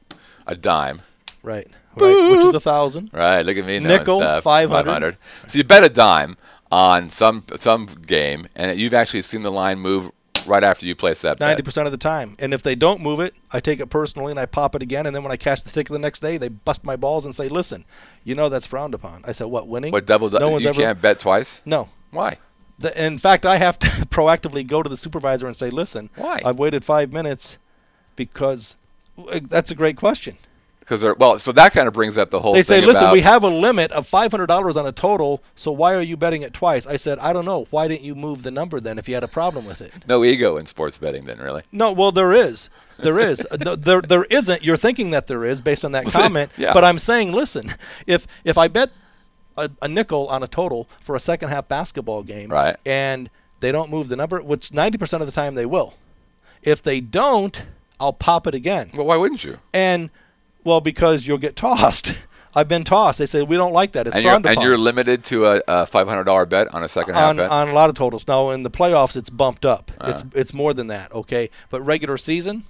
a 0.46 0.54
dime. 0.54 1.02
right. 1.42 1.66
Right. 2.00 2.30
Which 2.36 2.46
is 2.46 2.54
a 2.54 2.60
thousand. 2.60 3.10
Right, 3.12 3.42
look 3.42 3.56
at 3.56 3.64
me 3.66 3.78
knowing 3.78 3.98
Nickel, 3.98 4.18
stuff. 4.20 4.44
500. 4.44 5.16
So 5.46 5.58
you 5.58 5.64
bet 5.64 5.84
a 5.84 5.88
dime 5.88 6.36
on 6.70 7.10
some 7.10 7.44
some 7.56 7.86
game, 7.86 8.48
and 8.54 8.78
you've 8.78 8.94
actually 8.94 9.22
seen 9.22 9.42
the 9.42 9.52
line 9.52 9.78
move 9.78 10.10
right 10.46 10.62
after 10.64 10.86
you 10.86 10.94
place 10.94 11.20
that 11.22 11.40
Ninety 11.40 11.56
bet. 11.60 11.64
percent 11.66 11.86
of 11.86 11.92
the 11.92 11.98
time, 11.98 12.36
and 12.38 12.54
if 12.54 12.62
they 12.62 12.74
don't 12.74 13.00
move 13.02 13.20
it, 13.20 13.34
I 13.50 13.60
take 13.60 13.80
it 13.80 13.86
personally 13.86 14.30
and 14.30 14.38
I 14.40 14.46
pop 14.46 14.74
it 14.74 14.82
again. 14.82 15.04
And 15.06 15.14
then 15.14 15.22
when 15.22 15.32
I 15.32 15.36
cash 15.36 15.62
the 15.62 15.70
ticket 15.70 15.92
the 15.92 15.98
next 15.98 16.20
day, 16.20 16.36
they 16.38 16.48
bust 16.48 16.84
my 16.84 16.96
balls 16.96 17.24
and 17.24 17.34
say, 17.34 17.48
"Listen, 17.48 17.84
you 18.24 18.34
know 18.34 18.48
that's 18.48 18.66
frowned 18.66 18.94
upon." 18.94 19.22
I 19.26 19.32
said, 19.32 19.46
"What 19.48 19.66
winning? 19.68 19.90
But 19.92 20.06
double, 20.06 20.30
No 20.30 20.50
one's 20.50 20.64
you 20.64 20.70
ever- 20.70 20.80
can't 20.80 21.00
bet 21.00 21.18
twice. 21.20 21.60
No. 21.64 21.88
Why? 22.10 22.38
The, 22.78 23.04
in 23.04 23.18
fact, 23.18 23.44
I 23.44 23.56
have 23.58 23.78
to 23.80 23.86
proactively 24.06 24.66
go 24.66 24.82
to 24.82 24.88
the 24.88 24.96
supervisor 24.96 25.46
and 25.46 25.56
say, 25.56 25.68
"Listen, 25.70 26.10
Why? 26.16 26.40
I've 26.44 26.58
waited 26.58 26.84
five 26.84 27.12
minutes 27.12 27.58
because 28.16 28.76
that's 29.42 29.70
a 29.70 29.74
great 29.74 29.96
question." 29.96 30.36
Because 30.88 31.02
they're 31.02 31.14
well, 31.14 31.38
so 31.38 31.52
that 31.52 31.72
kind 31.72 31.86
of 31.86 31.92
brings 31.92 32.16
up 32.16 32.30
the 32.30 32.40
whole. 32.40 32.54
They 32.54 32.62
say, 32.62 32.80
"Listen, 32.80 33.10
we 33.12 33.20
have 33.20 33.42
a 33.42 33.48
limit 33.48 33.92
of 33.92 34.06
five 34.06 34.30
hundred 34.30 34.46
dollars 34.46 34.74
on 34.74 34.86
a 34.86 34.92
total, 34.92 35.42
so 35.54 35.70
why 35.70 35.92
are 35.92 36.00
you 36.00 36.16
betting 36.16 36.40
it 36.40 36.54
twice?" 36.54 36.86
I 36.86 36.96
said, 36.96 37.18
"I 37.18 37.34
don't 37.34 37.44
know. 37.44 37.66
Why 37.68 37.88
didn't 37.88 38.00
you 38.04 38.14
move 38.14 38.42
the 38.42 38.50
number 38.50 38.80
then 38.80 38.98
if 38.98 39.06
you 39.06 39.14
had 39.14 39.22
a 39.22 39.28
problem 39.28 39.66
with 39.66 39.82
it?" 39.82 39.92
no 40.08 40.24
ego 40.24 40.56
in 40.56 40.64
sports 40.64 40.96
betting. 40.96 41.24
Then 41.26 41.38
really, 41.40 41.62
No, 41.72 41.92
well, 41.92 42.10
there 42.10 42.32
is. 42.32 42.70
There 42.98 43.18
is. 43.18 43.46
Th- 43.62 43.78
there, 43.78 44.00
there 44.00 44.24
isn't. 44.24 44.64
You're 44.64 44.78
thinking 44.78 45.10
that 45.10 45.26
there 45.26 45.44
is 45.44 45.60
based 45.60 45.84
on 45.84 45.92
that 45.92 46.06
comment. 46.12 46.50
Yeah. 46.56 46.72
But 46.72 46.84
I'm 46.84 46.98
saying, 46.98 47.32
listen, 47.32 47.74
if 48.06 48.26
if 48.44 48.56
I 48.56 48.68
bet 48.68 48.90
a, 49.58 49.70
a 49.82 49.88
nickel 49.88 50.26
on 50.28 50.42
a 50.42 50.48
total 50.48 50.88
for 51.02 51.14
a 51.14 51.20
second 51.20 51.50
half 51.50 51.68
basketball 51.68 52.22
game, 52.22 52.48
Right. 52.48 52.76
and 52.86 53.28
they 53.60 53.72
don't 53.72 53.90
move 53.90 54.08
the 54.08 54.16
number, 54.16 54.40
which 54.42 54.70
90% 54.70 55.20
of 55.20 55.26
the 55.26 55.32
time 55.32 55.54
they 55.54 55.66
will. 55.66 55.94
If 56.62 56.82
they 56.82 57.00
don't, 57.00 57.62
I'll 58.00 58.12
pop 58.12 58.46
it 58.46 58.54
again. 58.54 58.90
well, 58.94 59.04
why 59.06 59.16
wouldn't 59.16 59.44
you? 59.44 59.58
And 59.74 60.08
well, 60.64 60.80
because 60.80 61.26
you'll 61.26 61.38
get 61.38 61.56
tossed. 61.56 62.16
I've 62.54 62.68
been 62.68 62.84
tossed. 62.84 63.18
They 63.18 63.26
say 63.26 63.42
we 63.42 63.56
don't 63.56 63.72
like 63.72 63.92
that. 63.92 64.06
It's 64.06 64.16
And 64.16 64.24
you're 64.24 64.34
and 64.34 64.62
you're 64.62 64.78
limited 64.78 65.22
to 65.24 65.44
a, 65.46 65.62
a 65.68 65.86
five 65.86 66.08
hundred 66.08 66.24
dollar 66.24 66.46
bet 66.46 66.72
on 66.74 66.82
a 66.82 66.88
second 66.88 67.14
half 67.14 67.30
on, 67.30 67.36
bet. 67.36 67.50
on 67.50 67.68
a 67.68 67.72
lot 67.72 67.90
of 67.90 67.96
totals. 67.96 68.26
Now 68.26 68.50
in 68.50 68.62
the 68.62 68.70
playoffs, 68.70 69.16
it's 69.16 69.30
bumped 69.30 69.64
up. 69.66 69.92
Uh. 70.00 70.12
It's 70.12 70.24
it's 70.34 70.54
more 70.54 70.74
than 70.74 70.88
that. 70.88 71.12
Okay, 71.12 71.50
but 71.70 71.82
regular 71.82 72.16
season, 72.16 72.64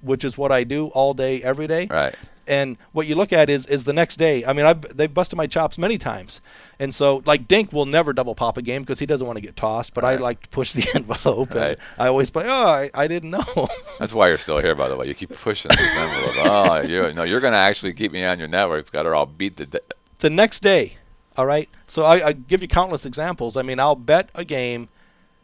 which 0.00 0.24
is 0.24 0.38
what 0.38 0.52
I 0.52 0.64
do 0.64 0.86
all 0.88 1.14
day, 1.14 1.42
every 1.42 1.66
day. 1.66 1.88
right. 1.90 2.14
And 2.46 2.76
what 2.92 3.06
you 3.06 3.14
look 3.14 3.32
at 3.32 3.48
is 3.48 3.66
is 3.66 3.84
the 3.84 3.92
next 3.94 4.16
day. 4.16 4.44
I 4.44 4.52
mean, 4.52 4.66
I've, 4.66 4.96
they've 4.96 5.12
busted 5.12 5.36
my 5.36 5.46
chops 5.46 5.78
many 5.78 5.96
times, 5.96 6.42
and 6.78 6.94
so 6.94 7.22
like 7.26 7.46
Dink 7.48 7.72
will 7.72 7.86
never 7.86 8.12
double 8.12 8.34
pop 8.34 8.56
a 8.56 8.62
game 8.62 8.82
because 8.82 8.98
he 8.98 9.06
doesn't 9.06 9.26
want 9.26 9.36
to 9.36 9.40
get 9.42 9.56
tossed. 9.56 9.94
But 9.94 10.04
I 10.04 10.16
like 10.16 10.42
to 10.42 10.48
push 10.48 10.72
the 10.72 10.86
envelope, 10.94 11.50
and 11.52 11.60
Right. 11.60 11.78
I 11.98 12.08
always 12.08 12.30
play. 12.30 12.44
Oh, 12.46 12.66
I, 12.66 12.90
I 12.94 13.06
didn't 13.06 13.30
know. 13.30 13.68
That's 13.98 14.12
why 14.14 14.28
you're 14.28 14.38
still 14.38 14.58
here, 14.58 14.74
by 14.74 14.88
the 14.88 14.96
way. 14.96 15.06
You 15.06 15.14
keep 15.14 15.30
pushing 15.30 15.70
this 15.70 15.96
envelope. 15.96 16.34
oh, 16.38 16.80
you 16.88 17.12
no, 17.14 17.22
you're 17.22 17.40
going 17.40 17.52
to 17.52 17.58
actually 17.58 17.92
keep 17.92 18.12
me 18.12 18.24
on 18.24 18.38
your 18.38 18.48
network. 18.48 18.80
It's 18.80 18.90
got 18.90 19.06
her 19.06 19.14
all 19.14 19.26
beat 19.26 19.56
the. 19.56 19.66
De- 19.66 19.80
the 20.18 20.30
next 20.30 20.60
day, 20.60 20.96
all 21.36 21.46
right. 21.46 21.68
So 21.86 22.04
I, 22.04 22.28
I 22.28 22.32
give 22.32 22.62
you 22.62 22.68
countless 22.68 23.04
examples. 23.06 23.56
I 23.56 23.62
mean, 23.62 23.78
I'll 23.78 23.94
bet 23.96 24.30
a 24.34 24.44
game 24.44 24.88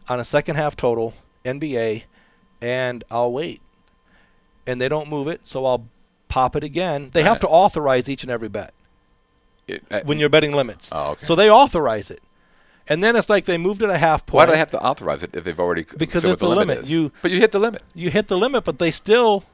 on 0.08 0.18
a 0.18 0.24
second 0.24 0.56
half 0.56 0.74
total 0.76 1.14
NBA, 1.44 2.04
and 2.62 3.04
I'll 3.10 3.32
wait, 3.32 3.60
and 4.66 4.80
they 4.80 4.88
don't 4.88 5.08
move 5.08 5.28
it, 5.28 5.42
so 5.44 5.64
I'll 5.66 5.86
pop 6.28 6.56
it 6.56 6.64
again. 6.64 7.10
They 7.12 7.22
have 7.22 7.40
to 7.40 7.48
authorize 7.48 8.08
each 8.08 8.22
and 8.22 8.30
every 8.32 8.48
bet 8.48 8.72
it- 9.70 9.84
uh, 9.90 10.00
when 10.04 10.18
you're 10.18 10.28
betting 10.28 10.52
limits. 10.52 10.88
Oh, 10.92 11.10
okay. 11.12 11.26
So 11.26 11.34
they 11.34 11.50
authorize 11.50 12.10
it, 12.10 12.22
and 12.88 13.02
then 13.02 13.16
it's 13.16 13.28
like 13.30 13.44
they 13.44 13.58
moved 13.58 13.82
it 13.82 13.90
a 13.90 13.98
half 13.98 14.26
point. 14.26 14.36
why 14.38 14.46
do 14.46 14.52
they 14.52 14.58
have 14.58 14.70
to 14.70 14.80
authorize 14.82 15.22
it 15.22 15.34
if 15.34 15.44
they've 15.44 15.58
already 15.60 15.84
Because 15.96 16.24
it's 16.24 16.40
the 16.40 16.46
a 16.46 16.48
limit. 16.48 16.68
limit. 16.78 16.88
You- 16.90 17.12
but 17.22 17.30
you 17.30 17.38
hit 17.38 17.52
the 17.52 17.58
limit. 17.58 17.82
You 17.94 18.10
hit 18.10 18.28
the 18.28 18.36
limit, 18.38 18.64
but 18.64 18.78
they 18.78 18.90
still 18.90 19.44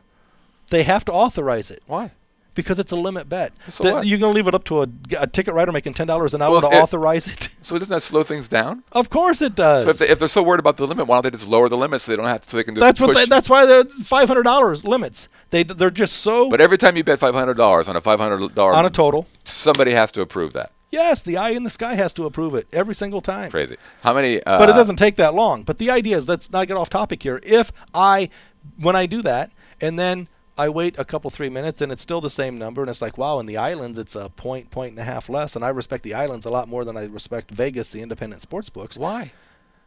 they 0.71 0.83
have 0.83 1.05
to 1.07 1.13
authorize 1.13 1.71
it. 1.71 1.83
Why? 1.87 2.11
Because 2.57 2.81
it's 2.81 2.91
a 2.91 2.97
limit 2.97 3.29
bet. 3.29 3.53
So? 3.69 4.01
You're 4.01 4.19
going 4.19 4.33
to 4.33 4.37
leave 4.37 4.49
it 4.49 4.55
up 4.55 4.65
to 4.65 4.83
a, 4.83 4.89
a 5.21 5.27
ticket 5.29 5.55
writer 5.55 5.71
making 5.71 5.95
ten 5.95 6.09
dollars 6.09 6.35
an 6.35 6.43
hour 6.43 6.51
Well, 6.51 6.63
to 6.63 6.77
it- 6.77 6.81
authorize 6.83 7.29
it. 7.29 7.49
So 7.67 7.77
doesn't 7.77 7.93
that 7.93 8.01
slow 8.01 8.23
things 8.23 8.47
down? 8.49 8.85
of 8.93 9.11
course 9.11 9.43
it 9.43 9.57
does. 9.57 9.85
So 9.85 9.91
if, 9.91 9.99
they, 9.99 10.15
they're 10.15 10.29
so 10.29 10.41
worried 10.43 10.61
about 10.61 10.77
the 10.77 10.87
limit, 10.87 11.09
why 11.09 11.17
don't 11.17 11.23
they 11.25 11.31
just 11.31 11.49
lower 11.49 11.69
the 11.69 11.77
limit 11.77 12.01
so 12.01 12.13
they 12.13 12.17
don't 12.17 12.27
have 12.27 12.41
to, 12.43 12.49
so 12.51 12.57
they 12.57 12.63
can 12.65 12.77
just 12.77 12.81
that's 12.81 13.01
what. 13.01 13.09
push? 13.09 13.17
They, 13.17 13.25
that's 13.27 13.51
why 13.51 13.67
they're 13.67 13.85
five 13.85 14.29
hundred 14.29 14.45
dollars 14.45 14.85
limits. 14.85 15.29
They 15.51 15.65
they're 15.65 15.91
just 15.91 16.15
so 16.19 16.49
but 16.49 16.61
every 16.61 16.79
time 16.79 16.97
you 16.97 17.03
bet 17.05 17.19
five 17.19 17.35
hundred 17.35 17.55
dollars 17.55 17.89
on 17.89 17.97
a 17.97 18.01
five 18.01 18.21
hundred 18.21 18.55
dollar, 18.55 18.73
on 18.73 18.87
a 18.87 18.91
total. 18.91 19.27
somebody 19.45 19.93
has 19.93 20.13
to 20.13 20.21
approve 20.21 20.53
that. 20.53 20.71
Yes, 20.93 21.23
the 21.23 21.37
eye 21.37 21.51
in 21.51 21.65
the 21.65 21.71
sky 21.71 21.95
has 21.97 22.15
to 22.15 22.25
approve 22.25 22.55
it 22.55 22.69
every 22.73 22.95
single 22.95 23.21
time. 23.21 23.51
Crazy. 23.51 23.77
How 24.03 24.15
many? 24.15 24.41
Uh, 24.45 24.59
But 24.59 24.69
it 24.71 24.75
doesn't 24.75 24.97
take 24.97 25.17
that 25.17 25.35
long. 25.35 25.65
But 25.65 25.79
the 25.79 25.91
idea 25.91 26.17
is, 26.17 26.29
let's 26.29 26.51
not 26.53 26.69
get 26.69 26.77
off 26.77 26.89
topic 26.89 27.23
here. 27.25 27.41
If 27.43 27.73
I, 27.93 28.31
when 28.79 28.95
I 28.95 29.07
do 29.07 29.21
that, 29.23 29.51
and 29.81 29.99
then 29.99 30.29
I 30.59 30.69
wait 30.71 30.99
a 30.99 31.05
couple 31.05 31.31
three 31.31 31.51
minutes, 31.51 31.81
and 31.83 31.93
it's 31.93 32.01
still 32.03 32.21
the 32.21 32.31
same 32.31 32.59
number, 32.59 32.81
and 32.81 32.89
it's 32.91 33.03
like, 33.03 33.19
wow, 33.19 33.39
in 33.41 33.47
the 33.47 33.59
islands 33.59 33.99
it's 33.99 34.17
a 34.17 34.31
point, 34.31 34.71
point 34.71 34.91
and 34.93 34.99
a 34.99 35.05
half 35.05 35.29
less, 35.29 35.55
and 35.55 35.65
I 35.65 35.69
respect 35.69 36.03
the 36.03 36.15
islands 36.15 36.47
a 36.47 36.51
lot 36.51 36.69
more 36.69 36.85
than 36.85 36.97
I 36.97 37.05
respect 37.05 37.51
Vegas, 37.51 37.91
the 37.91 38.01
independent 38.01 38.41
sports 38.43 38.71
books, 38.71 38.97
Why? 38.97 39.33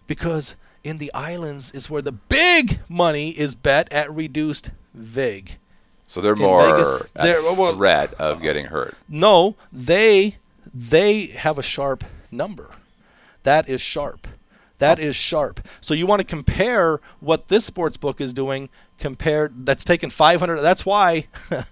because 0.06 0.56
in 0.84 0.98
the 1.00 1.12
islands 1.14 1.72
is 1.72 1.90
where 1.90 2.02
the 2.04 2.12
big 2.12 2.80
money 2.88 3.32
is 3.32 3.56
bet 3.56 3.92
at 3.92 4.14
reduced 4.14 4.70
vig. 4.94 5.56
So 6.08 6.22
they're 6.22 6.34
In 6.34 6.40
more 6.40 6.72
Vegas, 6.78 7.02
at 7.16 7.24
they're- 7.24 7.42
well- 7.42 7.76
threat 7.76 8.14
of 8.16 8.42
getting 8.42 8.68
hurt. 8.68 8.96
No, 9.08 9.56
they 9.74 10.38
they 10.74 11.26
have 11.28 11.58
a 11.58 11.64
sharp 11.64 12.04
number. 12.32 12.70
That 13.44 13.68
is 13.68 13.82
sharp. 13.82 14.28
That 14.78 15.00
is 15.00 15.16
sharp. 15.16 15.62
So 15.82 15.94
you 15.96 16.06
want 16.06 16.20
to 16.20 16.24
compare 16.24 17.00
what 17.20 17.48
this 17.48 17.66
sports 17.66 17.98
book 17.98 18.22
is 18.22 18.34
doing 18.34 18.70
compared 19.00 19.66
that's 19.66 19.84
taken 19.84 20.10
500 20.10 20.62
that's 20.62 20.86
why 20.86 21.28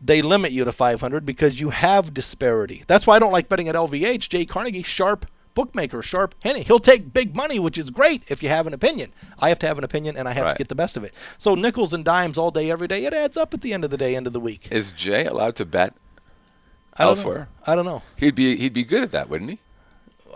they 0.00 0.20
limit 0.22 0.52
you 0.52 0.64
to 0.64 0.72
500 0.72 1.24
because 1.24 1.60
you 1.60 1.70
have 1.70 2.12
disparity. 2.12 2.84
That's 2.86 3.06
why 3.06 3.16
I 3.16 3.18
don't 3.18 3.32
like 3.32 3.48
betting 3.48 3.68
at 3.68 3.74
LVH. 3.74 4.28
Jay 4.28 4.44
Kornegay 4.44 4.84
sharp 4.84 5.26
bookmaker, 5.54 6.02
sharp 6.02 6.34
Henny. 6.40 6.62
He'll 6.62 6.80
take 6.80 7.12
big 7.12 7.34
money, 7.34 7.58
which 7.60 7.78
is 7.78 7.90
great 7.90 8.24
if 8.28 8.42
you 8.42 8.48
have 8.48 8.66
an 8.66 8.74
opinion. 8.74 9.12
I 9.38 9.48
have 9.50 9.58
to 9.60 9.66
have 9.66 9.78
an 9.78 9.84
opinion 9.84 10.16
and 10.16 10.28
I 10.28 10.32
have 10.32 10.44
Right. 10.46 10.52
to 10.52 10.58
get 10.58 10.68
the 10.68 10.74
best 10.74 10.96
of 10.96 11.04
it. 11.04 11.14
So 11.38 11.54
nickels 11.54 11.94
and 11.94 12.04
dimes 12.04 12.36
all 12.36 12.50
day 12.50 12.70
every 12.70 12.88
day, 12.88 13.04
it 13.04 13.14
adds 13.14 13.36
up 13.36 13.54
at 13.54 13.60
the 13.62 13.72
end 13.72 13.84
of 13.84 13.90
the 13.90 13.96
day, 13.96 14.16
end 14.16 14.26
of 14.26 14.32
the 14.32 14.40
week. 14.40 14.68
Is 14.70 14.90
Jay 14.92 15.24
allowed 15.24 15.54
to 15.56 15.64
bet? 15.64 15.94
I 16.96 17.04
don't 17.04 17.06
know. 17.06 17.08
elsewhere? 17.10 17.48
I 17.66 17.74
don't 17.76 17.84
know. 17.86 18.02
He'd 18.16 18.34
be 18.34 18.56
he'd 18.56 18.72
be 18.72 18.84
good 18.84 19.02
at 19.02 19.10
that, 19.12 19.28
wouldn't 19.28 19.50
he? 19.50 19.58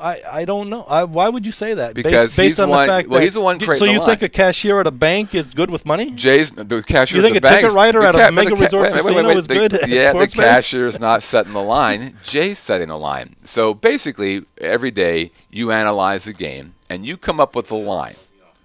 I, 0.00 0.20
I 0.40 0.44
don't 0.44 0.68
know. 0.70 0.82
I, 0.88 1.04
why 1.04 1.28
would 1.28 1.44
you 1.46 1.52
say 1.52 1.74
that? 1.74 1.94
Because 1.94 2.12
based, 2.12 2.36
based 2.36 2.56
he's 2.56 2.60
on 2.60 2.70
one- 2.70 2.86
the 2.86 2.92
fact 2.92 3.08
well, 3.08 3.18
that 3.20 3.24
he's 3.24 3.34
the 3.34 3.40
one 3.40 3.58
creating 3.58 3.76
So 3.78 3.84
the 3.86 3.92
you 3.92 3.98
think 3.98 4.20
line. 4.22 4.26
a 4.26 4.28
cashier 4.28 4.80
at 4.80 4.86
a 4.86 4.90
bank 4.90 5.34
is 5.34 5.50
good 5.50 5.70
with 5.70 5.84
money? 5.86 6.10
Jay's 6.12 6.50
the 6.50 6.82
cashier. 6.82 7.16
You 7.16 7.22
think 7.22 7.36
at 7.36 7.42
the 7.42 7.48
a 7.48 7.52
ticket 7.52 7.72
writer 7.72 8.00
the 8.00 8.08
at 8.08 8.28
a 8.30 8.32
mega 8.32 8.54
ca- 8.54 8.60
resort 8.62 8.82
wait, 8.82 8.92
wait, 8.92 9.04
wait, 9.04 9.10
casino 9.12 9.28
wait, 9.28 9.36
is 9.36 9.46
the- 9.46 9.54
good 9.54 9.74
at 9.74 9.88
Yeah, 9.88 10.12
the 10.12 10.26
cashier 10.26 10.86
is 10.86 10.98
not 11.00 11.22
setting 11.22 11.52
the 11.52 11.62
line. 11.62 12.16
Jay's 12.22 12.58
setting 12.58 12.88
the 12.88 12.98
line. 12.98 13.36
So 13.44 13.74
basically, 13.74 14.44
every 14.60 14.90
day 14.90 15.32
you 15.50 15.70
analyze 15.72 16.24
the 16.24 16.32
game 16.32 16.74
and 16.90 17.04
you 17.06 17.16
come 17.16 17.40
up 17.40 17.54
with 17.56 17.70
a 17.70 17.76
line, 17.76 18.16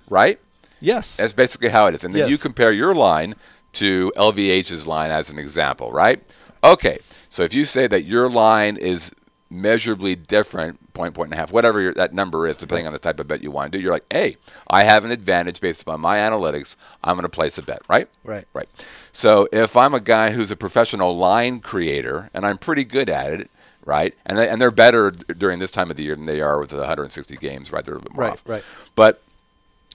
right? 0.09 0.39
Yes. 0.81 1.15
That's 1.15 1.33
basically 1.33 1.69
how 1.69 1.87
it 1.87 1.95
is. 1.95 2.03
And 2.03 2.13
then 2.13 2.21
Yes. 2.21 2.29
you 2.29 2.37
compare 2.37 2.71
your 2.71 2.93
line 2.93 3.35
to 3.73 4.11
LVH's 4.15 4.85
line 4.85 5.11
as 5.11 5.29
an 5.29 5.39
example, 5.39 5.91
right? 5.91 6.21
Okay. 6.63 6.99
So 7.29 7.41
if 7.43 7.53
you 7.55 7.65
say 7.65 7.87
that 7.87 8.03
your 8.03 8.29
line 8.29 8.77
is 8.77 9.11
measurably 9.49 10.15
different, 10.15 10.79
point, 10.93 11.13
point 11.13 11.27
and 11.27 11.33
a 11.33 11.37
half, 11.37 11.51
whatever 11.51 11.81
your, 11.81 11.93
that 11.93 12.13
number 12.13 12.47
is, 12.47 12.57
depending 12.57 12.87
on 12.87 12.93
the 12.93 12.99
type 12.99 13.19
of 13.19 13.27
bet 13.27 13.41
you 13.43 13.51
want 13.51 13.71
to 13.71 13.77
do, 13.77 13.81
you're 13.83 13.93
like, 13.93 14.05
hey, 14.11 14.35
I 14.67 14.83
have 14.83 15.03
an 15.05 15.11
advantage 15.11 15.59
based 15.61 15.81
upon 15.81 16.01
my 16.01 16.17
analytics. 16.17 16.75
I'm 17.03 17.15
going 17.15 17.23
to 17.23 17.29
place 17.29 17.57
a 17.57 17.61
bet, 17.63 17.81
right? 17.89 18.07
Right. 18.23 18.45
Right. 18.53 18.69
So 19.11 19.47
if 19.51 19.75
I'm 19.77 19.93
a 19.93 19.99
guy 19.99 20.31
who's 20.31 20.51
a 20.51 20.55
professional 20.55 21.15
line 21.17 21.59
creator 21.59 22.29
and 22.33 22.45
I'm 22.45 22.57
pretty 22.57 22.83
good 22.83 23.09
at 23.09 23.33
it, 23.33 23.51
right? 23.85 24.13
And 24.25 24.37
they, 24.37 24.47
and 24.47 24.61
they're 24.61 24.71
better 24.71 25.11
during 25.11 25.59
this 25.59 25.71
time 25.71 25.91
of 25.91 25.97
the 25.97 26.03
year 26.03 26.15
than 26.15 26.25
they 26.25 26.41
are 26.41 26.59
with 26.59 26.69
the 26.69 26.77
160 26.77 27.35
games, 27.37 27.71
right? 27.71 27.83
They're 27.83 27.95
a 27.95 27.97
little 27.97 28.09
bit 28.11 28.15
more 28.15 28.23
Right, 28.25 28.33
off. 28.33 28.43
right. 28.47 28.63
But 28.95 29.21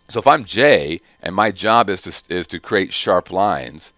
so 0.08 0.18
if 0.18 0.26
I'm 0.26 0.44
Jay 0.44 1.00
and 1.22 1.34
my 1.34 1.50
job 1.50 1.90
is 1.90 2.02
to 2.02 2.34
is 2.34 2.46
to 2.48 2.58
create 2.58 2.92
sharp 2.92 3.30
lines, 3.30 3.92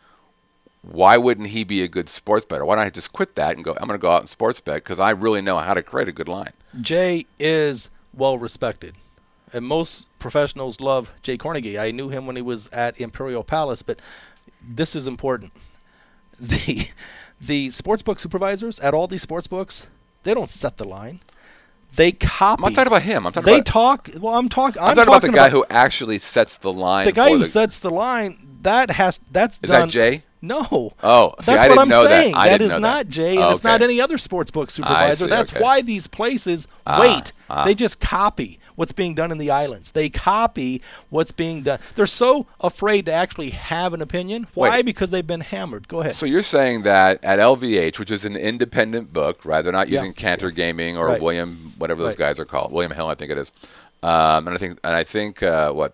why 0.82 1.16
wouldn't 1.16 1.48
he 1.48 1.62
be 1.64 1.82
a 1.82 1.88
good 1.88 2.08
sports 2.08 2.46
better? 2.46 2.64
Why 2.64 2.76
don't 2.76 2.86
I 2.86 2.90
just 2.90 3.12
quit 3.12 3.34
that 3.36 3.54
and 3.56 3.64
go? 3.64 3.72
I'm 3.72 3.86
going 3.86 3.98
to 3.98 4.02
go 4.02 4.10
out 4.10 4.20
and 4.22 4.28
sports 4.28 4.60
bet 4.60 4.76
because 4.76 4.98
I 4.98 5.10
really 5.10 5.42
know 5.42 5.58
how 5.58 5.74
to 5.74 5.82
create 5.82 6.08
a 6.08 6.12
good 6.12 6.28
line. 6.28 6.52
Jay 6.80 7.26
is 7.38 7.90
well 8.14 8.38
respected. 8.38 8.94
And 9.52 9.64
most 9.64 10.06
professionals 10.18 10.80
love 10.80 11.12
Jay 11.22 11.36
Kornegay. 11.36 11.78
I 11.78 11.90
knew 11.90 12.08
him 12.08 12.26
when 12.26 12.36
he 12.36 12.42
was 12.42 12.68
at 12.72 13.00
Imperial 13.00 13.42
Palace, 13.42 13.82
but 13.82 14.00
this 14.62 14.94
is 14.94 15.06
important. 15.06 15.52
The 16.42 16.88
the 17.38 17.68
sportsbook 17.68 18.18
supervisors 18.18 18.80
at 18.80 18.94
all 18.94 19.06
these 19.06 19.26
sportsbooks, 19.26 19.88
they 20.22 20.32
don't 20.32 20.48
set 20.48 20.78
the 20.78 20.86
line. 20.86 21.20
They 21.96 22.12
copy. 22.12 22.62
I'm 22.64 22.72
not 22.72 22.74
talking 22.74 22.92
about 22.92 23.02
him. 23.02 23.26
I'm 23.26 23.32
talking 23.34 23.46
they 23.46 23.54
about 23.56 23.66
talk. 23.66 24.10
Well, 24.18 24.34
I'm 24.34 24.48
talking. 24.48 24.80
I'm, 24.80 24.90
I'm 24.90 24.96
talking 24.96 25.08
about 25.08 25.22
the 25.22 25.28
guy 25.32 25.50
who 25.50 25.66
actually 25.68 26.18
sets 26.18 26.56
the 26.56 26.72
line. 26.72 27.04
the 27.04 27.12
guy 27.12 27.28
who 27.28 27.38
the, 27.38 27.46
sets 27.46 27.78
the 27.80 27.90
line. 27.90 28.58
That 28.62 28.90
has 28.92 29.20
that's 29.30 29.58
Is 29.62 29.70
done. 29.70 29.88
that 29.88 29.92
Jay? 29.92 30.22
No. 30.42 30.94
Oh, 31.02 31.34
that's 31.36 31.46
see, 31.46 31.52
I 31.52 31.56
what 31.56 31.68
didn't 31.68 31.78
I'm 31.80 31.88
know 31.88 32.02
that. 32.04 32.08
saying. 32.08 32.32
That 32.34 32.60
is 32.62 32.70
not 32.76 32.80
that. 32.80 33.08
Jay, 33.08 33.36
and 33.36 33.52
it's 33.54 33.62
not 33.64 33.82
any 33.82 34.00
other 34.00 34.16
sports 34.18 34.50
book 34.50 34.70
supervisor. 34.70 35.24
see, 35.24 35.30
That's 35.30 35.52
okay. 35.52 35.62
why 35.62 35.82
these 35.82 36.06
places 36.06 36.66
Ah, 36.86 37.00
wait. 37.00 37.32
ah. 37.50 37.64
They 37.64 37.74
just 37.74 38.00
copy 38.00 38.58
what's 38.74 38.92
being 38.92 39.14
done 39.14 39.30
in 39.30 39.36
the 39.36 39.50
islands. 39.50 39.90
They 39.92 40.08
copy 40.08 40.80
what's 41.10 41.32
being 41.32 41.62
done. 41.62 41.78
They're 41.94 42.06
so 42.06 42.46
afraid 42.60 43.04
to 43.06 43.12
actually 43.12 43.50
have 43.50 43.92
an 43.92 44.00
opinion. 44.00 44.46
Why? 44.54 44.70
Wait. 44.70 44.86
Because 44.86 45.10
they've 45.10 45.26
been 45.26 45.42
hammered. 45.42 45.88
Go 45.88 46.00
ahead. 46.00 46.14
So 46.14 46.24
you're 46.24 46.42
saying 46.42 46.82
that 46.84 47.22
at 47.22 47.38
LVH, 47.38 47.98
which 47.98 48.10
is 48.10 48.24
an 48.24 48.36
independent 48.36 49.12
book, 49.12 49.44
right? 49.44 49.60
They're 49.60 49.72
not 49.72 49.88
Yeah. 49.90 49.98
using 50.00 50.14
Cantor 50.14 50.50
Gaming 50.50 50.96
or 50.96 51.08
Right. 51.08 51.20
William, 51.20 51.74
whatever 51.76 52.00
those 52.02 52.12
Right. 52.12 52.28
guys 52.28 52.38
are 52.40 52.46
called, 52.46 52.72
William 52.72 52.92
Hill, 52.92 53.08
I 53.08 53.14
think 53.14 53.30
it 53.30 53.36
is. 53.36 53.52
Um, 54.02 54.46
and 54.46 54.50
I 54.50 54.56
think, 54.56 54.78
and 54.82 54.96
I 54.96 55.04
think 55.04 55.42
uh, 55.42 55.72
what 55.72 55.92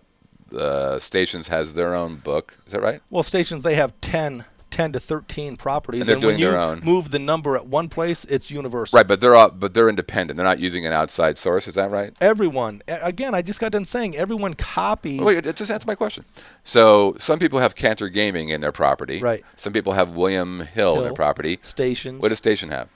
uh, 0.55 0.99
Stations 0.99 1.47
has 1.47 1.73
their 1.73 1.93
own 1.95 2.15
book. 2.17 2.55
Is 2.65 2.73
that 2.73 2.81
right? 2.81 3.01
well, 3.09 3.23
stations 3.23 3.63
they 3.63 3.75
have 3.75 3.93
10, 4.01 4.45
10 4.69 4.91
to 4.93 4.99
thirteen 4.99 5.55
properties, 5.57 6.01
And 6.01 6.07
they're 6.09 6.15
when 6.17 6.21
doing 6.21 6.39
you 6.39 6.51
their 6.51 6.59
own. 6.59 6.81
move 6.83 7.11
the 7.11 7.19
number 7.19 7.55
at 7.55 7.65
one 7.67 7.87
place, 7.89 8.25
it's 8.25 8.51
universal. 8.51 8.97
Right, 8.97 9.07
but 9.07 9.21
they're 9.21 9.33
all, 9.35 9.49
but 9.49 9.73
they're 9.73 9.89
independent. 9.89 10.35
They're 10.37 10.45
not 10.45 10.59
using 10.59 10.85
an 10.85 10.93
outside 10.93 11.37
source. 11.37 11.67
Is 11.67 11.75
that 11.75 11.89
right? 11.89 12.13
Everyone. 12.21 12.81
Again, 12.87 13.33
I 13.33 13.41
just 13.41 13.59
got 13.59 13.71
done 13.71 13.85
saying 13.85 14.15
everyone 14.17 14.53
copies. 14.55 15.21
Wait, 15.21 15.45
it- 15.47 15.55
just 15.55 15.71
answer 15.71 15.87
my 15.87 15.95
question. 15.95 16.25
So 16.63 17.15
some 17.17 17.39
people 17.39 17.59
have 17.59 17.75
Cantor 17.75 18.09
Gaming 18.09 18.49
in 18.49 18.61
their 18.61 18.71
property. 18.73 19.19
Right. 19.21 19.43
Some 19.55 19.73
people 19.73 19.93
have 19.93 20.09
William 20.11 20.61
Hill, 20.61 20.97
in 20.97 21.03
their 21.03 21.13
property. 21.13 21.59
stations. 21.63 22.21
What 22.21 22.29
does 22.29 22.37
Station 22.37 22.69
have? 22.69 22.89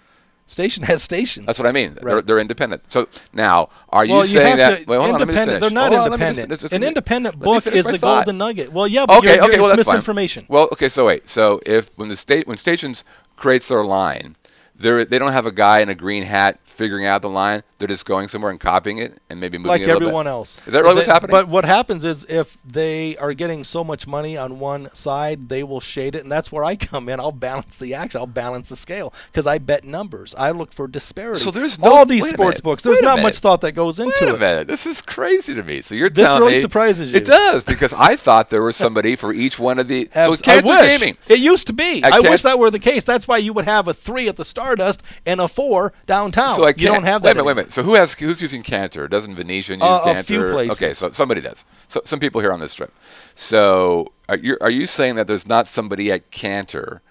Station 0.51 0.83
has 0.83 1.01
stations. 1.01 1.45
That's 1.45 1.57
what 1.57 1.65
I 1.67 1.71
mean. 1.71 1.97
They're, 2.01 2.21
they're 2.21 2.39
independent. 2.39 2.83
So 2.91 3.07
now, 3.31 3.69
are 3.89 4.03
you 4.03 4.15
well, 4.15 4.23
saying 4.25 4.57
have 4.57 4.57
that? 4.57 4.79
to- 4.79 4.85
wait, 4.85 4.97
hold 4.97 5.11
on, 5.13 5.19
let 5.19 5.27
me 5.29 5.33
finish. 5.33 5.61
They're 5.61 5.69
not 5.69 5.93
Hold 5.93 6.03
on, 6.05 6.11
let 6.11 6.19
me 6.19 6.25
just- 6.25 6.39
independent. 6.39 6.49
let's 6.49 6.61
just- 6.63 6.73
An 6.73 6.83
independent 6.83 7.39
book 7.39 7.67
is 7.67 7.85
the 7.85 7.97
thought. 7.97 8.25
golden 8.25 8.37
nugget. 8.37 8.73
Well, 8.73 8.85
yeah, 8.87 9.05
but 9.05 9.19
Okay, 9.19 9.35
you're, 9.35 9.51
you're, 9.53 9.61
well 9.61 9.67
it's 9.69 9.77
that's 9.77 9.87
fine. 9.87 9.95
misinformation. 9.95 10.45
Well, 10.49 10.67
okay, 10.73 10.89
so 10.89 11.05
wait. 11.07 11.29
So 11.29 11.61
if 11.65 11.97
when 11.97 12.09
the 12.09 12.15
state 12.17 12.47
when 12.47 12.57
stations 12.57 13.03
creates 13.37 13.67
their 13.69 13.83
line, 13.83 14.35
they 14.81 15.03
they 15.05 15.19
don't 15.19 15.31
have 15.31 15.45
a 15.45 15.51
guy 15.51 15.79
in 15.79 15.89
a 15.89 15.95
green 15.95 16.23
hat 16.23 16.59
figuring 16.63 17.05
out 17.05 17.21
the 17.21 17.29
line. 17.29 17.63
They're 17.77 17.87
just 17.87 18.05
going 18.05 18.27
somewhere 18.27 18.51
and 18.51 18.59
copying 18.59 18.97
it 18.99 19.19
and 19.29 19.39
maybe 19.39 19.57
moving 19.57 19.69
like 19.69 19.81
it 19.81 19.89
everyone 19.89 20.27
else. 20.27 20.57
Is 20.67 20.73
that 20.73 20.83
really 20.83 20.95
what's 20.95 21.07
happening? 21.07 21.31
But 21.31 21.47
what 21.47 21.65
happens 21.65 22.05
is 22.05 22.25
if 22.29 22.57
they 22.65 23.17
are 23.17 23.33
getting 23.33 23.63
so 23.63 23.83
much 23.83 24.05
money 24.05 24.37
on 24.37 24.59
one 24.59 24.89
side, 24.93 25.49
they 25.49 25.63
will 25.63 25.79
shade 25.79 26.13
it, 26.15 26.21
and 26.23 26.31
that's 26.31 26.51
where 26.51 26.63
I 26.63 26.75
come 26.75 27.09
in. 27.09 27.19
I'll 27.19 27.31
balance 27.31 27.77
the 27.77 27.93
action. 27.93 28.19
I'll 28.19 28.27
balance 28.27 28.69
the 28.69 28.75
scale 28.75 29.13
because 29.31 29.47
I 29.47 29.57
bet 29.57 29.83
numbers. 29.83 30.35
I 30.35 30.51
look 30.51 30.73
for 30.73 30.87
disparity. 30.87 31.39
So 31.41 31.49
there's 31.51 31.79
no- 31.79 31.91
all 31.91 32.05
these 32.05 32.27
sports 32.29 32.55
minute. 32.57 32.63
books. 32.63 32.83
There's 32.83 33.01
not 33.01 33.15
minute. 33.17 33.23
much 33.29 33.39
thought 33.39 33.61
that 33.61 33.71
goes 33.73 33.97
into 33.99 34.15
Wait 34.21 34.29
a 34.29 34.35
it. 34.35 34.39
minute. 34.39 34.67
This 34.67 34.85
is 34.85 35.01
crazy 35.01 35.53
to 35.55 35.63
me. 35.63 35.81
So 35.81 35.95
you're 35.95 36.09
This 36.09 36.25
telling 36.25 36.41
really 36.41 36.53
me 36.55 36.61
surprises 36.61 37.11
you. 37.11 37.17
It 37.17 37.25
does 37.25 37.63
because 37.63 37.93
I 37.93 38.15
thought 38.15 38.49
there 38.49 38.61
was 38.63 38.75
somebody 38.75 39.15
for 39.15 39.33
each 39.33 39.57
one 39.59 39.79
of 39.79 39.87
the. 39.87 40.09
so 40.13 40.33
Abs- 40.33 40.41
I 40.47 40.55
wish. 40.59 40.99
Gaming. 40.99 41.17
It 41.27 41.39
used 41.39 41.67
to 41.67 41.73
be. 41.73 42.03
I 42.03 42.17
I, 42.17 42.19
wish 42.19 42.43
that 42.43 42.59
were 42.59 42.69
the 42.71 42.79
case. 42.79 43.03
That's 43.03 43.27
why 43.27 43.37
you 43.37 43.53
would 43.53 43.65
have 43.65 43.87
a 43.87 43.93
three 43.93 44.27
at 44.27 44.35
the 44.35 44.45
Stardust 44.71 45.03
and 45.25 45.41
a 45.41 45.47
four 45.47 45.93
downtown. 46.05 46.55
So 46.55 46.63
I 46.63 46.71
can't. 46.71 46.81
you 46.81 46.87
don't 46.87 47.03
have 47.03 47.23
wait 47.23 47.29
that. 47.29 47.31
a 47.31 47.33
minute. 47.35 47.45
Wait 47.45 47.51
a 47.51 47.55
minute. 47.55 47.73
So 47.73 47.83
who 47.83 47.95
has 47.95 48.13
who's 48.13 48.41
using 48.41 48.63
Cantor? 48.63 49.07
Doesn't 49.07 49.35
Venetian 49.35 49.79
use 49.79 49.83
Uh, 49.89 49.99
a 50.01 50.13
Cantor? 50.13 50.23
few 50.23 50.51
places. 50.51 50.77
Okay, 50.77 50.93
so 50.93 51.11
somebody 51.11 51.41
does. 51.41 51.65
So 51.87 52.01
some 52.05 52.19
people 52.19 52.41
here 52.41 52.51
on 52.51 52.59
this 52.59 52.73
trip. 52.73 52.93
So 53.35 54.13
are 54.29 54.37
you 54.37 54.57
are 54.61 54.69
you 54.69 54.87
saying 54.87 55.15
that 55.15 55.27
there's 55.27 55.47
not 55.47 55.67
somebody 55.67 56.11
at 56.11 56.31
Cantor 56.31 57.01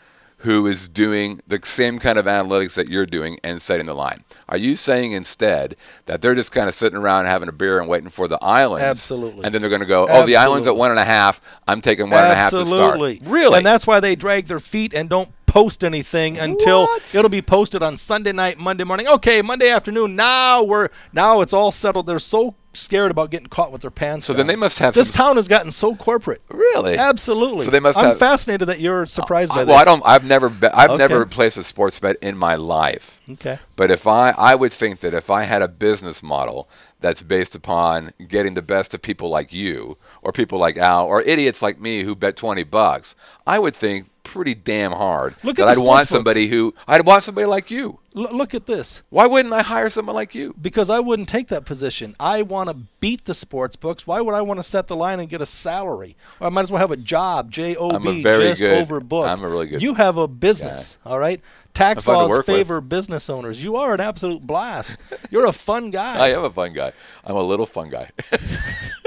who 0.45 0.67
is 0.67 0.89
doing 0.89 1.39
the 1.47 1.61
same 1.65 1.99
kind 1.99 2.19
of 2.19 2.25
analytics 2.25 2.75
that 2.75 2.89
you're 2.89 3.05
doing 3.05 3.39
and 3.45 3.61
setting 3.61 3.85
the 3.85 3.93
line? 3.95 4.25
Are 4.49 4.57
you 4.57 4.75
saying 4.75 5.13
instead 5.13 5.77
that 6.07 6.23
they're 6.23 6.35
just 6.35 6.51
kind 6.51 6.67
of 6.67 6.73
sitting 6.75 6.97
around 6.97 7.27
having 7.27 7.51
a 7.51 7.53
beer 7.53 7.79
and 7.79 7.87
waiting 7.91 8.09
for 8.09 8.27
the 8.27 8.43
islands? 8.43 8.83
Absolutely. 8.83 9.45
And 9.45 9.55
then 9.55 9.61
they're 9.61 9.69
going 9.69 9.83
to 9.83 9.87
go, 9.87 10.07
oh, 10.09 10.25
the 10.25 10.37
island's 10.37 10.67
at 10.67 10.75
one 10.77 10.91
and 10.91 10.99
a 10.99 11.05
half. 11.05 11.43
I'm 11.69 11.83
taking 11.83 12.09
one 12.09 12.25
and 12.25 12.33
a 12.33 12.35
half 12.35 12.53
to 12.53 12.65
start. 12.65 12.95
Absolutely. 12.95 13.21
Really? 13.31 13.59
And 13.59 13.67
that's 13.67 13.87
why 13.87 14.01
they 14.01 14.17
drag 14.17 14.47
their 14.47 14.61
feet 14.61 14.95
and 14.95 15.11
don't 15.11 15.29
post 15.51 15.82
anything 15.82 16.38
until 16.38 16.82
What? 16.84 17.14
it'll 17.14 17.28
be 17.28 17.42
posted 17.42 17.82
on 17.82 17.96
Sunday 17.96 18.32
night, 18.32 18.57
Monday 18.59 18.84
morning. 18.84 19.09
Okay, 19.09 19.42
Monday 19.42 19.68
afternoon. 19.68 20.14
Now 20.14 20.62
we're 20.62 20.88
now 21.12 21.40
it's 21.40 21.53
all 21.53 21.72
settled. 21.72 22.07
They're 22.07 22.18
so 22.20 22.55
scared 22.72 23.11
about 23.11 23.30
getting 23.32 23.48
caught 23.48 23.72
with 23.72 23.82
their 23.82 23.90
pants. 23.90 24.26
So 24.26 24.32
then 24.32 24.46
they 24.46 24.55
must 24.55 24.78
have 24.78 24.94
This 24.94 25.09
some- 25.11 25.16
town 25.26 25.36
has 25.36 25.48
gotten 25.48 25.72
so 25.72 25.96
corporate. 25.96 26.40
Really? 26.51 26.96
Absolutely. 26.96 27.64
So 27.64 27.70
they 27.72 27.80
must 27.80 27.98
I'm 27.98 28.05
have- 28.05 28.18
fascinated 28.20 28.68
that 28.68 28.78
you're 28.78 29.07
surprised 29.07 29.51
uh, 29.51 29.57
by 29.57 29.61
I- 29.62 29.64
this. 29.64 29.70
well, 29.72 29.78
I 29.80 29.84
don't. 29.84 30.03
I've 30.07 30.24
never. 30.24 30.48
Be, 30.48 30.68
I've 30.68 30.96
never 30.96 31.26
placed 31.26 31.59
a 31.59 31.64
sports 31.64 31.98
bet 31.98 32.16
in 32.22 32.36
my 32.36 32.55
life. 32.55 33.20
Okay. 33.28 33.59
But 33.74 33.90
if 33.90 34.07
I, 34.07 34.30
I 34.38 34.55
would 34.55 34.72
think 34.72 35.01
that 35.01 35.14
if 35.14 35.30
I 35.30 35.42
had 35.42 35.62
a 35.62 35.68
business 35.68 36.22
model 36.22 36.68
that's 37.01 37.22
based 37.22 37.57
upon 37.57 38.12
getting 38.28 38.55
the 38.55 38.62
best 38.62 38.94
of 38.94 39.03
people 39.03 39.28
like 39.30 39.53
you, 39.53 39.96
or 40.22 40.30
people 40.30 40.59
like 40.61 40.76
Al, 40.76 41.07
or 41.07 41.22
idiots 41.22 41.62
like 41.62 41.80
me 41.80 42.05
who 42.05 42.14
bet 42.14 42.36
twenty 42.36 42.62
bucks, 42.62 43.16
I 43.48 43.59
would 43.59 43.74
think 43.74 44.10
pretty 44.23 44.55
damn 44.55 44.93
hard 44.93 45.35
Look 45.43 45.59
at 45.59 45.66
that 45.66 45.68
I'd 45.77 45.79
want 45.79 46.09
somebody 46.09 46.49
who 46.49 46.75
I'd 46.87 47.05
want 47.07 47.23
somebody 47.23 47.47
like 47.47 47.71
you. 47.71 47.99
L- 48.16 48.37
look 48.37 48.55
at 48.55 48.66
this. 48.66 49.03
Why 49.11 49.27
wouldn't 49.27 49.55
I 49.55 49.62
hire 49.62 49.89
someone 49.89 50.14
like 50.16 50.35
you? 50.35 50.55
Because 50.61 50.91
I 50.91 50.99
wouldn't 50.99 51.29
take 51.29 51.47
that 51.49 51.64
position. 51.64 52.16
I 52.18 52.43
want 52.43 52.68
to 52.68 52.75
beat 53.01 53.25
the 53.25 53.35
sports 53.35 53.77
books. 53.77 54.05
Why 54.07 54.21
would 54.21 54.35
I 54.35 54.43
want 54.43 54.59
to 54.59 54.64
set 54.64 54.89
the 54.89 54.97
line 54.97 55.21
and 55.21 55.29
get 55.29 55.41
a 55.41 55.47
salary? 55.47 56.16
Or 56.41 56.49
I 56.49 56.51
might 56.51 56.62
as 56.62 56.73
well 56.73 56.81
have 56.81 56.91
a 56.91 56.97
job. 56.97 57.51
J 57.53 57.77
O 57.77 57.99
B. 57.99 58.23
Just 58.23 58.61
good- 58.61 58.79
over 58.79 58.99
book. 59.01 59.27
I'm 59.29 59.43
a 59.45 59.49
really 59.49 59.68
good 59.68 59.81
You 59.83 59.95
have 59.95 60.16
a 60.16 60.27
business. 60.27 60.97
All 61.07 61.18
right. 61.18 61.41
Tax 61.73 62.05
laws 62.07 62.29
work 62.29 62.47
with. 62.49 62.57
favor 62.57 62.81
business 62.81 63.31
owners. 63.31 63.62
You 63.62 63.77
are 63.77 63.95
an 63.95 64.01
absolute 64.01 64.45
blast. 64.45 64.97
You're 65.31 65.47
a 65.47 65.53
fun 65.53 65.91
guy. 65.93 66.16
I 66.18 66.29
am 66.31 66.43
a 66.43 66.51
fun 66.51 66.73
guy. 66.73 66.93
I'm 67.25 67.37
a 67.37 67.43
little 67.43 67.66
fun 67.66 67.91
guy. 67.91 68.11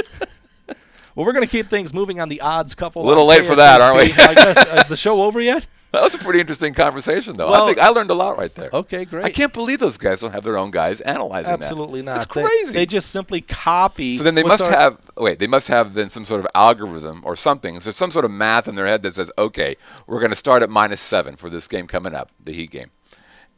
Well, 1.15 1.25
we're 1.25 1.33
going 1.33 1.45
to 1.45 1.51
keep 1.51 1.67
things 1.67 1.93
moving 1.93 2.19
on 2.19 2.29
the 2.29 2.41
odds 2.41 2.73
couple. 2.75 3.03
A 3.03 3.07
little 3.07 3.25
late 3.25 3.45
for 3.45 3.55
that, 3.55 3.81
aren't 3.81 3.97
we? 3.97 4.11
I 4.13 4.33
guess, 4.33 4.83
is 4.83 4.87
the 4.89 4.97
show 4.97 5.21
over 5.23 5.39
yet? 5.39 5.67
that 5.91 6.01
was 6.01 6.15
a 6.15 6.17
pretty 6.17 6.39
interesting 6.39 6.73
conversation, 6.73 7.37
though. 7.37 7.51
Well- 7.51 7.63
I 7.63 7.67
think 7.67 7.77
I 7.79 7.89
learned 7.89 8.09
a 8.09 8.15
lot 8.15 8.35
right 8.35 8.53
there. 8.55 8.71
Okay, 8.73 9.05
great. 9.05 9.25
I 9.25 9.29
can't 9.29 9.53
believe 9.53 9.77
those 9.77 9.97
guys 9.99 10.21
don't 10.21 10.31
have 10.31 10.43
their 10.43 10.57
own 10.57 10.71
guys 10.71 11.01
analyzing 11.01 11.51
that. 11.51 11.61
Absolutely 11.61 12.01
not. 12.01 12.17
It's 12.17 12.25
crazy. 12.25 12.73
They, 12.73 12.87
just 12.87 13.11
simply 13.11 13.41
copy. 13.41 14.17
So 14.17 14.23
then 14.23 14.33
they 14.33 14.41
must 14.41 14.65
have 14.65 14.97
wait, 15.15 15.37
they 15.37 15.45
must 15.45 15.67
have 15.67 15.93
then 15.93 16.09
some 16.09 16.25
sort 16.25 16.39
of 16.39 16.47
algorithm 16.55 17.21
or 17.23 17.35
something. 17.35 17.79
So 17.79 17.91
some 17.91 18.09
sort 18.09 18.25
of 18.25 18.31
math 18.31 18.67
in 18.67 18.73
their 18.73 18.87
head 18.87 19.03
that 19.03 19.13
says, 19.13 19.31
okay, 19.37 19.75
we're 20.07 20.19
going 20.19 20.31
to 20.31 20.35
start 20.35 20.63
at 20.63 20.69
minus 20.71 20.99
seven 20.99 21.35
for 21.35 21.49
this 21.49 21.67
game 21.67 21.85
coming 21.85 22.15
up, 22.15 22.31
the 22.43 22.53
Heat 22.53 22.71
game, 22.71 22.89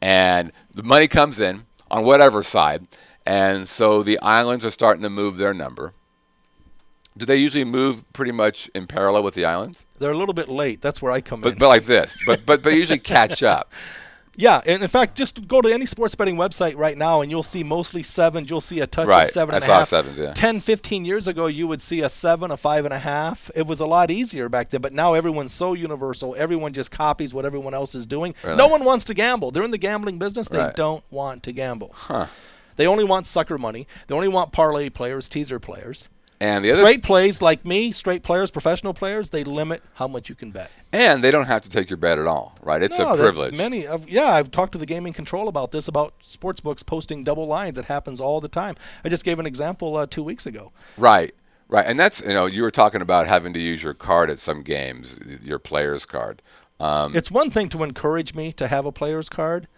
and 0.02 0.52
the 0.74 0.82
money 0.82 1.08
comes 1.08 1.40
in 1.40 1.64
on 1.90 2.04
whatever 2.04 2.42
side, 2.42 2.86
and 3.24 3.66
so 3.66 4.02
the 4.02 4.18
islands 4.20 4.64
are 4.64 4.70
starting 4.70 5.02
to 5.02 5.10
move 5.10 5.38
their 5.38 5.54
number. 5.54 5.94
Do 7.16 7.24
they 7.26 7.36
usually 7.36 7.64
move 7.64 8.04
pretty 8.12 8.32
much 8.32 8.68
in 8.74 8.86
parallel 8.86 9.22
with 9.22 9.34
the 9.34 9.44
islands? 9.44 9.86
They're 9.98 10.10
a 10.10 10.16
little 10.18 10.34
bit 10.34 10.48
late. 10.48 10.80
That's 10.82 11.00
where 11.00 11.12
I 11.12 11.20
come 11.20 11.40
But 11.40 11.54
in. 11.54 11.58
but 11.58 11.68
like 11.68 11.86
this, 11.86 12.16
but 12.26 12.44
but 12.44 12.62
but 12.62 12.74
usually 12.74 12.98
catch 13.16 13.42
up. 13.42 13.72
Yeah, 14.38 14.60
and 14.66 14.82
in 14.82 14.88
fact, 14.88 15.16
just 15.16 15.48
go 15.48 15.62
to 15.62 15.72
any 15.72 15.86
sports 15.86 16.14
betting 16.14 16.36
website 16.36 16.76
right 16.76 16.98
now, 16.98 17.22
and 17.22 17.30
you'll 17.30 17.42
see 17.42 17.64
mostly 17.64 18.02
sevens. 18.02 18.50
You'll 18.50 18.60
see 18.60 18.80
a 18.80 18.86
touch 18.86 19.06
Right, 19.08 19.28
of 19.28 19.30
seven 19.32 19.54
I 19.54 19.56
and 19.56 19.62
a 19.64 19.66
saw 19.66 19.78
half. 19.78 19.88
sevens, 19.88 20.18
yeah. 20.18 20.34
10, 20.34 20.60
15 20.60 21.06
years 21.06 21.26
ago, 21.26 21.46
you 21.46 21.66
would 21.66 21.80
see 21.80 22.02
a 22.02 22.10
seven, 22.10 22.50
a 22.50 22.58
five 22.58 22.84
and 22.84 22.92
a 22.92 22.98
half. 22.98 23.50
It 23.54 23.66
was 23.66 23.80
a 23.80 23.86
lot 23.86 24.10
easier 24.10 24.50
back 24.50 24.68
then, 24.68 24.82
but 24.82 24.92
now 24.92 25.14
everyone's 25.14 25.54
so 25.54 25.72
universal. 25.72 26.34
Everyone 26.36 26.74
just 26.74 26.90
copies 26.90 27.32
what 27.32 27.46
everyone 27.46 27.72
else 27.72 27.94
is 27.94 28.06
doing. 28.06 28.34
Really? 28.44 28.58
No 28.58 28.66
one 28.66 28.84
wants 28.84 29.06
to 29.06 29.14
gamble. 29.14 29.52
They're 29.52 29.62
in 29.64 29.70
the 29.70 29.78
gambling 29.78 30.18
business. 30.18 30.48
They 30.48 30.58
Right. 30.58 30.76
don't 30.76 31.02
want 31.10 31.42
to 31.44 31.52
gamble. 31.52 31.92
Huh. 31.94 32.26
They 32.76 32.86
only 32.86 33.04
want 33.04 33.26
sucker 33.26 33.56
money. 33.56 33.86
They 34.06 34.14
only 34.14 34.28
want 34.28 34.52
parlay 34.52 34.90
players, 34.90 35.30
teaser 35.30 35.58
players. 35.58 36.10
And 36.40 36.62
the 36.64 36.70
other 36.70 36.82
Straight 36.82 37.02
plays 37.02 37.40
like 37.40 37.64
me, 37.64 37.92
straight 37.92 38.22
players, 38.22 38.50
professional 38.50 38.92
players, 38.92 39.30
they 39.30 39.42
limit 39.42 39.82
how 39.94 40.06
much 40.06 40.28
you 40.28 40.34
can 40.34 40.50
bet. 40.50 40.70
and 40.92 41.24
they 41.24 41.30
don't 41.30 41.46
have 41.46 41.62
to 41.62 41.70
take 41.70 41.88
your 41.88 41.96
bet 41.96 42.18
at 42.18 42.26
all, 42.26 42.54
right? 42.62 42.82
It's 42.82 42.98
No, 42.98 43.14
a 43.14 43.16
privilege. 43.16 43.54
Many 43.56 43.86
of 43.86 44.06
yeah, 44.08 44.34
I've 44.34 44.50
talked 44.50 44.72
to 44.72 44.78
the 44.78 44.84
gaming 44.86 45.14
control 45.14 45.48
about 45.48 45.72
this 45.72 45.88
about 45.88 46.12
sports 46.20 46.60
books 46.60 46.82
posting 46.82 47.24
double 47.24 47.46
lines. 47.46 47.78
It 47.78 47.86
happens 47.86 48.20
all 48.20 48.40
the 48.42 48.48
time. 48.48 48.76
I 49.04 49.08
just 49.08 49.24
gave 49.24 49.38
an 49.38 49.46
example 49.46 49.96
uh, 49.96 50.04
two 50.06 50.22
weeks 50.22 50.44
ago. 50.44 50.72
Right, 50.98 51.34
right, 51.68 51.86
and 51.86 51.98
that's 51.98 52.20
you 52.20 52.34
know 52.34 52.44
you 52.46 52.62
were 52.62 52.70
talking 52.70 53.00
about 53.00 53.26
having 53.26 53.54
to 53.54 53.60
use 53.60 53.82
your 53.82 53.94
card 53.94 54.28
at 54.28 54.38
some 54.38 54.62
games, 54.62 55.18
your 55.42 55.58
player's 55.58 56.04
card. 56.04 56.42
Um, 56.78 57.16
It's 57.16 57.30
one 57.30 57.50
thing 57.50 57.70
to 57.70 57.82
encourage 57.82 58.34
me 58.34 58.52
to 58.52 58.68
have 58.68 58.84
a 58.84 58.92
player's 58.92 59.30
card, 59.30 59.68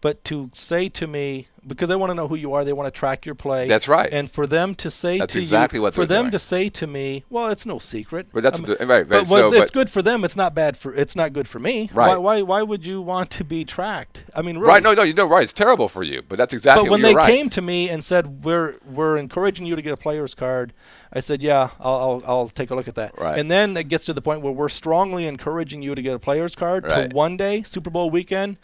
but 0.00 0.24
to 0.24 0.50
say 0.54 0.88
to 0.90 1.06
me 1.06 1.48
because 1.66 1.88
they 1.90 1.96
want 1.96 2.08
to 2.08 2.14
know 2.14 2.28
who 2.28 2.34
you 2.36 2.54
are, 2.54 2.64
they 2.64 2.72
want 2.72 2.86
to 2.86 2.98
track 2.98 3.26
your 3.26 3.34
play. 3.34 3.68
That's 3.68 3.88
right. 3.88 4.10
And 4.10 4.30
for 4.30 4.46
them 4.46 4.74
to 4.76 4.90
say 4.90 5.18
That's 5.18 5.34
to 5.34 5.38
exactly 5.38 5.78
you, 5.78 5.82
what 5.82 5.92
for 5.92 6.06
them 6.06 6.24
doing. 6.24 6.30
to 6.32 6.38
say 6.38 6.70
to 6.70 6.86
me, 6.86 7.24
well, 7.28 7.48
it's 7.48 7.66
no 7.66 7.78
secret. 7.78 8.28
But 8.32 8.42
that's 8.42 8.58
I 8.58 8.62
mean, 8.64 8.76
the- 8.78 8.86
right, 8.86 9.00
right, 9.00 9.08
But 9.08 9.26
so, 9.26 9.48
it's 9.52 9.70
but- 9.70 9.72
good 9.72 9.90
for 9.90 10.00
them. 10.00 10.24
It's 10.24 10.36
not 10.36 10.54
bad 10.54 10.76
for. 10.78 10.94
It's 10.94 11.14
not 11.14 11.32
good 11.34 11.46
for 11.46 11.58
me. 11.58 11.90
Right. 11.92 12.16
Why? 12.16 12.16
Why? 12.16 12.42
Why 12.42 12.62
would 12.62 12.86
you 12.86 13.02
want 13.02 13.30
to 13.32 13.44
be 13.44 13.64
tracked? 13.64 14.24
I 14.34 14.40
mean, 14.42 14.56
really. 14.56 14.68
right? 14.68 14.82
No, 14.82 14.94
no, 14.94 15.02
you 15.02 15.12
know, 15.12 15.26
right? 15.28 15.42
It's 15.42 15.52
terrible 15.52 15.88
for 15.88 16.02
you, 16.02 16.22
but 16.26 16.38
that's 16.38 16.54
exactly. 16.54 16.84
But 16.84 16.90
when 16.90 17.02
they 17.02 17.14
right. 17.14 17.26
came 17.28 17.50
to 17.50 17.60
me 17.60 17.90
and 17.90 18.02
said 18.02 18.44
we're 18.44 18.76
we're 18.86 19.16
encouraging 19.18 19.66
you 19.66 19.76
to 19.76 19.82
get 19.82 19.92
a 19.92 19.96
player's 19.98 20.34
card, 20.34 20.72
I 21.12 21.20
said 21.20 21.42
yeah, 21.42 21.70
I'll 21.80 21.96
I'll, 21.96 22.22
I'll 22.26 22.48
take 22.48 22.70
a 22.70 22.74
look 22.74 22.88
at 22.88 22.94
that. 22.94 23.18
Right. 23.18 23.38
And 23.38 23.50
then 23.50 23.76
it 23.76 23.88
gets 23.88 24.06
to 24.06 24.14
the 24.14 24.22
point 24.22 24.40
where 24.40 24.52
we're 24.52 24.68
strongly 24.70 25.26
encouraging 25.26 25.82
you 25.82 25.94
to 25.94 26.00
get 26.02 26.14
a 26.14 26.18
player's 26.18 26.54
card 26.54 26.84
Right. 26.84 27.10
to 27.10 27.16
one 27.16 27.36
day 27.36 27.62
Super 27.64 27.90
Bowl 27.90 28.08
weekend. 28.10 28.56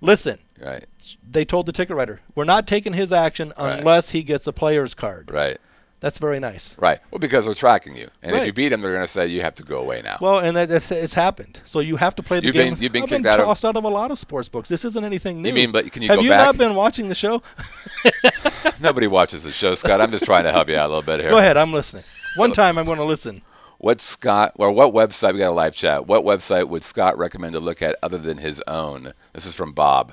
Listen, 0.00 0.38
right, 0.62 0.86
they 1.28 1.44
told 1.44 1.66
the 1.66 1.72
ticket 1.72 1.96
writer 1.96 2.20
we're 2.34 2.44
not 2.44 2.66
taking 2.66 2.92
his 2.92 3.12
action 3.12 3.52
Right. 3.58 3.78
unless 3.78 4.10
he 4.10 4.22
gets 4.22 4.46
a 4.46 4.52
player's 4.52 4.94
card. 4.94 5.30
right, 5.32 5.58
That's 6.00 6.18
very 6.18 6.38
nice. 6.40 6.74
right. 6.78 6.98
Well, 7.10 7.18
because 7.18 7.44
they're 7.44 7.54
tracking 7.54 7.96
you, 7.96 8.08
and 8.22 8.34
if 8.36 8.46
you 8.46 8.52
beat 8.52 8.68
them, 8.70 8.80
they're 8.80 8.92
going 8.92 9.02
to 9.04 9.08
say 9.08 9.26
you 9.28 9.42
have 9.42 9.54
to 9.56 9.62
go 9.62 9.78
away 9.80 10.02
now. 10.02 10.18
Well, 10.20 10.38
and 10.38 10.56
that 10.56 10.70
it's, 10.70 10.90
it's 10.90 11.14
happened. 11.14 11.60
So 11.64 11.80
you 11.80 11.96
have 11.96 12.14
to 12.16 12.22
play 12.22 12.40
the 12.40 12.46
You've 12.46 12.54
game. 12.54 12.74
been- 12.74 12.82
you've 12.82 12.92
been 12.92 13.02
I've 13.04 13.08
kicked 13.08 13.22
been 13.22 13.32
out 13.32 13.40
of- 13.40 13.46
tossed 13.46 13.64
out 13.64 13.76
of 13.76 13.84
a 13.84 13.88
lot 13.88 14.10
of 14.10 14.18
sports 14.18 14.48
books. 14.48 14.68
This 14.68 14.84
isn't 14.84 15.04
anything 15.04 15.42
new. 15.42 15.48
You 15.50 15.54
mean, 15.54 15.72
but 15.72 15.90
can 15.92 16.02
you 16.02 16.08
have 16.08 16.20
you 16.22 16.28
back? 16.30 16.44
not 16.46 16.56
been 16.58 16.74
watching 16.74 17.08
the 17.08 17.14
show? 17.14 17.42
Nobody 18.80 19.06
watches 19.06 19.44
the 19.44 19.52
show, 19.52 19.74
Scott. 19.74 20.00
I'm 20.00 20.10
just 20.10 20.24
trying 20.24 20.44
to 20.44 20.52
help 20.52 20.68
you 20.68 20.76
out 20.76 20.86
a 20.86 20.88
little 20.88 21.02
bit 21.02 21.20
here. 21.20 21.30
Go 21.30 21.38
ahead, 21.38 21.56
I'm 21.56 21.72
listening. 21.72 22.04
One 22.36 22.52
time 22.52 22.78
I'm 22.78 22.84
going 22.84 22.98
to 22.98 23.04
listen. 23.04 23.42
What 23.78 24.00
Scott 24.00 24.52
or 24.56 24.70
what 24.70 24.92
website? 24.92 25.32
We 25.32 25.40
got 25.40 25.50
a 25.50 25.52
live 25.52 25.74
chat. 25.74 26.06
What 26.06 26.24
website 26.24 26.68
would 26.68 26.84
Scott 26.84 27.18
recommend 27.18 27.52
to 27.54 27.60
look 27.60 27.82
at 27.82 27.96
other 28.02 28.18
than 28.18 28.38
his 28.38 28.62
own? 28.68 29.12
This 29.32 29.44
is 29.44 29.54
from 29.56 29.72
Bob. 29.72 30.12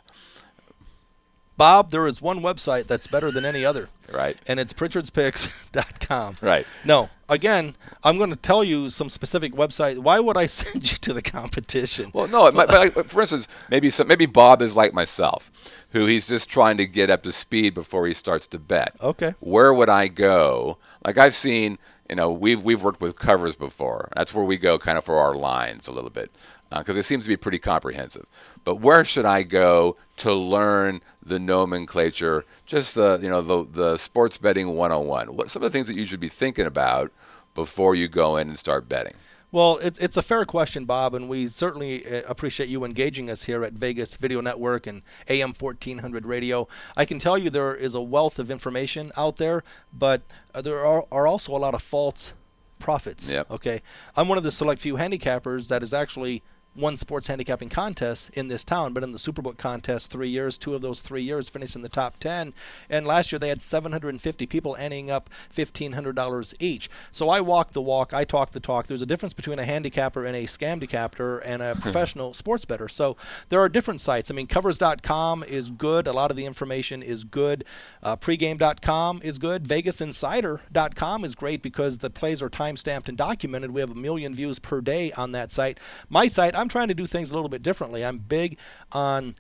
Bob, 1.60 1.92
there 1.92 2.08
is 2.08 2.22
one 2.22 2.40
website 2.40 2.88
that's 2.88 3.06
better 3.06 3.32
than 3.32 3.44
any 3.44 3.66
other, 3.66 3.90
Right. 4.12 4.38
and 4.48 4.60
it's 4.62 4.72
pritchardspicks.com. 4.74 6.36
Right. 6.42 6.66
No, 6.86 7.10
again, 7.28 7.76
I'm 8.04 8.18
going 8.18 8.30
to 8.30 8.36
tell 8.36 8.64
you 8.64 8.90
some 8.90 9.10
specific 9.10 9.54
website. 9.54 9.98
Why 10.00 10.20
would 10.20 10.38
I 10.38 10.46
send 10.62 10.90
you 10.92 10.98
to 11.00 11.14
the 11.14 11.22
competition? 11.22 12.12
Well, 12.14 12.28
no. 12.28 12.50
Might, 12.52 12.70
like, 12.70 12.94
for 13.06 13.22
instance, 13.22 13.48
maybe 13.70 13.90
some, 13.90 14.08
maybe 14.08 14.26
Bob 14.26 14.62
is 14.62 14.76
like 14.76 14.94
myself, 14.94 15.52
who 15.92 16.06
he's 16.06 16.28
just 16.30 16.50
trying 16.50 16.78
to 16.78 16.88
get 16.88 17.10
up 17.10 17.24
to 17.24 17.32
speed 17.32 17.74
before 17.74 18.08
he 18.08 18.14
starts 18.14 18.48
to 18.48 18.58
bet. 18.60 18.96
Okay. 19.02 19.36
Where 19.42 19.74
would 19.74 19.90
I 19.90 20.08
go? 20.08 20.78
Like 21.06 21.18
I've 21.18 21.36
seen, 21.36 21.78
you 22.10 22.16
know, 22.16 22.32
we've 22.32 22.62
we've 22.64 22.82
worked 22.82 23.02
with 23.02 23.18
covers 23.18 23.56
before. 23.56 24.10
That's 24.16 24.34
where 24.34 24.46
we 24.46 24.58
go, 24.58 24.80
kind 24.80 24.98
of 24.98 25.04
for 25.04 25.18
our 25.18 25.34
lines 25.34 25.88
a 25.88 25.92
little 25.92 26.10
bit, 26.10 26.32
because 26.70 26.98
it 26.98 27.04
seems 27.04 27.24
to 27.24 27.30
be 27.30 27.38
pretty 27.38 27.60
comprehensive. 27.60 28.26
But 28.64 28.76
where 28.76 29.04
should 29.04 29.26
I 29.26 29.44
go 29.44 29.98
to 30.18 30.34
learn 30.34 31.02
the 31.24 31.40
nomenclature? 31.40 32.46
Just 32.66 32.96
the 32.96 33.20
you 33.22 33.30
know 33.30 33.42
the 33.42 33.66
the 33.66 33.98
sports 33.98 34.38
betting 34.38 34.76
101. 34.76 35.36
What 35.36 35.50
some 35.50 35.64
of 35.64 35.72
the 35.72 35.76
things 35.76 35.88
that 35.88 35.96
you 35.96 36.06
should 36.06 36.20
be 36.20 36.30
thinking 36.30 36.66
about 36.66 37.12
before 37.56 37.96
you 37.96 38.08
go 38.08 38.38
in 38.38 38.50
and 38.50 38.60
start 38.60 38.88
betting? 38.88 39.14
Well, 39.52 39.78
it, 39.78 39.98
it's 40.00 40.16
a 40.16 40.22
fair 40.22 40.46
question, 40.46 40.86
Bob, 40.86 41.16
and 41.16 41.28
we 41.28 41.48
certainly 41.48 42.06
uh, 42.06 42.22
appreciate 42.28 42.70
you 42.70 42.84
engaging 42.84 43.32
us 43.32 43.44
here 43.44 43.64
at 43.64 43.74
Vegas 43.74 44.16
Video 44.16 44.42
Network 44.42 44.86
and 44.86 45.02
AM 45.28 45.54
1400 45.58 46.26
Radio. 46.28 46.68
I 46.96 47.06
can 47.06 47.18
tell 47.18 47.36
you 47.36 47.50
there 47.50 47.74
is 47.74 47.96
a 47.96 48.02
wealth 48.02 48.38
of 48.38 48.52
information 48.52 49.12
out 49.18 49.38
there, 49.38 49.64
but 49.92 50.22
uh, 50.54 50.62
there 50.62 50.86
are, 50.86 51.06
are 51.12 51.26
also 51.26 51.56
a 51.56 51.58
lot 51.58 51.74
of 51.74 51.82
false 51.82 52.34
prophets. 52.78 53.28
Yep. 53.28 53.50
Okay. 53.50 53.82
I'm 54.16 54.28
one 54.28 54.38
of 54.38 54.44
the 54.44 54.52
select 54.52 54.82
few 54.82 54.96
handicappers 54.96 55.68
that 55.70 55.82
is 55.82 55.96
actually 55.96 56.44
won 56.80 56.98
sports 56.98 57.28
handicapping 57.28 57.70
contests 57.70 58.30
in 58.34 58.48
this 58.48 58.64
town, 58.64 58.94
but 58.94 59.04
in 59.04 59.12
the 59.12 59.20
Superbook 59.20 59.58
contest 59.58 60.12
three 60.12 60.30
years, 60.30 60.58
two 60.58 60.74
of 60.74 60.82
those 60.82 61.02
three 61.02 61.24
years 61.24 61.50
finished 61.50 61.76
in 61.76 61.82
the 61.82 61.90
top 61.90 62.20
10. 62.20 62.54
And 62.90 63.06
last 63.06 63.32
year 63.32 63.40
they 63.40 63.50
had 63.50 63.62
750 63.62 64.46
people 64.48 64.76
ending 64.78 65.12
up 65.12 65.30
$1,500 65.56 66.54
each. 66.60 66.90
So 67.12 67.30
I 67.30 67.42
walk 67.42 67.74
the 67.74 67.82
walk, 67.82 68.14
I 68.14 68.24
talk 68.24 68.52
the 68.52 68.60
talk. 68.60 68.88
There's 68.88 69.02
a 69.02 69.06
difference 69.06 69.34
between 69.34 69.60
a 69.60 69.66
handicapper 69.66 70.26
and 70.26 70.36
a 70.36 70.46
scam 70.46 70.80
scamdicapper 70.80 71.42
and 71.46 71.62
a 71.62 71.76
professional 71.76 72.34
sports 72.34 72.66
better. 72.66 72.88
So 72.88 73.18
there 73.50 73.60
are 73.60 73.70
different 73.70 74.02
sites. 74.02 74.30
I 74.32 74.34
mean, 74.34 74.48
covers.com 74.48 75.44
is 75.44 75.70
good. 75.72 76.08
A 76.08 76.14
lot 76.14 76.32
of 76.32 76.38
the 76.38 76.46
information 76.46 77.02
is 77.02 77.24
good. 77.24 77.64
Uh, 78.02 78.16
pregame.com 78.16 79.22
is 79.24 79.38
good. 79.38 79.64
VegasInsider.com 79.66 81.26
is 81.26 81.36
great 81.36 81.62
because 81.62 82.00
the 82.00 82.10
plays 82.10 82.42
are 82.42 82.50
time 82.50 82.78
stamped 82.78 83.10
and 83.10 83.18
documented. 83.18 83.72
We 83.72 83.82
have 83.82 83.92
a 83.92 83.96
million 83.96 84.34
views 84.34 84.60
per 84.60 84.82
day 84.82 85.12
on 85.14 85.32
that 85.34 85.52
site. 85.52 85.80
My 86.10 86.28
site, 86.28 86.56
I'm 86.56 86.69
trying 86.70 86.88
to 86.88 86.94
do 86.94 87.06
things 87.06 87.32
a 87.32 87.34
little 87.34 87.50
bit 87.50 87.62
differently. 87.62 88.06
I'm 88.06 88.20
big 88.20 88.58
on 88.92 89.36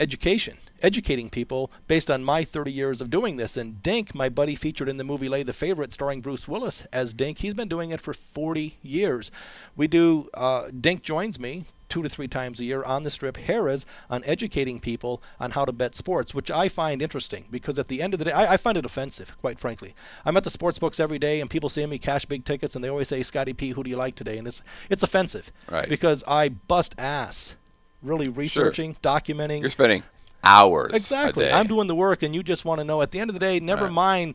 education, 0.00 0.56
educating 0.82 1.28
people 1.28 1.70
based 1.86 2.10
on 2.10 2.24
my 2.24 2.42
30 2.42 2.72
years 2.72 3.00
of 3.00 3.10
doing 3.10 3.36
this. 3.36 3.56
And 3.56 3.82
Dink, 3.82 4.14
my 4.14 4.28
buddy 4.30 4.54
featured 4.54 4.88
in 4.88 4.96
the 4.96 5.04
movie 5.04 5.28
Lay 5.28 5.42
the 5.42 5.52
Favorite, 5.52 5.92
starring 5.92 6.22
Bruce 6.22 6.48
Willis 6.48 6.86
as 6.92 7.12
Dink, 7.12 7.38
he's 7.38 7.54
been 7.54 7.68
doing 7.68 7.90
it 7.90 8.00
for 8.00 8.14
40 8.14 8.78
years. 8.82 9.30
We 9.76 9.86
do, 9.86 10.30
uh, 10.32 10.70
Dink 10.70 11.02
joins 11.02 11.38
me 11.38 11.66
two 11.90 12.02
to 12.02 12.08
three 12.08 12.28
times 12.28 12.58
a 12.60 12.64
year 12.64 12.82
on 12.84 13.02
the 13.02 13.10
strip. 13.10 13.36
Harrah's 13.36 13.84
on 14.08 14.24
educating 14.24 14.80
people 14.80 15.22
on 15.38 15.50
how 15.50 15.66
to 15.66 15.72
bet 15.72 15.94
sports, 15.94 16.32
which 16.34 16.50
I 16.50 16.68
find 16.70 17.02
interesting 17.02 17.44
because 17.50 17.78
at 17.78 17.88
the 17.88 18.00
end 18.00 18.14
of 18.14 18.18
the 18.18 18.24
day, 18.24 18.32
I, 18.32 18.54
I 18.54 18.56
find 18.56 18.78
it 18.78 18.86
offensive, 18.86 19.36
quite 19.40 19.58
frankly. 19.58 19.94
I'm 20.24 20.36
at 20.38 20.44
the 20.44 20.50
sports 20.50 20.78
books 20.78 20.98
every 20.98 21.18
day, 21.18 21.40
and 21.40 21.50
people 21.50 21.68
see 21.68 21.84
me 21.84 21.98
cash 21.98 22.24
big 22.24 22.44
tickets, 22.46 22.74
and 22.74 22.82
they 22.82 22.88
always 22.88 23.08
say, 23.08 23.22
"Scotty 23.22 23.52
P, 23.52 23.70
who 23.70 23.82
do 23.82 23.90
you 23.90 23.96
like 23.96 24.14
today?" 24.14 24.38
And 24.38 24.46
it's 24.48 24.62
it's 24.88 25.02
offensive, 25.02 25.50
Right. 25.70 25.88
Because 25.88 26.24
I 26.26 26.48
bust 26.48 26.94
ass, 26.96 27.56
really 28.02 28.28
researching, 28.28 28.94
documenting. 29.02 29.60
You're 29.60 29.70
spending 29.70 30.04
hours. 30.42 30.92
Exactly. 30.94 31.50
I'm 31.50 31.66
doing 31.66 31.86
the 31.88 31.94
work, 31.94 32.22
and 32.22 32.34
you 32.34 32.42
just 32.42 32.64
want 32.64 32.78
to 32.78 32.84
know. 32.84 33.02
At 33.02 33.10
the 33.10 33.20
end 33.20 33.28
of 33.28 33.34
the 33.34 33.40
day, 33.40 33.60
never 33.60 33.84
Right. 33.84 33.92
mind. 33.92 34.34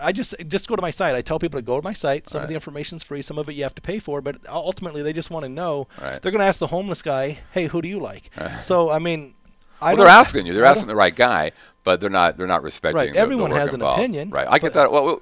I 0.00 0.12
just 0.12 0.34
just 0.48 0.68
go 0.68 0.76
to 0.76 0.82
my 0.82 0.90
site. 0.90 1.14
I 1.14 1.22
tell 1.22 1.38
people 1.38 1.58
to 1.58 1.64
go 1.64 1.80
to 1.80 1.84
my 1.84 1.92
site. 1.92 2.28
Some 2.28 2.38
of 2.40 2.42
Right. 2.42 2.48
the 2.48 2.54
information's 2.54 3.02
free. 3.02 3.22
Some 3.22 3.38
of 3.38 3.48
it 3.48 3.54
you 3.54 3.62
have 3.62 3.74
to 3.76 3.82
pay 3.82 3.98
for. 3.98 4.20
But 4.20 4.36
ultimately, 4.48 5.02
they 5.02 5.12
just 5.12 5.30
want 5.30 5.44
to 5.44 5.48
know. 5.48 5.88
Right. 6.00 6.20
They're 6.22 6.32
going 6.32 6.40
to 6.40 6.46
ask 6.46 6.58
the 6.60 6.68
homeless 6.68 7.02
guy, 7.02 7.38
"Hey, 7.52 7.66
who 7.66 7.82
do 7.82 7.88
you 7.88 7.98
like?" 8.00 8.30
So 8.62 8.90
I 8.90 8.98
mean, 8.98 9.34
I 9.80 9.94
Well, 9.94 10.04
they're 10.04 10.12
asking 10.12 10.46
you. 10.46 10.52
They're 10.54 10.66
I 10.66 10.70
asking 10.70 10.88
the 10.88 10.96
right 10.96 11.14
guy, 11.14 11.52
but 11.84 12.00
they're 12.00 12.10
not. 12.10 12.36
They're 12.36 12.46
not 12.46 12.62
respecting. 12.62 12.96
Right. 12.98 13.08
the- 13.08 13.14
the 13.14 13.18
Everyone 13.20 13.50
work 13.50 13.60
has 13.60 13.74
an 13.74 13.82
opinion, 13.82 14.30
Right. 14.30 14.46
I 14.50 14.58
get 14.58 14.72
that. 14.74 14.90
Well, 14.92 15.20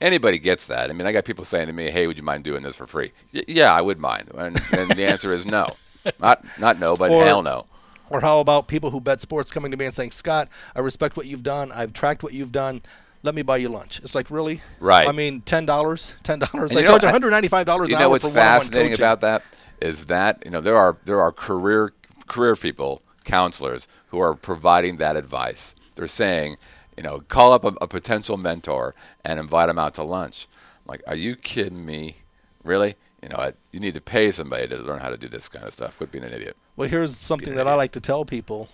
anybody 0.00 0.38
gets 0.38 0.66
that. 0.66 0.90
I 0.90 0.92
mean, 0.92 1.06
I 1.06 1.12
got 1.12 1.24
people 1.24 1.44
saying 1.44 1.66
to 1.68 1.72
me, 1.72 1.90
"Hey, 1.90 2.06
would 2.06 2.16
you 2.16 2.22
mind 2.22 2.44
doing 2.44 2.62
this 2.62 2.76
for 2.76 2.86
free?" 2.86 3.12
Y- 3.32 3.44
yeah, 3.48 3.72
I 3.72 3.80
would 3.80 3.98
mind. 3.98 4.30
And, 4.36 4.60
and 4.72 4.90
the 4.90 5.06
answer 5.06 5.32
is 5.32 5.44
no. 5.46 5.76
Not 6.20 6.44
not 6.58 6.78
no, 6.78 6.94
but 6.96 7.10
Or- 7.10 7.24
hell 7.24 7.42
no. 7.42 7.66
Or 8.10 8.20
how 8.20 8.38
about 8.40 8.68
people 8.68 8.90
who 8.90 9.00
bet 9.00 9.22
sports 9.22 9.50
coming 9.50 9.70
to 9.70 9.76
me 9.78 9.86
and 9.86 9.94
saying, 9.94 10.10
"Scott, 10.10 10.48
I 10.76 10.80
respect 10.80 11.16
what 11.16 11.24
you've 11.24 11.42
done. 11.42 11.72
I've 11.72 11.94
tracked 11.94 12.22
what 12.22 12.34
you've 12.34 12.52
done. 12.52 12.82
Let 13.24 13.34
me 13.34 13.42
buy 13.42 13.56
you 13.56 13.68
lunch." 13.68 14.00
It's 14.04 14.14
like, 14.14 14.30
really? 14.30 14.60
Right. 14.78 15.08
I 15.08 15.12
mean, 15.12 15.40
ten 15.40 15.66
dollars, 15.66 16.14
ten 16.22 16.38
dollars. 16.38 16.70
And 16.70 16.78
I 16.78 16.82
you 16.82 16.86
know, 16.86 16.92
charge 16.92 17.02
195 17.02 17.66
dollars 17.66 17.90
You 17.90 17.98
know 17.98 18.10
what's 18.10 18.28
fascinating 18.28 18.92
about 18.92 19.20
that 19.22 19.42
is 19.80 20.04
that 20.04 20.42
you 20.44 20.50
know 20.52 20.60
there 20.60 20.76
are 20.76 20.96
there 21.04 21.20
are 21.20 21.32
career 21.32 21.92
career 22.26 22.54
people 22.54 23.02
counselors 23.24 23.88
who 24.08 24.20
are 24.20 24.34
providing 24.34 24.98
that 24.98 25.16
advice. 25.16 25.74
They're 25.94 26.06
saying, 26.06 26.56
you 26.96 27.02
know, 27.02 27.20
call 27.20 27.52
up 27.52 27.64
a, 27.64 27.74
a 27.80 27.88
potential 27.88 28.36
mentor 28.36 28.94
and 29.24 29.40
invite 29.40 29.68
them 29.68 29.78
out 29.78 29.94
to 29.94 30.02
lunch. 30.02 30.46
I'm 30.84 30.92
like, 30.92 31.02
are 31.06 31.16
you 31.16 31.34
kidding 31.34 31.84
me? 31.84 32.16
Really? 32.62 32.96
You 33.22 33.30
know, 33.30 33.36
I, 33.36 33.54
you 33.72 33.80
need 33.80 33.94
to 33.94 34.00
pay 34.00 34.30
somebody 34.30 34.68
to 34.68 34.76
learn 34.76 35.00
how 35.00 35.08
to 35.08 35.16
do 35.16 35.28
this 35.28 35.48
kind 35.48 35.66
of 35.66 35.72
stuff. 35.72 35.96
Quit 35.96 36.12
being 36.12 36.24
an 36.24 36.32
idiot. 36.32 36.56
Well, 36.76 36.88
here's 36.88 37.16
something 37.16 37.54
that 37.54 37.66
I 37.66 37.74
like 37.74 37.92
to 37.92 38.00
tell 38.00 38.24
people: 38.24 38.68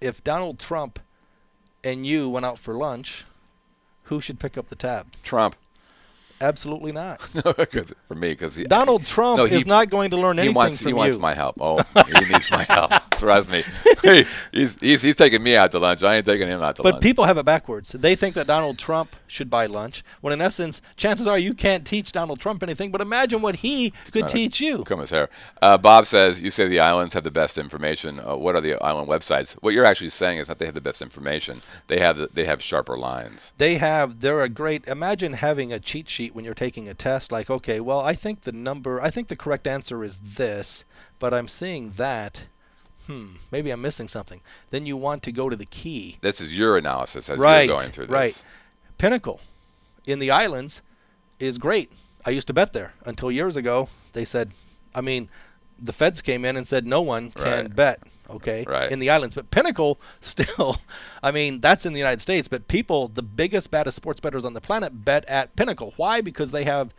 if 0.00 0.24
Donald 0.24 0.58
Trump 0.58 0.98
and 1.82 2.06
you 2.06 2.28
went 2.28 2.46
out 2.46 2.58
for 2.58 2.74
lunch, 2.74 3.24
who 4.04 4.20
should 4.20 4.38
pick 4.38 4.56
up 4.58 4.68
the 4.68 4.76
tab? 4.76 5.06
Trump, 5.22 5.56
Absolutely 6.40 6.92
not. 6.92 7.20
for 8.06 8.14
me, 8.14 8.30
because 8.30 8.56
Donald 8.56 9.06
Trump 9.06 9.38
No, 9.38 9.44
he- 9.44 9.56
is 9.56 9.66
not 9.66 9.88
going 9.88 10.10
to 10.10 10.16
learn 10.16 10.36
he 10.36 10.42
anything 10.42 10.54
wants 10.56 10.78
from 10.82 10.88
he 10.88 10.92
wants 10.92 11.16
my 11.16 11.32
help. 11.32 11.56
Oh, 11.60 11.80
he 12.06 12.24
needs 12.26 12.50
my 12.50 12.64
help. 12.64 12.92
Trust 13.18 13.50
me. 13.50 13.62
He, 14.04 14.26
he's, 14.52 14.78
he's 14.80 15.00
he's 15.00 15.16
taking 15.16 15.42
me 15.42 15.56
out 15.56 15.70
to 15.70 15.78
lunch. 15.78 16.02
I 16.02 16.16
ain't 16.16 16.26
taking 16.26 16.46
him 16.46 16.60
out 16.60 16.76
to 16.76 16.82
But 16.82 16.92
lunch. 16.92 17.00
But 17.00 17.02
people 17.02 17.24
have 17.24 17.38
it 17.38 17.46
backwards. 17.46 17.92
They 17.92 18.14
think 18.14 18.34
that 18.34 18.46
Donald 18.46 18.76
Trump 18.76 19.16
should 19.26 19.48
buy 19.48 19.64
lunch, 19.64 20.04
when 20.20 20.34
in 20.34 20.42
essence, 20.42 20.82
chances 20.98 21.26
are 21.26 21.38
you 21.38 21.54
can't 21.54 21.86
teach 21.86 22.12
Donald 22.12 22.38
Trump 22.38 22.62
anything. 22.62 22.90
But 22.90 23.00
imagine 23.00 23.40
what 23.40 23.56
he 23.56 23.94
could 24.12 24.28
teach 24.28 24.60
you. 24.60 24.84
Come 24.84 25.00
as 25.00 25.08
hair. 25.08 25.30
Uh, 25.62 25.78
Bob 25.78 26.04
says, 26.04 26.42
you 26.42 26.50
say 26.50 26.68
the 26.68 26.80
islands 26.80 27.14
have 27.14 27.24
the 27.24 27.30
best 27.30 27.56
information. 27.56 28.20
Uh, 28.20 28.36
what 28.36 28.54
are 28.54 28.60
the 28.60 28.74
island 28.82 29.08
websites? 29.08 29.54
What 29.62 29.72
you're 29.72 29.86
actually 29.86 30.10
saying 30.10 30.36
is 30.36 30.48
that 30.48 30.58
they 30.58 30.66
have 30.66 30.74
the 30.74 30.82
best 30.82 31.00
information. 31.00 31.62
They 31.86 32.00
have 32.00 32.18
the, 32.18 32.28
they 32.30 32.44
have 32.44 32.62
sharper 32.62 32.98
lines. 32.98 33.54
They 33.56 33.76
have. 33.78 34.20
They're 34.20 34.42
a 34.42 34.50
great. 34.50 34.86
Imagine 34.86 35.34
having 35.34 35.72
a 35.72 35.80
cheat 35.80 36.10
sheet 36.10 36.34
when 36.34 36.44
you're 36.44 36.52
taking 36.52 36.90
a 36.90 36.94
test. 36.94 37.32
Like, 37.32 37.48
okay, 37.48 37.80
well, 37.80 38.00
I 38.00 38.12
think 38.14 38.42
the 38.42 38.52
number. 38.52 39.00
I 39.00 39.08
think 39.08 39.28
the 39.28 39.36
correct 39.36 39.66
answer 39.66 40.04
is 40.04 40.20
this, 40.20 40.84
but 41.18 41.32
I'm 41.32 41.48
seeing 41.48 41.92
that. 41.92 42.44
Hmm. 43.06 43.36
Maybe 43.50 43.70
I'm 43.70 43.82
missing 43.82 44.08
something. 44.08 44.40
Then 44.70 44.86
you 44.86 44.96
want 44.96 45.22
to 45.24 45.32
go 45.32 45.48
to 45.48 45.56
the 45.56 45.66
key. 45.66 46.18
This 46.20 46.40
is 46.40 46.56
your 46.56 46.76
analysis 46.78 47.28
as 47.28 47.38
right. 47.38 47.68
you're 47.68 47.78
going 47.78 47.90
through 47.90 48.06
this. 48.06 48.12
Right. 48.12 48.44
Pinnacle, 48.98 49.40
in 50.06 50.18
the 50.18 50.30
islands, 50.30 50.80
is 51.38 51.58
great. 51.58 51.90
I 52.24 52.30
used 52.30 52.46
to 52.46 52.52
bet 52.54 52.72
there 52.72 52.94
until 53.04 53.30
years 53.30 53.56
ago. 53.56 53.88
They 54.14 54.24
said, 54.24 54.52
I 54.94 55.00
mean, 55.00 55.28
the 55.78 55.92
feds 55.92 56.22
came 56.22 56.44
in 56.44 56.56
and 56.56 56.66
said 56.66 56.86
no 56.86 57.02
one 57.02 57.30
can 57.32 57.44
Right. 57.44 57.76
bet. 57.76 58.02
Okay, 58.30 58.64
Right. 58.66 58.90
in 58.90 59.00
the 59.00 59.10
islands, 59.10 59.34
but 59.34 59.50
Pinnacle 59.50 60.00
still, 60.22 60.78
I 61.22 61.30
mean, 61.30 61.60
that's 61.60 61.84
in 61.84 61.92
the 61.92 61.98
United 61.98 62.22
States. 62.22 62.48
But 62.48 62.68
people, 62.68 63.08
the 63.08 63.22
biggest, 63.22 63.70
baddest 63.70 63.96
sports 63.96 64.18
bettors 64.18 64.46
on 64.46 64.54
the 64.54 64.62
planet, 64.62 65.04
bet 65.04 65.26
at 65.26 65.54
Pinnacle. 65.56 65.92
Why? 65.98 66.22
Because 66.22 66.50
they 66.50 66.64
have, 66.64 66.94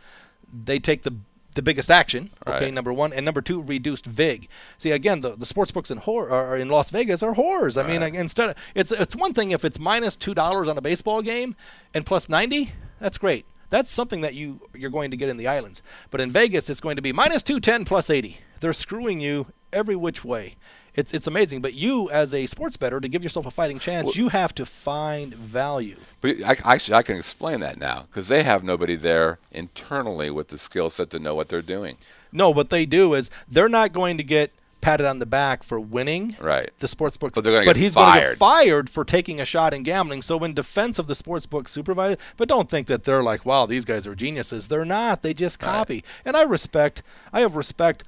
they 0.52 0.78
take 0.78 1.02
the 1.02 1.14
the 1.56 1.62
biggest 1.62 1.90
action. 1.90 2.30
Okay, 2.46 2.66
Right. 2.66 2.72
number 2.72 2.92
one, 2.92 3.12
and 3.12 3.24
number 3.24 3.40
two, 3.42 3.60
reduced 3.60 4.06
vig. 4.06 4.48
See, 4.78 4.92
again, 4.92 5.20
the, 5.20 5.34
the 5.36 5.44
sports 5.46 5.72
books 5.72 5.90
in 5.90 6.00
whore 6.00 6.30
are 6.30 6.56
in 6.56 6.68
Las 6.68 6.90
Vegas 6.90 7.22
are 7.22 7.34
horrors. 7.34 7.76
I 7.76 7.86
mean, 7.86 8.00
like, 8.00 8.14
instead 8.14 8.50
of 8.50 8.56
it's 8.74 8.92
it's 8.92 9.16
one 9.16 9.34
thing 9.34 9.50
if 9.50 9.64
it's 9.64 9.78
minus 9.78 10.14
two 10.16 10.34
dollars 10.34 10.68
on 10.68 10.78
a 10.78 10.80
baseball 10.80 11.20
game 11.22 11.56
and 11.92 12.06
plus 12.06 12.28
ninety, 12.28 12.72
that's 13.00 13.18
great. 13.18 13.44
That's 13.68 13.90
something 13.90 14.20
that 14.20 14.34
you 14.34 14.60
you're 14.74 14.90
going 14.90 15.10
to 15.10 15.16
get 15.16 15.28
in 15.28 15.36
the 15.38 15.48
islands. 15.48 15.82
But 16.10 16.20
in 16.20 16.30
Vegas, 16.30 16.70
it's 16.70 16.80
going 16.80 16.96
to 16.96 17.02
be 17.02 17.12
minus 17.12 17.42
two 17.42 17.58
ten 17.58 17.84
plus 17.84 18.08
eighty. 18.10 18.38
They're 18.60 18.72
screwing 18.72 19.20
you 19.20 19.46
every 19.72 19.96
which 19.96 20.24
way. 20.24 20.54
It's 20.96 21.12
it's 21.12 21.26
amazing. 21.26 21.60
But 21.60 21.74
you, 21.74 22.10
as 22.10 22.32
a 22.34 22.46
sports 22.46 22.76
bettor, 22.76 23.00
to 23.00 23.08
give 23.08 23.22
yourself 23.22 23.46
a 23.46 23.50
fighting 23.50 23.78
chance, 23.78 24.06
Well- 24.06 24.14
you 24.14 24.28
have 24.30 24.54
to 24.56 24.66
find 24.66 25.34
value. 25.34 25.96
But 26.20 26.42
I, 26.44 26.56
actually, 26.74 26.94
I 26.94 27.02
can 27.02 27.16
explain 27.18 27.60
that 27.60 27.78
now 27.78 28.06
because 28.10 28.28
they 28.28 28.42
have 28.42 28.64
nobody 28.64 28.96
there 28.96 29.38
internally 29.52 30.30
with 30.30 30.48
the 30.48 30.58
skill 30.58 30.90
set 30.90 31.10
to 31.10 31.18
know 31.18 31.34
what 31.34 31.48
they're 31.48 31.62
doing. 31.62 31.98
No, 32.32 32.50
what 32.50 32.70
they 32.70 32.86
do 32.86 33.14
is 33.14 33.30
they're 33.48 33.68
not 33.68 33.92
going 33.92 34.16
to 34.18 34.24
get 34.24 34.52
patted 34.82 35.06
on 35.06 35.18
the 35.18 35.26
back 35.26 35.62
for 35.64 35.80
winning. 35.80 36.36
Right. 36.40 36.70
the 36.78 36.86
sports 36.86 37.16
books. 37.16 37.34
But 37.34 37.42
get 37.44 37.76
he's 37.76 37.94
gonna 37.94 38.12
fired. 38.12 38.30
get 38.32 38.38
fired 38.38 38.90
for 38.90 39.04
taking 39.04 39.40
a 39.40 39.44
shot 39.44 39.74
in 39.74 39.82
gambling. 39.82 40.22
So 40.22 40.42
in 40.44 40.54
defense 40.54 40.98
of 41.00 41.08
the 41.08 41.14
sports 41.14 41.44
book 41.46 41.68
supervisor, 41.68 42.18
but 42.36 42.46
don't 42.48 42.70
think 42.70 42.86
that 42.86 43.02
they're 43.04 43.22
like, 43.22 43.44
wow, 43.44 43.66
these 43.66 43.84
guys 43.84 44.06
are 44.06 44.14
geniuses. 44.14 44.68
They're 44.68 44.84
not. 44.84 45.22
They 45.22 45.34
just 45.34 45.60
Right. 45.60 45.68
copy. 45.72 46.04
And 46.24 46.36
I 46.36 46.42
respect. 46.42 47.02
I 47.32 47.40
have 47.40 47.56
respect. 47.56 48.04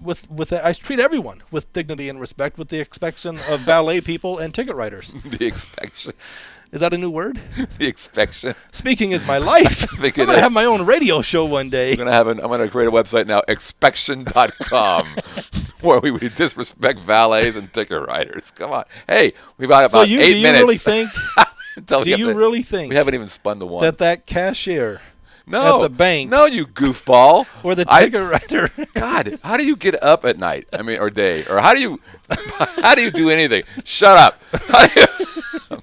With 0.00 0.30
with 0.30 0.52
I 0.52 0.72
treat 0.74 1.00
everyone 1.00 1.42
with 1.50 1.72
dignity 1.72 2.08
and 2.08 2.20
respect, 2.20 2.58
with 2.58 2.68
the 2.68 2.80
exception 2.80 3.38
of 3.48 3.64
ballet 3.64 4.00
people 4.00 4.38
and 4.38 4.54
ticket 4.54 4.76
writers. 4.76 5.12
the 5.24 5.46
expectation. 5.46 6.12
Is 6.72 6.80
that 6.80 6.92
a 6.92 6.98
new 6.98 7.10
word? 7.10 7.40
The 7.78 7.86
expectation. 7.86 8.54
Speaking 8.72 9.12
is 9.12 9.26
my 9.26 9.38
life. 9.38 9.84
I 9.92 9.96
think 9.96 10.18
I'm 10.18 10.26
gonna 10.26 10.38
is. 10.38 10.42
have 10.42 10.52
my 10.52 10.64
own 10.64 10.84
radio 10.84 11.22
show 11.22 11.44
one 11.46 11.70
day. 11.70 11.92
I'm 11.92 11.96
gonna 11.96 12.12
have 12.12 12.26
an, 12.26 12.40
I'm 12.40 12.48
gonna 12.48 12.68
create 12.68 12.88
a 12.88 12.90
website 12.90 13.26
now, 13.26 13.42
expection.com, 13.48 15.06
where 15.80 16.00
we 16.00 16.10
would 16.10 16.34
disrespect 16.34 16.98
valets 17.00 17.56
and 17.56 17.72
ticket 17.72 18.06
writers. 18.06 18.50
Come 18.50 18.72
on, 18.72 18.84
hey, 19.06 19.32
we've 19.56 19.68
got 19.68 19.84
about 19.84 19.90
So 19.92 20.02
you 20.02 20.20
eight 20.20 20.26
do 20.26 20.36
you 20.36 20.42
minutes. 20.42 20.60
really 20.60 20.76
think 20.76 21.10
do 21.84 22.10
you 22.10 22.34
really 22.34 22.62
think 22.62 22.90
we 22.90 22.96
haven't 22.96 23.14
even 23.14 23.28
spun 23.28 23.58
the 23.58 23.66
one? 23.66 23.82
that 23.82 23.98
that 23.98 24.26
cashier 24.26 25.00
no, 25.46 25.76
at 25.76 25.82
the 25.82 25.88
bank 25.90 26.30
No, 26.30 26.44
you 26.46 26.66
goofball. 26.66 27.46
or 27.62 27.74
the 27.74 27.84
ticket 27.84 28.22
writer 28.22 28.70
God, 28.94 29.38
how 29.42 29.56
do 29.56 29.64
you 29.64 29.76
get 29.76 30.02
up 30.02 30.24
at 30.24 30.38
night? 30.38 30.66
I 30.72 30.82
mean, 30.82 30.98
or 30.98 31.10
day, 31.10 31.44
or 31.46 31.60
how 31.60 31.72
do 31.74 31.80
you, 31.80 32.00
how 32.82 32.94
do 32.94 33.02
you 33.02 33.10
do 33.10 33.30
anything? 33.30 33.62
Shut 33.84 34.16
up. 34.18 34.40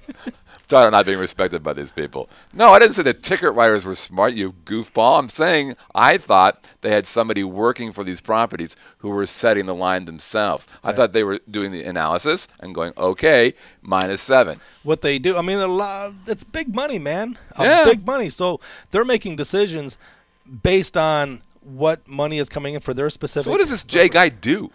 How 0.74 0.80
do 0.80 0.82
you- 0.82 0.84
Sorry, 0.84 0.86
I'm 0.86 0.92
not 0.92 1.06
being 1.06 1.18
respected 1.18 1.62
by 1.62 1.72
these 1.72 1.90
people. 1.90 2.28
No, 2.52 2.72
I 2.72 2.78
didn't 2.78 2.94
say 2.94 3.02
the 3.02 3.14
ticket 3.14 3.52
writers 3.52 3.84
were 3.84 3.94
smart, 3.94 4.34
you 4.34 4.54
goofball. 4.64 5.18
I'm 5.18 5.28
saying 5.28 5.74
I 5.94 6.18
thought 6.18 6.64
they 6.80 6.90
had 6.90 7.06
somebody 7.06 7.44
working 7.44 7.92
for 7.92 8.02
these 8.04 8.20
properties 8.20 8.74
who 8.98 9.10
were 9.10 9.26
setting 9.26 9.66
the 9.66 9.74
line 9.74 10.04
themselves. 10.04 10.66
I 10.82 10.92
thought 10.92 11.12
they 11.12 11.24
were 11.24 11.38
doing 11.50 11.72
the 11.72 11.84
analysis 11.84 12.48
and 12.60 12.74
going, 12.74 12.92
okay, 12.98 13.54
minus 13.82 14.20
seven. 14.22 14.60
what 14.82 15.00
they 15.00 15.18
do. 15.18 15.36
I 15.36 15.42
mean, 15.42 15.58
a 15.58 15.66
lot, 15.66 16.12
it's 16.26 16.44
big 16.44 16.74
money, 16.74 16.98
man. 16.98 17.38
Yeah. 17.58 17.84
Big 17.84 18.04
money. 18.06 18.28
So 18.30 18.60
they're 18.90 19.04
making 19.04 19.36
decisions 19.36 19.96
based 20.62 20.96
on 20.96 21.40
what 21.62 22.06
money 22.06 22.38
is 22.38 22.48
coming 22.50 22.74
in 22.74 22.80
for 22.80 22.92
their 22.92 23.08
specific. 23.10 23.44
So 23.44 23.50
what 23.50 23.60
does 23.60 23.70
this 23.70 23.84
J 23.84 24.08
guy 24.08 24.28
do? 24.28 24.70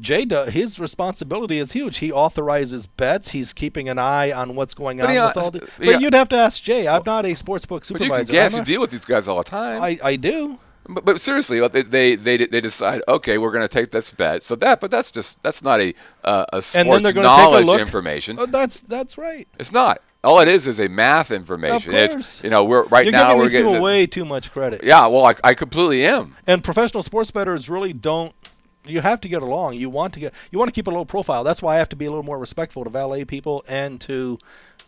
Jay 0.00 0.26
his 0.48 0.80
responsibility 0.80 1.58
is 1.58 1.72
huge. 1.72 1.98
He 1.98 2.10
authorizes 2.10 2.86
bets. 2.86 3.30
He's 3.30 3.52
keeping 3.52 3.88
an 3.88 3.98
eye 3.98 4.32
on 4.32 4.54
what's 4.54 4.74
going 4.74 4.98
But 4.98 5.06
on 5.06 5.12
he, 5.12 5.18
uh, 5.18 5.28
with 5.28 5.36
all 5.36 5.50
the. 5.50 5.68
But 5.78 5.86
yeah. 5.86 5.98
you'd 5.98 6.14
have 6.14 6.28
to 6.30 6.36
ask 6.36 6.62
Jay. 6.62 6.88
I'm 6.88 7.02
not 7.04 7.24
a 7.26 7.30
sportsbook 7.32 7.84
supervisor. 7.84 8.08
But 8.08 8.18
you 8.20 8.24
can 8.26 8.32
guess 8.32 8.54
I'm 8.54 8.58
you 8.58 8.62
a- 8.62 8.66
deal 8.66 8.80
with 8.80 8.90
these 8.90 9.04
guys 9.04 9.28
all 9.28 9.38
the 9.38 9.44
time. 9.44 9.82
I, 9.82 9.98
I 10.02 10.16
do. 10.16 10.58
But, 10.88 11.04
but 11.04 11.20
seriously, 11.20 11.66
they 11.68 11.82
they 11.82 12.16
they, 12.16 12.36
they 12.38 12.60
decide, 12.60 13.02
okay, 13.06 13.38
we're 13.38 13.52
going 13.52 13.62
to 13.62 13.68
take 13.68 13.90
this 13.90 14.10
bet. 14.10 14.42
So 14.42 14.56
that, 14.56 14.80
but 14.80 14.90
that's 14.90 15.10
just 15.10 15.42
that's 15.42 15.62
not 15.62 15.80
a 15.80 15.94
uh, 16.24 16.46
a 16.52 16.62
sports 16.62 16.74
And 16.74 16.92
then 16.92 17.02
they're 17.02 17.12
going 17.12 17.24
to 17.24 17.36
knowledge 17.36 17.68
a 17.68 17.78
information. 17.80 18.38
Oh, 18.38 18.46
that's 18.46 18.80
that's 18.80 19.16
right. 19.16 19.46
It's 19.60 19.72
not. 19.72 20.02
All 20.24 20.38
it 20.38 20.46
is 20.46 20.68
is 20.68 20.78
a 20.78 20.88
math 20.88 21.30
information. 21.32 21.94
It's 21.94 22.42
you 22.44 22.50
know 22.50 22.64
we're 22.64 22.84
right 22.84 23.04
You're 23.04 23.12
now 23.12 23.36
we're 23.36 23.48
getting 23.48 23.80
way 23.82 24.06
too 24.06 24.24
much 24.24 24.52
credit. 24.52 24.82
yeah. 24.84 25.06
Well, 25.06 25.26
I, 25.26 25.34
I 25.42 25.54
completely 25.54 26.04
am. 26.06 26.36
And 26.46 26.62
professional 26.62 27.02
sports 27.02 27.30
bettors 27.30 27.68
really 27.68 27.92
don't. 27.92 28.32
You 28.84 29.00
have 29.00 29.20
to 29.20 29.28
get 29.28 29.42
along. 29.42 29.74
You 29.74 29.88
want 29.90 30.14
to 30.14 30.20
get. 30.20 30.34
You 30.50 30.58
want 30.58 30.68
to 30.68 30.72
keep 30.72 30.86
a 30.86 30.90
low 30.90 31.04
profile. 31.04 31.44
That's 31.44 31.62
why 31.62 31.76
I 31.76 31.78
have 31.78 31.88
to 31.90 31.96
be 31.96 32.06
a 32.06 32.10
little 32.10 32.24
more 32.24 32.38
respectful 32.38 32.84
to 32.84 32.90
valet 32.90 33.24
people 33.24 33.64
and 33.68 34.00
to 34.02 34.38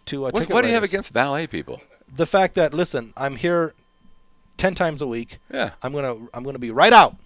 to. 0.06 0.26
Uh, 0.26 0.30
what 0.32 0.62
do 0.62 0.68
you 0.68 0.74
have 0.74 0.82
against 0.82 1.12
valet 1.12 1.46
people? 1.46 1.80
the 2.16 2.26
fact 2.26 2.54
that 2.54 2.74
listen? 2.74 3.12
I'm 3.16 3.36
here 3.36 3.74
ten 4.56 4.74
times 4.74 5.00
a 5.00 5.06
week. 5.06 5.38
Yeah. 5.52 5.70
I'm 5.82 5.92
gonna 5.92 6.16
I'm 6.34 6.44
gonna 6.44 6.58
be 6.58 6.70
right 6.70 6.92
out. 6.92 7.16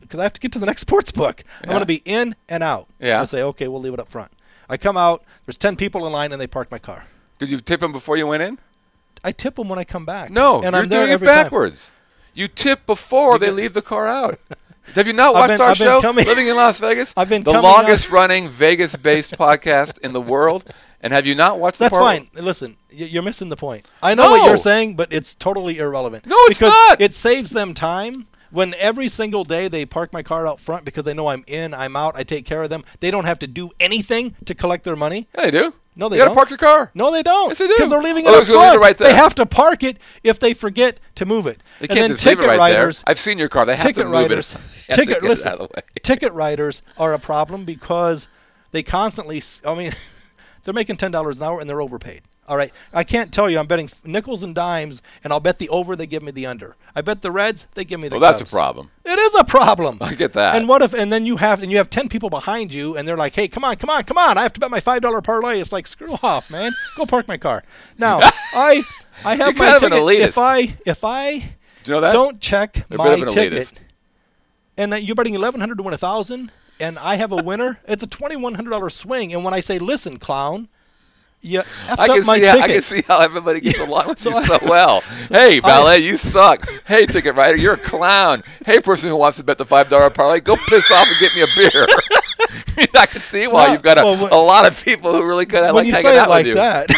because 0.00 0.20
I 0.20 0.22
have 0.22 0.32
to 0.34 0.40
get 0.40 0.52
to 0.52 0.58
the 0.58 0.66
next 0.66 0.80
sports 0.88 1.10
book. 1.10 1.42
I'm 1.62 1.68
going 1.68 1.80
to 1.80 1.86
be 1.86 2.02
in 2.04 2.36
and 2.48 2.62
out. 2.62 2.88
Yeah. 3.00 3.22
I 3.22 3.24
say, 3.24 3.42
okay, 3.42 3.68
we'll 3.68 3.80
leave 3.80 3.94
it 3.94 4.00
up 4.00 4.10
front. 4.10 4.30
I 4.68 4.76
come 4.76 4.96
out. 4.96 5.24
There's 5.46 5.56
ten 5.56 5.76
people 5.76 6.06
in 6.06 6.12
line, 6.12 6.32
and 6.32 6.40
they 6.40 6.46
park 6.46 6.70
my 6.70 6.78
car. 6.78 7.04
Did 7.38 7.50
you 7.50 7.58
tip 7.60 7.80
them 7.80 7.92
before 7.92 8.16
you 8.16 8.26
went 8.26 8.42
in? 8.42 8.58
I 9.24 9.32
tip 9.32 9.56
them 9.56 9.68
when 9.68 9.78
I 9.78 9.84
come 9.84 10.04
back. 10.04 10.30
No, 10.30 10.56
and 10.62 10.74
you're 10.74 10.82
I'm 10.82 10.88
doing 10.88 11.08
it 11.08 11.12
every 11.12 11.26
time. 11.26 11.44
backwards. 11.44 11.90
You 12.34 12.46
tip 12.48 12.86
before 12.86 13.38
they 13.38 13.50
leave 13.50 13.72
the 13.72 13.82
car 13.82 14.06
out. 14.06 14.38
Have 14.94 15.06
you 15.06 15.12
not 15.12 15.34
watched 15.34 15.48
been- 15.52 15.60
our 15.60 15.74
show, 15.74 16.00
coming- 16.00 16.26
Living 16.26 16.46
in 16.48 16.56
Las 16.56 16.80
Vegas? 16.80 17.14
I've 17.16 17.28
been 17.28 17.42
the 17.42 17.52
coming 17.52 17.66
on- 17.70 17.76
longest 17.84 18.10
running 18.10 18.48
Vegas-based 18.48 19.32
podcast 19.38 19.98
in 20.00 20.12
the 20.12 20.20
world. 20.20 20.64
And 21.00 21.12
have 21.12 21.26
you 21.26 21.34
not 21.36 21.60
watched 21.60 21.78
the 21.78 21.84
That's 21.84 21.96
fine. 21.96 22.28
Listen, 22.34 22.76
you're 22.90 23.22
missing 23.22 23.48
the 23.50 23.56
point. 23.56 23.88
I 24.02 24.14
know 24.14 24.30
what 24.32 24.46
you're 24.46 24.56
saying, 24.56 24.96
but 24.96 25.12
it's 25.12 25.34
totally 25.34 25.78
irrelevant. 25.78 26.26
No, 26.26 26.34
it's 26.46 26.58
because 26.58 26.72
not. 26.72 27.00
It 27.00 27.14
saves 27.14 27.50
them 27.50 27.74
time. 27.74 28.26
When 28.50 28.72
every 28.74 29.08
single 29.10 29.44
day 29.44 29.68
they 29.68 29.84
park 29.84 30.12
my 30.12 30.22
car 30.22 30.46
out 30.46 30.58
front 30.58 30.86
because 30.86 31.04
they 31.04 31.12
know 31.12 31.26
I'm 31.26 31.44
in, 31.46 31.74
I'm 31.74 31.94
out, 31.96 32.16
I 32.16 32.22
take 32.24 32.46
care 32.46 32.62
of 32.62 32.70
them. 32.70 32.82
They 33.00 33.10
don't 33.10 33.26
have 33.26 33.38
to 33.40 33.46
do 33.46 33.70
anything 33.78 34.34
to 34.46 34.54
collect 34.54 34.84
their 34.84 34.96
money. 34.96 35.28
Yeah, 35.36 35.44
they 35.44 35.50
do. 35.50 35.74
No, 35.98 36.08
they 36.08 36.16
you 36.16 36.20
gotta 36.20 36.28
don't. 36.28 36.36
park 36.36 36.48
your 36.50 36.58
car. 36.58 36.90
No, 36.94 37.10
they 37.10 37.24
don't. 37.24 37.48
Yes, 37.48 37.58
they 37.58 37.66
do. 37.66 37.74
Because 37.76 37.90
they're 37.90 38.00
leaving 38.00 38.24
it 38.24 38.28
Oh, 38.28 38.38
up 38.38 38.44
so 38.44 38.58
leave 38.60 38.74
it 38.74 38.78
right 38.78 38.96
there. 38.96 39.08
They 39.08 39.16
have 39.16 39.34
to 39.34 39.44
park 39.44 39.82
it 39.82 39.98
if 40.22 40.38
they 40.38 40.54
forget 40.54 41.00
to 41.16 41.26
move 41.26 41.46
it. 41.48 41.60
They 41.80 41.88
and 41.88 41.88
can't 41.88 42.00
then 42.00 42.10
just 42.10 42.24
leave 42.24 42.36
ticket 42.38 42.44
it 42.44 42.48
right 42.56 42.58
writers, 42.74 42.98
there. 43.02 43.10
I've 43.10 43.18
seen 43.18 43.36
your 43.36 43.48
car. 43.48 43.66
They 43.66 43.74
have 43.74 43.84
ticket 43.84 44.04
to 44.04 44.08
move 44.08 44.30
it. 44.30 44.56
Ticket 44.94 45.16
it 45.18 45.22
listen, 45.24 45.48
out 45.48 45.58
of 45.58 45.68
the 45.68 45.74
way. 45.76 45.82
ticket 46.02 46.32
writers 46.32 46.82
are 46.96 47.12
a 47.12 47.18
problem 47.18 47.64
because 47.64 48.28
they 48.70 48.82
constantly. 48.84 49.42
I 49.66 49.74
mean, 49.74 49.92
they're 50.64 50.72
making 50.72 50.98
ten 50.98 51.10
dollars 51.10 51.38
an 51.40 51.46
hour 51.46 51.60
and 51.60 51.68
they're 51.68 51.82
overpaid. 51.82 52.22
All 52.48 52.56
right, 52.56 52.72
I 52.94 53.04
can't 53.04 53.30
tell 53.32 53.50
you. 53.50 53.58
I'm 53.58 53.66
betting 53.66 53.90
nickels 54.04 54.42
and 54.42 54.54
dimes, 54.54 55.02
and 55.22 55.32
I'll 55.32 55.38
bet 55.40 55.58
the 55.58 55.68
over. 55.68 55.94
They 55.94 56.06
give 56.06 56.22
me 56.22 56.30
the 56.32 56.46
under. 56.46 56.76
I 56.96 57.02
bet 57.02 57.20
the 57.20 57.30
Reds. 57.30 57.66
They 57.74 57.84
give 57.84 58.00
me 58.00 58.08
the. 58.08 58.18
Well, 58.18 58.32
that's 58.32 58.40
a 58.40 58.46
problem. 58.46 58.90
It 59.04 59.18
is 59.18 59.34
a 59.34 59.44
problem. 59.44 59.98
I 60.00 60.14
get 60.14 60.32
that. 60.32 60.56
And 60.56 60.66
what 60.66 60.80
if? 60.80 60.94
And 60.94 61.12
then 61.12 61.26
you 61.26 61.36
have, 61.36 61.62
and 61.62 61.70
you 61.70 61.76
have 61.76 61.90
ten 61.90 62.08
people 62.08 62.30
behind 62.30 62.72
you, 62.72 62.96
and 62.96 63.06
they're 63.06 63.18
like, 63.18 63.34
"Hey, 63.34 63.48
come 63.48 63.64
on, 63.64 63.76
come 63.76 63.90
on, 63.90 64.04
come 64.04 64.16
on! 64.16 64.38
I 64.38 64.42
have 64.42 64.54
to 64.54 64.60
bet 64.60 64.70
my 64.70 64.80
five 64.80 65.02
dollar 65.02 65.20
parlay." 65.20 65.60
It's 65.60 65.72
like, 65.72 65.86
screw 65.86 66.16
off, 66.22 66.50
man. 66.50 66.72
Go 66.96 67.04
park 67.04 67.28
my 67.28 67.36
car. 67.36 67.62
Now, 67.98 68.20
I, 68.54 68.82
I 69.24 69.36
have 69.36 69.56
You're 69.56 69.66
my 69.66 69.70
kind 69.72 69.76
of 69.76 69.82
an 69.82 69.90
ticket. 69.90 70.02
elitist. 70.02 70.28
If 70.28 70.38
I, 70.38 70.76
if 70.86 71.04
I 71.04 71.32
Do 71.38 71.44
you 71.84 71.92
know 71.96 72.00
that? 72.00 72.12
don't 72.12 72.40
check 72.40 72.86
They're 72.88 72.96
my 72.96 73.04
bit 73.10 73.20
of 73.20 73.28
an 73.28 73.34
ticket, 73.34 73.52
elitist. 73.58 73.74
and 74.76 74.94
you're 75.06 75.16
betting 75.16 75.34
eleven 75.34 75.60
hundred 75.60 75.76
to 75.78 75.82
win 75.82 75.92
a 75.92 75.98
thousand, 75.98 76.50
and 76.80 76.98
I 76.98 77.16
have 77.16 77.30
a 77.30 77.36
winner, 77.36 77.80
it's 77.86 78.02
a 78.02 78.06
twenty 78.06 78.36
one 78.36 78.54
hundred 78.54 78.70
dollar 78.70 78.88
swing. 78.88 79.34
And 79.34 79.44
when 79.44 79.52
I 79.52 79.60
say, 79.60 79.78
"Listen, 79.78 80.18
clown," 80.18 80.68
you 81.48 81.60
effed 81.60 81.98
I 81.98 82.06
can 82.08 82.20
up 82.20 82.26
my 82.26 82.38
see. 82.38 82.46
How. 82.46 82.58
I 82.58 82.66
can 82.68 82.82
see 82.82 83.02
how 83.06 83.20
everybody 83.20 83.60
gets 83.60 83.78
along 83.88 84.08
with 84.08 84.18
So 84.18 84.30
you 84.30 84.36
I- 84.36 84.44
so 84.46 84.58
well. 84.68 85.00
Hey, 85.30 85.60
valet, 85.60 85.98
you 85.98 86.16
suck. 86.16 86.68
Hey, 86.86 87.06
ticket 87.06 87.34
writer, 87.34 87.56
you're 87.56 87.74
a 87.74 87.78
clown. 87.78 88.42
Hey, 88.66 88.80
person 88.80 89.08
who 89.10 89.16
wants 89.16 89.38
to 89.38 89.44
bet 89.44 89.58
the 89.58 89.64
five 89.66 89.88
dollar 89.88 90.10
parlay, 90.10 90.40
go 90.40 90.56
piss 90.68 90.90
off 90.90 91.06
and 91.08 91.16
get 91.20 91.34
me 91.34 91.42
a 91.42 91.70
beer. 91.70 91.86
I 92.94 93.06
can 93.06 93.20
see 93.20 93.46
why 93.48 93.72
you've 93.72 93.82
got 93.82 93.98
a, 93.98 94.04
well, 94.04 94.16
when- 94.22 94.32
a 94.32 94.36
lot 94.36 94.66
of 94.66 94.82
people 94.84 95.12
who 95.16 95.24
really 95.26 95.46
kind 95.46 95.64
of 95.66 95.74
when 95.74 95.84
like 95.84 95.86
you 95.88 95.92
hanging 95.94 96.10
say 96.10 96.18
out 96.18 96.28
like 96.28 96.40
with 96.44 96.48
you. 96.48 96.54
that, 96.54 96.88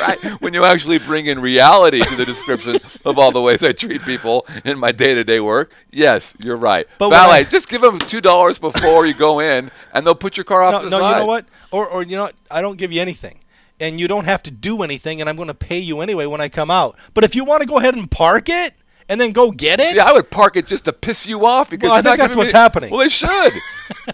right? 0.00 0.40
When 0.40 0.54
you 0.54 0.64
actually 0.64 0.98
bring 0.98 1.26
in 1.26 1.38
reality 1.40 2.02
to 2.02 2.16
the 2.16 2.24
description 2.24 2.78
of 3.04 3.18
all 3.18 3.30
the 3.30 3.40
ways 3.42 3.62
I 3.62 3.72
treat 3.72 4.02
people 4.02 4.46
in 4.64 4.78
my 4.78 4.92
day-to-day 4.92 5.40
work, 5.40 5.72
yes, 5.90 6.34
you're 6.40 6.56
right. 6.56 6.86
But 6.98 7.10
Valet, 7.10 7.38
I- 7.40 7.44
just 7.44 7.68
give 7.68 7.82
them 7.82 7.98
two 7.98 8.20
dollars 8.22 8.58
before 8.58 9.04
you 9.06 9.12
go 9.14 9.40
in, 9.40 9.70
and 9.92 10.06
they'll 10.06 10.14
put 10.14 10.36
your 10.38 10.44
car 10.44 10.62
off 10.62 10.72
no, 10.72 10.88
the 10.88 10.90
no, 10.90 10.98
side. 10.98 11.10
No, 11.10 11.16
you 11.16 11.20
know 11.22 11.26
what? 11.26 11.44
Or, 11.70 11.86
or 11.86 12.02
you 12.02 12.16
know 12.16 12.24
what? 12.24 12.40
I 12.50 12.62
don't 12.62 12.76
give 12.78 12.90
you 12.90 13.00
anything. 13.02 13.39
And 13.80 13.98
you 13.98 14.06
don't 14.08 14.26
have 14.26 14.42
to 14.44 14.50
do 14.50 14.82
anything, 14.82 15.20
and 15.20 15.28
I'm 15.30 15.36
going 15.36 15.48
to 15.48 15.54
pay 15.54 15.78
you 15.78 16.00
anyway 16.00 16.26
when 16.26 16.40
I 16.40 16.48
come 16.50 16.70
out. 16.70 16.96
But 17.14 17.24
if 17.24 17.34
you 17.34 17.44
want 17.44 17.62
to 17.62 17.66
go 17.66 17.78
ahead 17.78 17.94
and 17.94 18.10
park 18.10 18.48
it 18.50 18.74
and 19.08 19.18
then 19.20 19.32
go 19.32 19.50
get 19.50 19.80
it, 19.80 19.92
See, 19.92 19.98
I 19.98 20.12
would 20.12 20.30
park 20.30 20.54
it 20.56 20.66
just 20.66 20.84
to 20.84 20.92
piss 20.92 21.26
you 21.26 21.46
off 21.46 21.70
because 21.70 21.88
Well, 21.88 21.98
I 21.98 22.02
think 22.02 22.18
that's 22.18 22.36
what's 22.36 22.52
me- 22.52 22.58
happening. 22.58 22.90
Well, 22.90 23.00
they 23.00 23.08
should. 23.08 23.54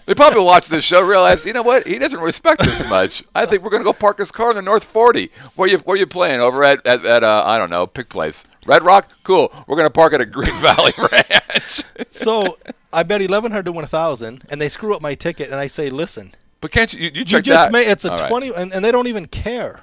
they 0.05 0.15
probably 0.15 0.41
watch 0.41 0.69
this 0.69 0.83
show, 0.85 1.01
realize 1.01 1.45
you 1.45 1.51
know 1.53 1.61
what? 1.63 1.85
He 1.85 1.99
doesn't 1.99 2.19
respect 2.21 2.61
us 2.61 2.83
much. 2.89 3.23
I 3.35 3.45
think 3.45 3.61
we're 3.61 3.69
going 3.69 3.81
to 3.83 3.85
go 3.85 3.93
park 3.93 4.19
his 4.19 4.31
car 4.31 4.51
in 4.51 4.55
the 4.55 4.61
North 4.61 4.85
40. 4.85 5.29
Where 5.55 5.67
you 5.67 5.77
where 5.79 5.97
you 5.97 6.07
playing? 6.07 6.39
Over 6.39 6.63
at 6.63 6.83
at, 6.87 7.05
at 7.05 7.23
uh, 7.25 7.43
I 7.45 7.57
don't 7.57 7.69
know, 7.69 7.85
pick 7.85 8.07
place. 8.09 8.45
Red 8.65 8.83
Rock, 8.83 9.11
cool. 9.23 9.51
We're 9.67 9.75
going 9.75 9.87
to 9.87 9.93
park 9.93 10.13
it 10.13 10.21
at 10.21 10.31
Green 10.31 10.57
Valley 10.61 10.93
Ranch. 10.97 11.83
so 12.09 12.57
I 12.93 13.03
bet 13.03 13.21
eleven 13.21 13.51
hundred 13.51 13.65
to 13.73 13.79
a 13.79 13.85
thousand, 13.87 14.45
and 14.49 14.61
they 14.61 14.69
screw 14.69 14.95
up 14.95 15.01
my 15.01 15.13
ticket, 15.13 15.47
and 15.51 15.59
I 15.59 15.67
say, 15.67 15.89
listen, 15.89 16.33
but 16.61 16.71
can't 16.71 16.93
you? 16.93 16.99
You, 16.99 17.05
you 17.13 17.19
you 17.19 17.25
check 17.25 17.43
just 17.43 17.65
that. 17.65 17.71
made 17.71 17.87
it's 17.87 18.05
a 18.05 18.11
All 18.11 18.17
right. 18.17 18.29
twenty, 18.29 18.53
and, 18.53 18.73
and 18.73 18.83
they 18.83 18.91
don't 18.91 19.07
even 19.07 19.27
care. 19.27 19.81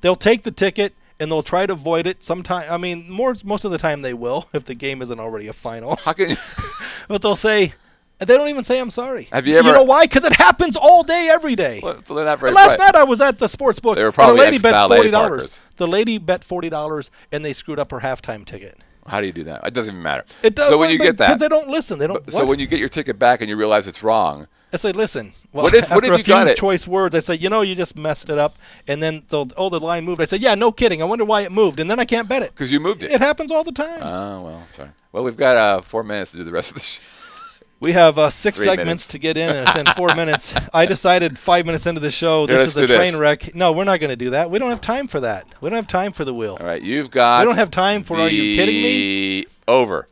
They'll 0.00 0.16
take 0.16 0.42
the 0.42 0.50
ticket 0.50 0.94
and 1.18 1.30
they'll 1.30 1.42
try 1.42 1.66
to 1.66 1.72
avoid 1.72 2.06
it. 2.06 2.22
Sometime, 2.24 2.70
I 2.70 2.76
mean, 2.76 3.10
more 3.10 3.34
most 3.44 3.64
of 3.64 3.70
the 3.70 3.78
time 3.78 4.02
they 4.02 4.14
will 4.14 4.48
if 4.54 4.64
the 4.64 4.74
game 4.74 5.02
isn't 5.02 5.20
already 5.20 5.48
a 5.48 5.52
final. 5.52 5.96
How 5.96 6.12
can 6.12 6.30
you? 6.30 6.36
but 7.08 7.22
they'll 7.22 7.36
say, 7.36 7.74
they 8.18 8.26
don't 8.26 8.48
even 8.48 8.64
say 8.64 8.78
I'm 8.78 8.90
sorry. 8.90 9.28
Have 9.32 9.46
you 9.46 9.56
ever- 9.56 9.68
You 9.68 9.74
know 9.74 9.82
why? 9.82 10.04
Because 10.04 10.24
it 10.24 10.34
happens 10.34 10.76
all 10.76 11.02
day, 11.02 11.28
every 11.30 11.56
day. 11.56 11.80
Well, 11.82 12.02
so 12.02 12.14
last 12.14 12.78
night 12.78 12.94
I 12.94 13.04
was 13.04 13.20
at 13.20 13.38
the 13.38 13.48
sports 13.48 13.80
book. 13.80 13.96
They 13.96 14.02
were 14.02 14.08
and 14.08 14.14
probably 14.14 14.40
a 14.40 14.44
lady 14.44 14.58
bet 14.58 14.88
forty 14.88 15.10
dollars. 15.10 15.60
The 15.76 15.88
lady 15.88 16.18
bet 16.18 16.44
forty 16.44 16.68
dollars, 16.68 17.10
and 17.32 17.44
they 17.44 17.52
screwed 17.52 17.78
up 17.78 17.90
her 17.90 18.00
halftime 18.00 18.44
ticket. 18.44 18.78
How 19.06 19.20
do 19.20 19.26
you 19.26 19.32
do 19.32 19.44
that? 19.44 19.66
It 19.66 19.74
doesn't 19.74 19.92
even 19.92 20.02
matter. 20.02 20.24
It 20.42 20.54
does. 20.54 20.68
So 20.68 20.78
when 20.78 20.90
you 20.90 20.98
get 20.98 21.18
that, 21.18 21.26
because 21.28 21.40
they 21.40 21.48
don't 21.48 21.68
listen. 21.68 21.98
They 21.98 22.06
don't. 22.06 22.30
so 22.30 22.46
when 22.46 22.58
you 22.58 22.66
get 22.66 22.78
your 22.78 22.88
ticket 22.88 23.18
back 23.18 23.40
and 23.40 23.50
you 23.50 23.56
realize 23.56 23.86
it's 23.86 24.02
wrong, 24.02 24.48
I 24.74 24.76
say, 24.76 24.92
listen. 24.92 25.32
Well, 25.52 25.64
What 25.64 25.74
if- 25.74 25.90
what 25.90 26.04
if 26.04 26.12
a 26.12 26.18
you 26.18 26.24
few 26.24 26.34
got 26.34 26.48
it? 26.48 26.56
choice 26.58 26.86
words, 26.86 27.14
I 27.14 27.20
say, 27.20 27.36
you 27.36 27.48
know, 27.48 27.60
you 27.62 27.74
just 27.76 27.96
messed 27.96 28.28
it 28.28 28.38
up, 28.38 28.56
and 28.88 29.02
then 29.02 29.22
they'll, 29.28 29.48
oh, 29.56 29.68
the 29.70 29.78
line 29.80 30.04
moved. 30.04 30.20
I 30.20 30.24
say, 30.24 30.36
yeah, 30.38 30.54
no 30.56 30.72
kidding. 30.72 31.00
I 31.00 31.04
wonder 31.04 31.24
why 31.24 31.42
it 31.42 31.52
moved, 31.52 31.78
and 31.80 31.88
then 31.90 32.00
I 32.00 32.04
can't 32.04 32.28
bet 32.28 32.42
it. 32.42 32.50
because 32.50 32.72
you 32.72 32.80
moved 32.80 33.02
it. 33.04 33.12
It 33.12 33.20
happens 33.20 33.50
all 33.52 33.62
the 33.64 33.72
time. 33.72 34.00
Oh 34.02 34.42
well, 34.42 34.66
sorry. 34.72 34.90
Well, 35.12 35.22
we've 35.24 35.36
got 35.36 35.56
uh, 35.56 35.80
four 35.80 36.02
minutes 36.02 36.32
to 36.32 36.38
do 36.38 36.44
the 36.44 36.50
rest 36.52 36.70
of 36.72 36.74
the 36.78 36.80
show. 36.82 37.00
we 37.80 37.92
have 37.92 38.18
uh, 38.18 38.30
six 38.30 38.56
Three 38.56 38.66
segments 38.66 38.86
minutes. 38.88 39.06
to 39.08 39.18
get 39.20 39.36
in, 39.36 39.54
and 39.54 39.68
within 39.68 39.86
four 39.94 40.12
minutes, 40.16 40.52
I 40.72 40.86
decided 40.86 41.38
five 41.38 41.66
minutes 41.66 41.86
into 41.86 42.00
the 42.00 42.10
show, 42.10 42.46
Here, 42.48 42.58
this 42.58 42.74
is 42.74 42.76
a 42.76 42.86
train 42.88 43.12
this. 43.12 43.16
wreck. 43.20 43.54
No, 43.54 43.70
we're 43.70 43.84
not 43.84 44.00
going 44.00 44.10
to 44.10 44.16
do 44.16 44.30
that. 44.30 44.50
We 44.50 44.58
don't 44.58 44.70
have 44.70 44.80
time 44.80 45.06
for 45.06 45.20
that. 45.20 45.46
We 45.60 45.70
don't 45.70 45.76
have 45.76 45.86
time 45.86 46.10
for 46.12 46.24
the 46.24 46.34
wheel. 46.34 46.56
All 46.60 46.66
right, 46.66 46.82
you've 46.82 47.12
got. 47.12 47.40
We 47.42 47.46
don't 47.50 47.58
have 47.58 47.70
time 47.70 48.02
for. 48.02 48.18
Are 48.18 48.28
you 48.28 48.56
kidding 48.56 48.82
me? 48.82 49.44
Over. 49.68 50.08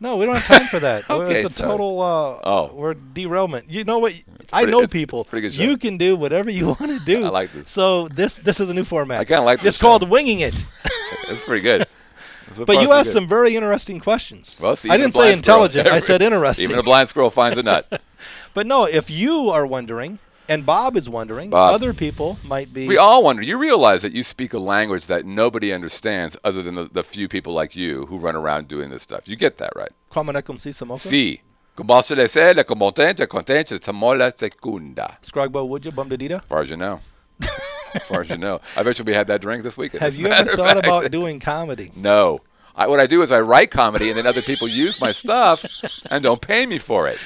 No, 0.00 0.16
we 0.16 0.26
don't 0.26 0.34
have 0.36 0.58
time 0.58 0.66
for 0.68 0.80
that. 0.80 1.04
Okay, 1.10 1.36
it's 1.36 1.46
a 1.46 1.50
sorry. 1.54 1.70
total. 1.70 2.00
Uh, 2.02 2.40
Oh. 2.44 2.70
we're 2.74 2.94
derailment. 2.94 3.70
You 3.70 3.84
know 3.84 3.98
what? 3.98 4.12
I 4.52 4.64
know 4.64 4.78
it's- 4.80 4.92
people. 4.92 5.20
it's 5.22 5.30
pretty 5.30 5.42
good 5.48 5.54
show. 5.54 5.62
You 5.62 5.76
can 5.78 5.96
do 5.96 6.16
whatever 6.16 6.50
you 6.50 6.66
want 6.80 6.80
to 6.80 6.98
do. 7.04 7.24
I 7.24 7.28
like 7.28 7.52
this. 7.52 7.68
So 7.68 8.08
this 8.08 8.36
this 8.36 8.60
is 8.60 8.68
a 8.70 8.74
new 8.74 8.84
format. 8.84 9.20
I 9.20 9.24
kinda 9.24 9.42
like 9.42 9.60
this 9.62 9.74
It's 9.74 9.80
called 9.80 10.02
show. 10.02 10.08
winging 10.08 10.40
it. 10.40 10.54
That's 11.28 11.42
pretty 11.42 11.62
good. 11.62 11.86
So 12.54 12.64
But 12.66 12.82
you 12.82 12.92
asked 12.92 13.12
some 13.12 13.26
very 13.26 13.56
interesting 13.56 13.98
questions. 14.00 14.56
Well, 14.60 14.76
see, 14.76 14.90
I 14.90 14.96
didn't 14.96 15.14
say 15.14 15.32
intelligent. 15.32 15.86
squirrel- 15.86 16.02
I 16.02 16.06
said 16.06 16.22
interesting. 16.22 16.64
Even 16.68 16.78
a 16.78 16.82
blind 16.82 17.08
squirrel 17.08 17.30
finds 17.30 17.56
a 17.58 17.62
nut. 17.62 18.00
but 18.52 18.66
no, 18.66 18.84
if 18.84 19.10
you 19.10 19.48
are 19.50 19.66
wondering, 19.66 20.18
and 20.48 20.66
Bob 20.66 20.96
is 20.96 21.08
wondering, 21.08 21.50
Bob. 21.50 21.74
other 21.74 21.92
people 21.92 22.38
might 22.46 22.72
be. 22.72 22.86
We 22.86 22.98
all 22.98 23.22
wonder. 23.22 23.42
You 23.42 23.58
realize 23.58 24.02
that 24.02 24.12
you 24.12 24.22
speak 24.22 24.52
a 24.52 24.58
language 24.58 25.06
that 25.06 25.24
nobody 25.24 25.72
understands, 25.72 26.36
other 26.44 26.62
than 26.62 26.74
the, 26.74 26.84
the 26.84 27.02
few 27.02 27.28
people 27.28 27.52
like 27.52 27.74
you 27.74 28.06
who 28.06 28.18
run 28.18 28.36
around 28.36 28.68
doing 28.68 28.90
this 28.90 29.02
stuff. 29.02 29.28
You 29.28 29.36
get 29.36 29.58
that, 29.58 29.72
right? 29.76 29.92
Si. 30.96 31.40
Como 31.76 32.00
se 32.02 32.14
le 32.14 32.24
sé, 32.24 32.54
le 32.54 32.62
contente, 32.62 33.26
contente, 33.26 33.78
tamola 33.80 34.32
secunda. 34.38 35.18
Scrogbo 35.22 35.66
would 35.66 35.84
you 35.84 35.90
bum 35.90 36.08
dida? 36.08 36.40
As 36.40 36.44
far 36.44 36.60
as 36.60 36.70
you 36.70 36.76
know. 36.76 37.00
as 37.94 38.02
far 38.04 38.20
as 38.20 38.30
you 38.30 38.36
know. 38.36 38.60
I 38.76 38.84
bet 38.84 38.98
you 38.98 39.04
we 39.04 39.14
had 39.14 39.26
that 39.26 39.40
drink 39.40 39.64
this 39.64 39.76
weekend. 39.76 40.02
Have 40.02 40.14
you 40.14 40.28
ever 40.28 40.52
thought 40.52 40.74
fact. 40.74 40.86
about 40.86 41.10
doing 41.10 41.40
comedy? 41.40 41.90
No. 41.96 42.42
I, 42.76 42.86
what 42.88 43.00
I 43.00 43.06
do 43.06 43.22
is 43.22 43.30
I 43.30 43.40
write 43.40 43.70
comedy 43.70 44.08
and 44.08 44.18
then 44.18 44.26
other 44.26 44.42
people 44.42 44.66
use 44.66 45.00
my 45.00 45.12
stuff 45.12 45.64
and 46.10 46.22
don't 46.22 46.40
pay 46.40 46.66
me 46.66 46.78
for 46.78 47.08
it. 47.08 47.18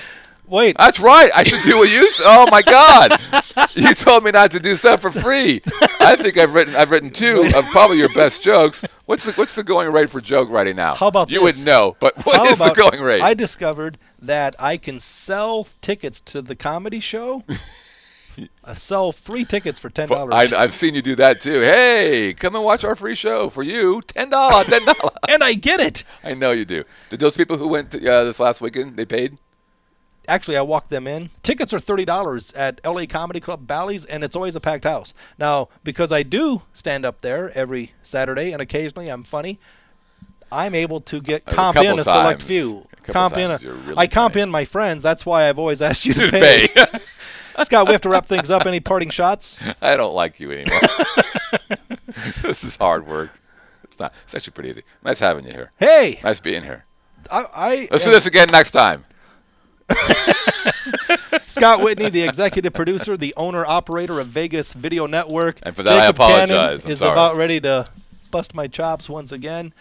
Wait, 0.48 0.76
That's 0.78 0.98
right. 0.98 1.30
I 1.34 1.42
should 1.42 1.62
do 1.62 1.76
what 1.76 1.90
you. 1.90 2.08
Oh 2.20 2.46
my 2.50 2.62
God! 2.62 3.20
You 3.74 3.92
told 3.94 4.24
me 4.24 4.30
not 4.30 4.52
to 4.52 4.60
do 4.60 4.76
stuff 4.76 5.00
for 5.00 5.10
free. 5.10 5.60
I 6.00 6.16
think 6.16 6.36
I've 6.36 6.54
written. 6.54 6.74
I've 6.76 6.90
written 6.90 7.10
two 7.10 7.48
of 7.54 7.64
probably 7.66 7.98
your 7.98 8.12
best 8.12 8.40
jokes. 8.42 8.84
What's 9.06 9.24
the 9.24 9.32
What's 9.32 9.54
the 9.54 9.64
going 9.64 9.92
rate 9.92 10.10
for 10.10 10.20
joke 10.20 10.48
writing 10.48 10.76
now? 10.76 10.94
How 10.94 11.08
about 11.08 11.30
you 11.30 11.42
would 11.42 11.58
know? 11.64 11.96
But 12.00 12.24
what 12.24 12.36
how 12.36 12.46
is 12.46 12.58
the 12.58 12.70
going 12.70 13.00
rate? 13.00 13.20
I 13.20 13.34
discovered 13.34 13.98
that 14.20 14.54
I 14.58 14.76
can 14.76 15.00
sell 15.00 15.68
tickets 15.80 16.20
to 16.22 16.42
the 16.42 16.56
comedy 16.56 17.00
show. 17.00 17.44
I 18.64 18.74
sell 18.74 19.12
free 19.12 19.44
tickets 19.44 19.78
for 19.78 19.90
ten 19.90 20.08
dollars. 20.08 20.52
I, 20.52 20.62
I've 20.62 20.74
seen 20.74 20.94
you 20.94 21.02
do 21.02 21.16
that 21.16 21.40
too. 21.40 21.60
Hey, 21.60 22.34
come 22.34 22.54
and 22.54 22.64
watch 22.64 22.84
our 22.84 22.94
free 22.96 23.14
show 23.14 23.48
for 23.48 23.62
you. 23.62 24.00
Ten 24.06 24.30
dollar, 24.30 24.64
ten 24.64 24.84
dollar. 24.84 25.12
and 25.28 25.42
I 25.42 25.54
get 25.54 25.80
it. 25.80 26.04
I 26.22 26.34
know 26.34 26.52
you 26.52 26.64
do. 26.64 26.84
Did 27.10 27.20
those 27.20 27.36
people 27.36 27.58
who 27.58 27.68
went 27.68 27.92
to, 27.92 28.12
uh, 28.12 28.24
this 28.24 28.38
last 28.40 28.60
weekend? 28.60 28.96
They 28.96 29.04
paid. 29.04 29.38
Actually, 30.28 30.56
I 30.58 30.60
walked 30.62 30.90
them 30.90 31.06
in. 31.06 31.30
Tickets 31.42 31.72
are 31.72 31.80
thirty 31.80 32.04
dollars 32.04 32.52
at 32.52 32.80
LA 32.84 33.06
Comedy 33.06 33.40
Club 33.40 33.66
Bally's, 33.66 34.04
and 34.04 34.22
it's 34.22 34.36
always 34.36 34.54
a 34.54 34.60
packed 34.60 34.84
house. 34.84 35.14
Now, 35.38 35.68
because 35.82 36.12
I 36.12 36.22
do 36.22 36.62
stand 36.74 37.04
up 37.04 37.22
there 37.22 37.50
every 37.56 37.92
Saturday, 38.02 38.52
and 38.52 38.60
occasionally 38.62 39.08
I'm 39.08 39.24
funny, 39.24 39.58
I'm 40.52 40.74
able 40.74 41.00
to 41.02 41.20
get 41.20 41.42
A 41.46 41.54
comp 41.54 41.78
in 41.78 41.98
a 41.98 42.04
select 42.04 42.40
times. 42.40 42.44
few. 42.44 42.86
A 43.08 43.12
Comp 43.12 43.36
in. 43.38 43.50
A, 43.50 43.56
really 43.58 43.94
I 43.96 44.06
comp 44.06 44.34
funny. 44.34 44.42
in 44.42 44.50
my 44.50 44.64
friends. 44.66 45.02
That's 45.02 45.24
why 45.24 45.48
I've 45.48 45.58
always 45.58 45.80
asked 45.80 46.04
you 46.04 46.12
to 46.14 46.26
To 46.26 46.30
pay. 46.30 46.68
pay. 46.68 46.88
Scott, 47.64 47.86
we 47.86 47.92
have 47.92 48.02
to 48.02 48.08
wrap 48.10 48.26
things 48.26 48.50
up. 48.50 48.66
Any 48.66 48.80
parting 48.80 49.08
shots? 49.10 49.60
I 49.82 49.96
don't 49.96 50.14
like 50.14 50.38
you 50.38 50.52
anymore. 50.52 50.80
this 52.42 52.62
is 52.64 52.76
hard 52.76 53.06
work. 53.06 53.30
It's 53.84 53.98
not. 53.98 54.12
It's 54.24 54.34
actually 54.34 54.52
pretty 54.52 54.68
easy. 54.70 54.82
Nice 55.02 55.20
having 55.20 55.44
you 55.46 55.52
here. 55.52 55.70
Hey, 55.78 56.20
Nice 56.22 56.38
being 56.40 56.62
here. 56.62 56.84
I, 57.30 57.44
I 57.54 57.88
Let's 57.90 58.04
do 58.04 58.10
this 58.10 58.26
again 58.26 58.46
next 58.52 58.70
time. 58.72 59.04
Scott 61.46 61.82
Whitney, 61.82 62.10
the 62.10 62.22
executive 62.22 62.72
producer, 62.72 63.16
the 63.16 63.34
owner 63.36 63.64
operator 63.66 64.20
of 64.20 64.28
Vegas 64.28 64.72
Video 64.72 65.06
Network. 65.06 65.58
And 65.62 65.74
for 65.74 65.82
that, 65.82 65.98
I 65.98 66.02
Jacob 66.02 66.16
Cannon 66.16 66.42
apologize. 66.56 66.84
I'm 66.84 66.90
is 66.92 66.98
sorry. 67.00 67.12
about 67.12 67.36
ready 67.36 67.60
to 67.60 67.86
bust 68.30 68.54
my 68.54 68.66
chops 68.66 69.08
once 69.08 69.32
again. 69.32 69.72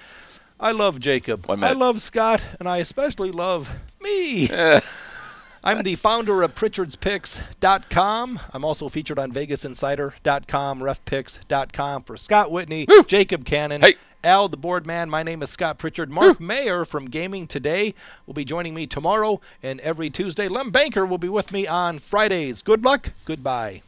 I 0.60 0.72
love 0.72 1.00
Jacob. 1.00 1.46
I 1.50 1.74
love 1.74 2.02
Scott, 2.02 2.46
and 2.60 2.68
I 2.68 2.78
especially 2.78 3.32
love 3.32 3.70
me. 4.02 4.50
Eh. 4.50 4.80
I'm 5.64 5.84
the 5.84 5.96
founder 5.96 6.44
of 6.44 6.56
Pritchard'sPicks.com. 6.56 8.40
I'm 8.54 8.66
also 8.66 8.90
featured 8.90 9.20
on 9.20 9.32
VegasInsider.com, 9.32 10.80
RefPicks.com. 10.80 12.04
For 12.04 12.18
Scott 12.18 12.52
Whitney, 12.52 12.88
Jacob 13.08 13.46
Cannon, 13.46 13.82
Hey. 13.82 13.96
Al, 14.24 14.50
the 14.50 14.58
board 14.58 14.86
man, 14.86 15.10
my 15.10 15.24
name 15.24 15.44
is 15.44 15.50
Scott 15.50 15.78
Pritchard. 15.78 16.10
Mark 16.10 16.38
hmm. 16.38 16.48
Mayer 16.48 16.86
from 16.86 17.06
Gaming 17.06 17.48
Today 17.48 17.94
will 18.26 18.34
be 18.34 18.46
joining 18.46 18.74
me 18.74 18.88
tomorrow 18.88 19.40
and 19.62 19.80
every 19.82 20.10
Tuesday. 20.10 20.48
Lem 20.48 20.72
Banker 20.72 21.06
will 21.06 21.18
be 21.18 21.30
with 21.30 21.52
me 21.52 21.68
on 21.68 22.00
Fridays. 22.00 22.62
Good 22.62 22.84
luck. 22.84 23.12
Goodbye. 23.26 23.84